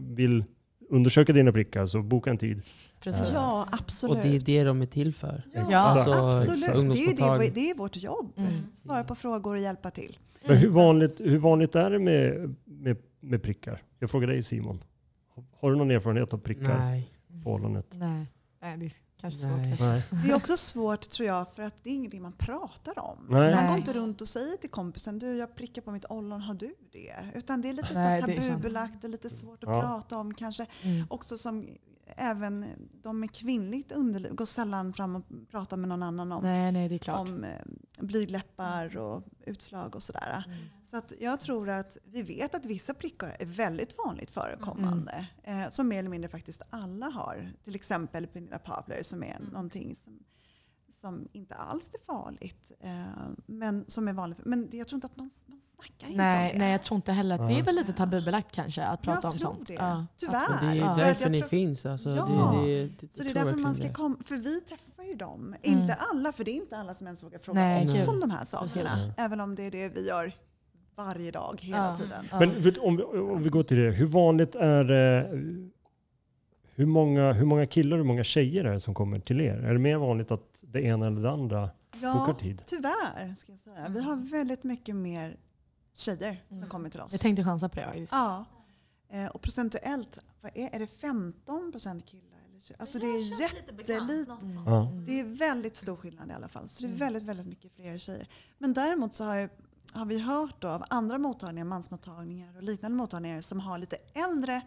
vill 0.00 0.44
undersöka 0.88 1.32
dina 1.32 1.52
prickar 1.52 1.86
så 1.86 2.02
boka 2.02 2.30
en 2.30 2.38
tid. 2.38 2.62
Precis. 3.00 3.30
Ja, 3.32 3.68
absolut. 3.72 4.16
Och 4.16 4.22
det 4.22 4.36
är 4.36 4.40
det 4.40 4.64
de 4.64 4.82
är 4.82 4.86
till 4.86 5.14
för. 5.14 5.42
Ja, 5.54 5.78
Alltså, 5.78 6.12
absolut. 6.12 6.92
Det 6.92 7.04
är 7.04 7.38
det, 7.38 7.50
det 7.54 7.70
är 7.70 7.74
vårt 7.74 7.96
jobb. 7.96 8.32
Mm. 8.36 8.52
Svara 8.74 9.04
på 9.04 9.14
frågor 9.14 9.54
och 9.54 9.60
hjälpa 9.60 9.90
till. 9.90 10.18
Men 10.46 10.56
hur 10.56 10.68
vanligt, 10.68 11.20
hur 11.20 11.38
vanligt 11.38 11.74
är 11.74 11.90
det 11.90 11.98
med, 11.98 12.54
med, 12.64 12.96
med 13.20 13.42
prickar? 13.42 13.80
Jag 13.98 14.10
frågar 14.10 14.28
dig 14.28 14.42
Simon. 14.42 14.78
Har 15.60 15.70
du 15.70 15.76
någon 15.76 15.90
erfarenhet 15.90 16.34
av 16.34 16.38
prickar 16.38 16.78
Nej. 16.78 17.10
på 17.44 17.52
ollonet? 17.52 17.86
Nej. 17.90 18.26
Nej, 18.64 18.76
det 18.78 18.84
är 18.86 18.92
kanske 19.20 19.40
svårt. 19.40 19.80
Nej. 19.80 20.02
Det 20.24 20.30
är 20.30 20.34
också 20.34 20.56
svårt 20.56 21.00
tror 21.10 21.28
jag 21.28 21.48
för 21.54 21.62
att 21.62 21.74
det 21.82 21.90
är 21.90 21.94
ingenting 21.94 22.22
man 22.22 22.32
pratar 22.32 22.98
om. 22.98 23.26
Nej. 23.30 23.54
Man 23.54 23.66
går 23.66 23.76
inte 23.78 23.92
runt 23.92 24.20
och 24.20 24.28
säger 24.28 24.56
till 24.56 24.70
kompisen 24.70 25.18
du 25.18 25.36
jag 25.36 25.54
prickar 25.54 25.82
på 25.82 25.90
mitt 25.90 26.04
ollon, 26.08 26.40
har 26.40 26.54
du 26.54 26.74
det? 26.92 27.14
Utan 27.34 27.60
det 27.60 27.68
är 27.68 27.72
lite 27.72 27.94
Nej, 27.94 28.20
så 28.22 28.26
tabubelagt, 28.26 28.94
det 29.00 29.06
är 29.06 29.10
lite 29.10 29.30
svårt 29.30 29.64
att 29.64 29.70
Ja. 29.70 29.80
prata 29.80 30.18
om 30.18 30.34
kanske. 30.34 30.66
Mm. 30.82 31.06
Också 31.10 31.36
som 31.38 31.68
även 32.16 32.66
de 33.02 33.20
med 33.20 33.32
kvinnligt 33.32 33.92
underliv 33.92 34.34
går 34.34 34.44
sällan 34.44 34.92
fram 34.92 35.16
och 35.16 35.22
pratar 35.50 35.76
med 35.76 35.88
någon 35.88 36.02
annan 36.02 36.32
om, 36.32 36.42
Nej, 36.42 36.72
nej, 36.72 36.88
det 36.88 36.94
är 36.94 36.98
klart. 36.98 37.28
om 37.28 37.46
eh, 38.04 38.08
blygdläppar 38.08 38.96
och 38.96 39.24
utslag 39.46 39.96
och 39.96 40.02
sådär. 40.02 40.44
Mm. 40.46 40.58
Så 40.84 40.96
att 40.96 41.12
jag 41.20 41.40
tror 41.40 41.68
att 41.68 41.96
vi 42.04 42.22
vet 42.22 42.54
att 42.54 42.64
vissa 42.66 42.94
prickar 42.94 43.36
är 43.40 43.46
väldigt 43.46 43.98
vanligt 44.04 44.30
förekommande. 44.30 45.26
Mm. 45.44 45.60
Eh, 45.62 45.70
som 45.70 45.88
mer 45.88 45.98
eller 45.98 46.08
mindre 46.10 46.28
faktiskt 46.30 46.62
alla 46.70 47.06
har. 47.06 47.52
Till 47.64 47.74
exempel 47.74 48.26
Pernilla 48.26 48.58
Pavler 48.58 49.02
som 49.02 49.22
är 49.22 49.36
Mm. 49.36 49.48
någonting 49.52 49.94
som, 49.94 50.18
som 51.04 51.28
inte 51.32 51.54
alls 51.54 51.90
är 51.94 52.04
farligt. 52.06 52.72
Eh, 52.80 52.90
men 53.46 53.84
som 53.88 54.08
är 54.08 54.12
vanligt. 54.12 54.38
Men 54.44 54.68
jag 54.72 54.88
tror 54.88 54.96
inte 54.96 55.06
att 55.06 55.16
man, 55.16 55.30
man 55.46 55.60
snackar 55.76 56.06
inte 56.08 56.22
Nej, 56.22 56.46
om 56.52 56.52
det. 56.52 56.58
nej, 56.64 56.72
jag 56.72 56.82
tror 56.82 56.96
inte 56.96 57.12
heller 57.12 57.34
att 57.42 57.48
det 57.48 57.58
är 57.58 57.62
väl 57.62 57.74
lite 57.74 57.92
tabubelagt 57.92 58.52
kanske 58.52 58.84
att 58.84 59.02
prata 59.02 59.20
jag 59.22 59.32
om 59.32 59.38
sånt. 59.38 59.66
det. 59.66 59.74
Ja, 59.74 60.06
Tyvärr. 60.16 60.60
det 60.60 60.66
är 60.66 60.74
Ja. 60.74 60.94
För 60.94 61.02
att 61.02 61.08
därför 61.18 61.30
ni 61.30 61.38
tror- 61.38 61.48
finns. 61.48 61.86
Alltså, 61.86 62.10
Ja. 62.10 62.24
det, 62.66 62.82
det, 62.82 62.90
det, 63.00 63.12
Så 63.14 63.22
det 63.22 63.30
är 63.30 63.34
därför 63.34 63.56
man 63.58 63.74
ska 63.74 63.92
komma, 63.92 64.16
för 64.24 64.36
vi 64.36 64.60
träffar 64.60 65.02
ju 65.04 65.14
dem. 65.14 65.40
Mm. 65.62 65.78
Inte 65.80 65.94
alla, 65.94 66.32
för 66.32 66.44
det 66.44 66.50
är 66.50 66.56
inte 66.56 66.76
alla 66.76 66.94
som 66.94 67.06
ens 67.06 67.22
vågar 67.22 67.38
fråga 67.38 67.60
Nej, 67.60 68.02
oss 68.02 68.08
om 68.08 68.20
de 68.20 68.30
här 68.30 68.44
sakerna. 68.44 68.90
Precis. 68.90 69.12
Även 69.16 69.40
om 69.40 69.54
det 69.54 69.62
är 69.62 69.70
det 69.70 69.88
vi 69.88 70.08
gör 70.08 70.32
varje 70.96 71.30
dag, 71.30 71.58
hela 71.60 71.76
Ja. 71.86 71.96
tiden. 71.96 72.24
Men 72.32 72.56
om, 72.80 72.96
vi- 72.96 73.04
om 73.18 73.42
vi 73.42 73.50
går 73.50 73.62
till 73.62 73.76
det, 73.76 73.90
hur 73.90 74.06
vanligt 74.06 74.54
är? 74.54 74.84
Hur 76.76 76.86
många, 76.86 77.32
hur 77.32 77.46
många 77.46 77.66
killar 77.66 77.96
och 77.96 78.02
hur 78.02 78.08
många 78.08 78.24
tjejer 78.24 78.64
är 78.64 78.72
det 78.72 78.80
som 78.80 78.94
kommer 78.94 79.18
till 79.20 79.40
er? 79.40 79.54
Är 79.56 79.72
det 79.72 79.78
mer 79.78 79.96
vanligt 79.98 80.30
att 80.30 80.58
det 80.62 80.82
ena 80.82 81.06
eller 81.06 81.22
det 81.22 81.30
andra 81.30 81.70
bokar 81.92 82.08
Ja, 82.28 82.36
tid? 82.40 82.62
tyvärr 82.66 83.34
ska 83.34 83.52
jag 83.52 83.58
säga. 83.58 83.86
Vi 83.88 84.00
har 84.00 84.16
väldigt 84.16 84.64
mycket 84.64 84.96
mer 84.96 85.36
tjejer 85.94 86.42
som 86.48 86.56
Mm. 86.56 86.68
kommer 86.68 86.88
till 86.90 87.00
oss. 87.00 87.12
Jag 87.12 87.20
tänkte 87.20 87.44
chansa 87.44 87.68
på 87.68 87.76
det 87.76 87.86
faktiskt. 87.86 88.12
Ja. 88.12 88.44
Eh, 89.10 89.26
Och 89.26 89.42
procentuellt, 89.42 90.18
vad 90.40 90.50
är, 90.54 90.74
är 90.74 90.78
det 90.78 90.86
15 90.86 91.72
procent 91.72 92.06
killar? 92.06 92.38
Eller 92.50 92.60
20? 92.60 92.74
Alltså 92.78 92.98
det 92.98 93.06
är 93.06 93.40
jättelite. 93.40 93.92
Ja. 94.66 94.92
Det 95.06 95.20
är 95.20 95.24
väldigt 95.24 95.76
stor 95.76 95.96
skillnad 95.96 96.30
i 96.30 96.32
alla 96.32 96.48
fall. 96.48 96.68
Så 96.68 96.82
det 96.82 96.86
är 96.86 96.88
Mm. 96.88 96.98
väldigt, 96.98 97.22
väldigt 97.22 97.46
mycket 97.46 97.72
fler 97.72 97.98
tjejer. 97.98 98.28
Men 98.58 98.72
däremot 98.72 99.14
så 99.14 99.24
har, 99.24 99.34
jag, 99.36 99.48
har 99.92 100.06
vi 100.06 100.18
hört 100.18 100.54
då 100.62 100.68
av 100.68 100.84
andra 100.90 101.18
mottagningar, 101.18 101.64
mansmottagningar 101.64 102.56
och 102.56 102.62
liknande 102.62 102.96
mottagningar 102.96 103.40
som 103.40 103.60
har 103.60 103.78
lite 103.78 103.96
äldre 104.14 104.60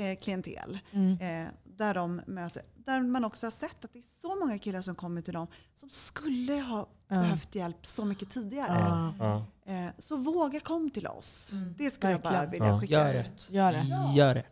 eh, 0.00 0.16
klientel. 0.18 0.78
Mm. 0.92 1.12
Eh, 1.46 1.52
där, 1.64 1.94
de 1.94 2.20
möter, 2.26 2.62
där 2.76 3.00
man 3.00 3.24
också 3.24 3.46
har 3.46 3.50
sett 3.50 3.84
att 3.84 3.92
det 3.92 3.98
är 3.98 4.20
så 4.20 4.36
många 4.40 4.58
killar 4.58 4.80
som 4.82 4.94
kommer 4.94 5.22
till 5.22 5.34
dem 5.34 5.46
som 5.74 5.90
skulle 5.90 6.52
ha 6.60 6.88
Ja. 7.08 7.16
behövt 7.16 7.54
hjälp 7.54 7.86
så 7.86 8.04
mycket 8.04 8.30
tidigare. 8.30 8.78
Ja. 9.18 9.44
Ja. 9.66 9.72
Eh, 9.72 9.90
så 9.98 10.16
våga 10.16 10.60
kom 10.60 10.90
till 10.90 11.06
oss. 11.06 11.52
Mm. 11.52 11.74
Det 11.78 11.90
skulle 11.90 12.12
jag 12.12 12.20
bara 12.20 12.32
Verkligen. 12.32 12.50
vilja 12.50 12.66
Ja. 12.74 12.80
skicka 12.80 12.92
Gör 12.92 13.12
det. 13.12 13.20
ut. 13.20 13.48
Gör 13.50 13.72
det. 13.72 13.86
Gör 14.16 14.34
det. 14.34 14.44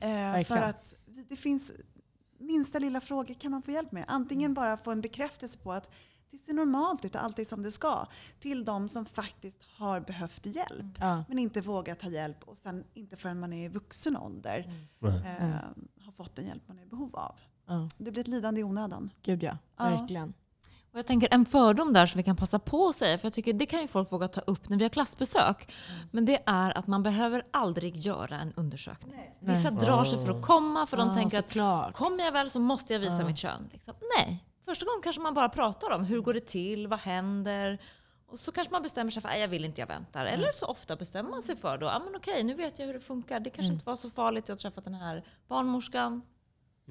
Eh, 0.00 0.10
Verkligen. 0.10 0.44
för 0.62 0.68
att 0.68 0.94
det 1.28 1.36
finns 1.36 1.72
minsta 2.38 2.78
lilla 2.78 3.00
fråga 3.00 3.34
kan 3.34 3.50
man 3.50 3.62
få 3.62 3.70
hjälp 3.70 3.92
med. 3.92 4.04
Antingen 4.08 4.54
bara 4.54 4.76
få 4.76 4.90
en 4.90 5.00
bekräftelse 5.00 5.58
på 5.58 5.72
att 5.72 5.90
det 6.30 6.36
ser 6.38 6.52
normalt 6.54 7.04
ut 7.04 7.14
och 7.14 7.22
allt 7.24 7.38
är 7.38 7.44
som 7.44 7.62
det 7.62 7.70
ska. 7.70 8.06
Till 8.40 8.64
de 8.64 8.88
som 8.88 9.04
faktiskt 9.04 9.58
har 9.76 10.00
behövt 10.00 10.46
hjälp. 10.46 10.86
Ja. 11.00 11.24
Men 11.28 11.38
inte 11.38 11.60
vågat 11.60 11.98
ta 11.98 12.08
hjälp 12.08 12.42
och 12.44 12.56
sen 12.56 12.84
inte 12.94 13.16
förrän 13.16 13.40
man 13.40 13.52
är 13.52 13.64
i 13.64 13.68
vuxen 13.68 14.16
ålder 14.16 14.86
Nej. 14.98 15.16
eh, 15.16 15.44
Mm. 15.44 15.58
har 16.04 16.12
fått 16.12 16.36
den 16.36 16.46
hjälp 16.46 16.62
man 16.66 16.78
är 16.78 16.82
i 16.82 16.86
behov 16.86 17.16
av. 17.16 17.34
Det 17.98 18.10
blir 18.10 18.20
ett 18.20 18.28
lidande 18.28 18.60
i 18.60 18.64
onödan. 18.64 19.10
Gud 19.22 19.42
ja, 19.42 19.58
Ja. 19.76 19.84
verkligen. 19.84 20.34
Och 20.92 20.98
jag 20.98 21.06
tänker 21.06 21.28
en 21.34 21.44
fördom 21.46 21.92
där 21.92 22.06
som 22.06 22.18
vi 22.18 22.22
kan 22.22 22.36
passa 22.36 22.58
på 22.58 22.88
att 22.88 22.96
säga, 22.96 23.18
för 23.18 23.26
jag 23.26 23.32
tycker 23.32 23.52
det 23.52 23.66
kan 23.66 23.80
ju 23.80 23.88
folk 23.88 24.12
våga 24.12 24.28
ta 24.28 24.40
upp 24.40 24.68
när 24.68 24.76
vi 24.76 24.84
har 24.84 24.88
klassbesök. 24.88 25.72
Men 26.10 26.24
det 26.24 26.38
är 26.46 26.78
att 26.78 26.86
man 26.86 27.02
behöver 27.02 27.42
aldrig 27.50 27.96
göra 27.96 28.40
en 28.40 28.52
undersökning. 28.56 29.20
Vissa 29.40 29.70
Nej. 29.70 29.80
drar 29.80 30.04
sig 30.04 30.24
för 30.26 30.38
att 30.38 30.46
komma 30.46 30.86
för 30.86 30.96
de 30.96 31.14
tänker 31.14 31.38
att 31.38 31.44
såklart. 31.44 31.94
kommer 31.94 32.24
jag 32.24 32.32
väl 32.32 32.50
så 32.50 32.60
måste 32.60 32.92
jag 32.92 33.00
visa 33.00 33.18
Ja. 33.20 33.26
mitt 33.26 33.38
kön. 33.38 33.68
Liksom. 33.72 33.94
Nej, 34.18 34.44
första 34.68 34.86
gången 34.86 35.02
kanske 35.02 35.22
man 35.22 35.34
bara 35.34 35.48
pratar 35.48 35.90
om 35.90 36.04
hur 36.04 36.20
går 36.20 36.34
det 36.34 36.46
till, 36.46 36.86
vad 36.86 36.98
händer? 36.98 37.78
Och 38.30 38.38
så 38.38 38.52
kanske 38.52 38.72
man 38.72 38.82
bestämmer 38.82 39.10
sig 39.10 39.22
för 39.22 39.28
att 39.28 39.40
jag 39.40 39.48
vill 39.48 39.64
inte, 39.64 39.80
jag 39.80 39.86
väntar. 39.88 40.26
Eller 40.26 40.52
så 40.52 40.66
ofta 40.66 40.96
bestämmer 40.96 41.30
man 41.30 41.42
sig 41.42 41.56
för 41.56 41.78
då, 41.78 41.88
ah, 41.88 41.98
men 42.04 42.16
okej 42.16 42.44
nu 42.44 42.54
vet 42.54 42.78
jag 42.78 42.86
hur 42.86 42.94
det 42.94 43.00
funkar. 43.00 43.40
Det 43.40 43.50
kanske 43.50 43.62
Mm. 43.68 43.74
inte 43.74 43.86
var 43.86 43.96
så 43.96 44.10
farligt, 44.10 44.48
jag 44.48 44.54
har 44.56 44.58
träffat 44.58 44.84
den 44.84 44.94
här 44.94 45.24
barnmorskan 45.48 46.22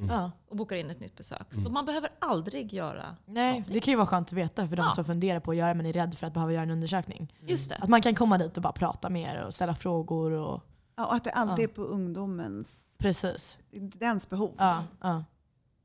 Ja. 0.10 0.32
och 0.50 0.56
bokar 0.56 0.76
in 0.76 0.90
ett 0.90 1.00
nytt 1.00 1.16
besök. 1.18 1.48
Så 1.64 1.70
man 1.70 1.86
behöver 1.86 2.10
aldrig 2.20 2.74
göra 2.74 3.16
Nej, 3.26 3.50
någonting. 3.52 3.74
det 3.74 3.80
kan 3.80 3.92
ju 3.92 3.96
vara 3.96 4.08
skönt 4.08 4.28
att 4.28 4.34
veta 4.34 4.68
för 4.68 4.76
de 4.76 4.86
Ja. 4.86 4.94
som 4.94 5.06
funderar 5.06 5.40
på 5.40 5.52
att 5.52 5.58
göra 5.58 5.74
men 5.74 5.86
är 5.86 5.94
rädd 5.94 6.16
för 6.18 6.28
att 6.28 6.34
behöva 6.34 6.54
göra 6.54 6.64
en 6.64 6.72
undersökning. 6.72 7.34
Just 7.40 7.70
det. 7.70 7.76
Att 7.76 7.90
man 7.90 8.02
kan 8.02 8.16
komma 8.16 8.38
dit 8.38 8.58
och 8.58 8.64
bara 8.64 8.74
prata 8.74 9.10
med 9.10 9.36
er 9.36 9.42
och 9.46 9.54
ställa 9.54 9.76
frågor. 9.76 10.32
Och, 10.32 10.62
Ja, 10.96 11.06
och 11.06 11.14
att 11.14 11.24
det 11.24 11.32
alltid 11.32 11.64
Ja. 11.66 11.70
är 11.70 11.74
på 11.74 11.82
ungdomens 11.82 12.96
precis. 12.98 13.58
dens 13.72 14.30
behov 14.30 14.56
Ja, 14.58 14.84
ja. 15.02 15.24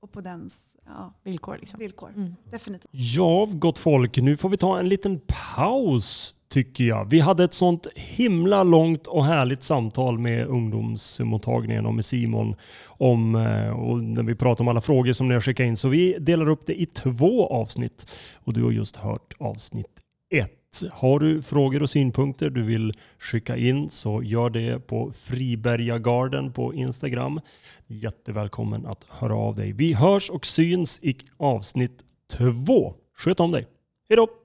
Och 0.03 0.13
på 0.13 0.21
dens 0.21 0.77
ja, 0.87 1.13
Villkor 1.23 1.57
liksom. 1.61 1.79
villkor. 1.79 2.11
Mm. 2.17 2.35
Definitivt. 2.51 2.91
Ja, 2.91 3.49
gott 3.53 3.79
folk, 3.79 4.17
nu 4.17 4.37
får 4.37 4.49
vi 4.49 4.57
ta 4.57 4.79
en 4.79 4.89
liten 4.89 5.21
paus 5.57 6.35
tycker 6.49 6.85
jag. 6.85 7.11
Vi 7.11 7.21
hade 7.21 7.45
ett 7.45 7.55
sånt 7.55 7.87
himla 7.95 8.63
långt 8.63 9.07
och 9.07 9.25
härligt 9.25 9.63
samtal 9.63 10.19
med 10.19 10.47
ungdomsmottagningen 10.47 11.87
och 11.87 11.95
med 11.95 12.05
Simon 12.05 12.55
om, 12.87 13.35
eh, 13.35 13.71
och 13.71 14.05
när 14.05 14.23
vi 14.23 14.35
pratade 14.35 14.63
om 14.63 14.69
alla 14.69 14.81
frågor 14.81 15.13
som 15.13 15.29
ni 15.29 15.35
har 15.35 15.41
skickat 15.41 15.65
in. 15.65 15.77
Så 15.77 15.89
vi 15.89 16.19
delar 16.19 16.49
upp 16.49 16.67
det 16.67 16.81
i 16.81 16.87
två 16.87 17.47
avsnitt 17.47 18.07
och 18.45 18.53
du 18.53 18.63
har 18.63 18.71
just 18.71 18.97
hört 18.97 19.35
avsnitt 19.39 20.01
ett. 20.35 20.62
Har 20.91 21.19
du 21.19 21.43
frågor 21.43 21.83
och 21.83 21.91
synpunkter 21.91 22.51
du 22.51 22.63
vill 22.63 22.95
skicka 23.19 23.57
in 23.57 23.91
så 23.91 24.23
gör 24.23 24.51
det 24.51 24.87
på 24.87 25.13
Fribergagarden 25.13 26.53
på 26.53 26.75
Instagram. 26.75 27.41
Jättevälkommen 27.87 28.87
att 28.87 29.07
höra 29.09 29.37
av 29.37 29.57
dig. 29.57 29.73
Vi 29.73 29.93
hörs 29.93 30.31
och 30.31 30.47
syns 30.47 31.01
i 31.03 31.17
avsnitt 31.37 32.05
två. 32.33 32.95
Sköt 33.17 33.41
om 33.41 33.53
dig. 33.53 33.67
Hej 34.09 34.17
då! 34.17 34.42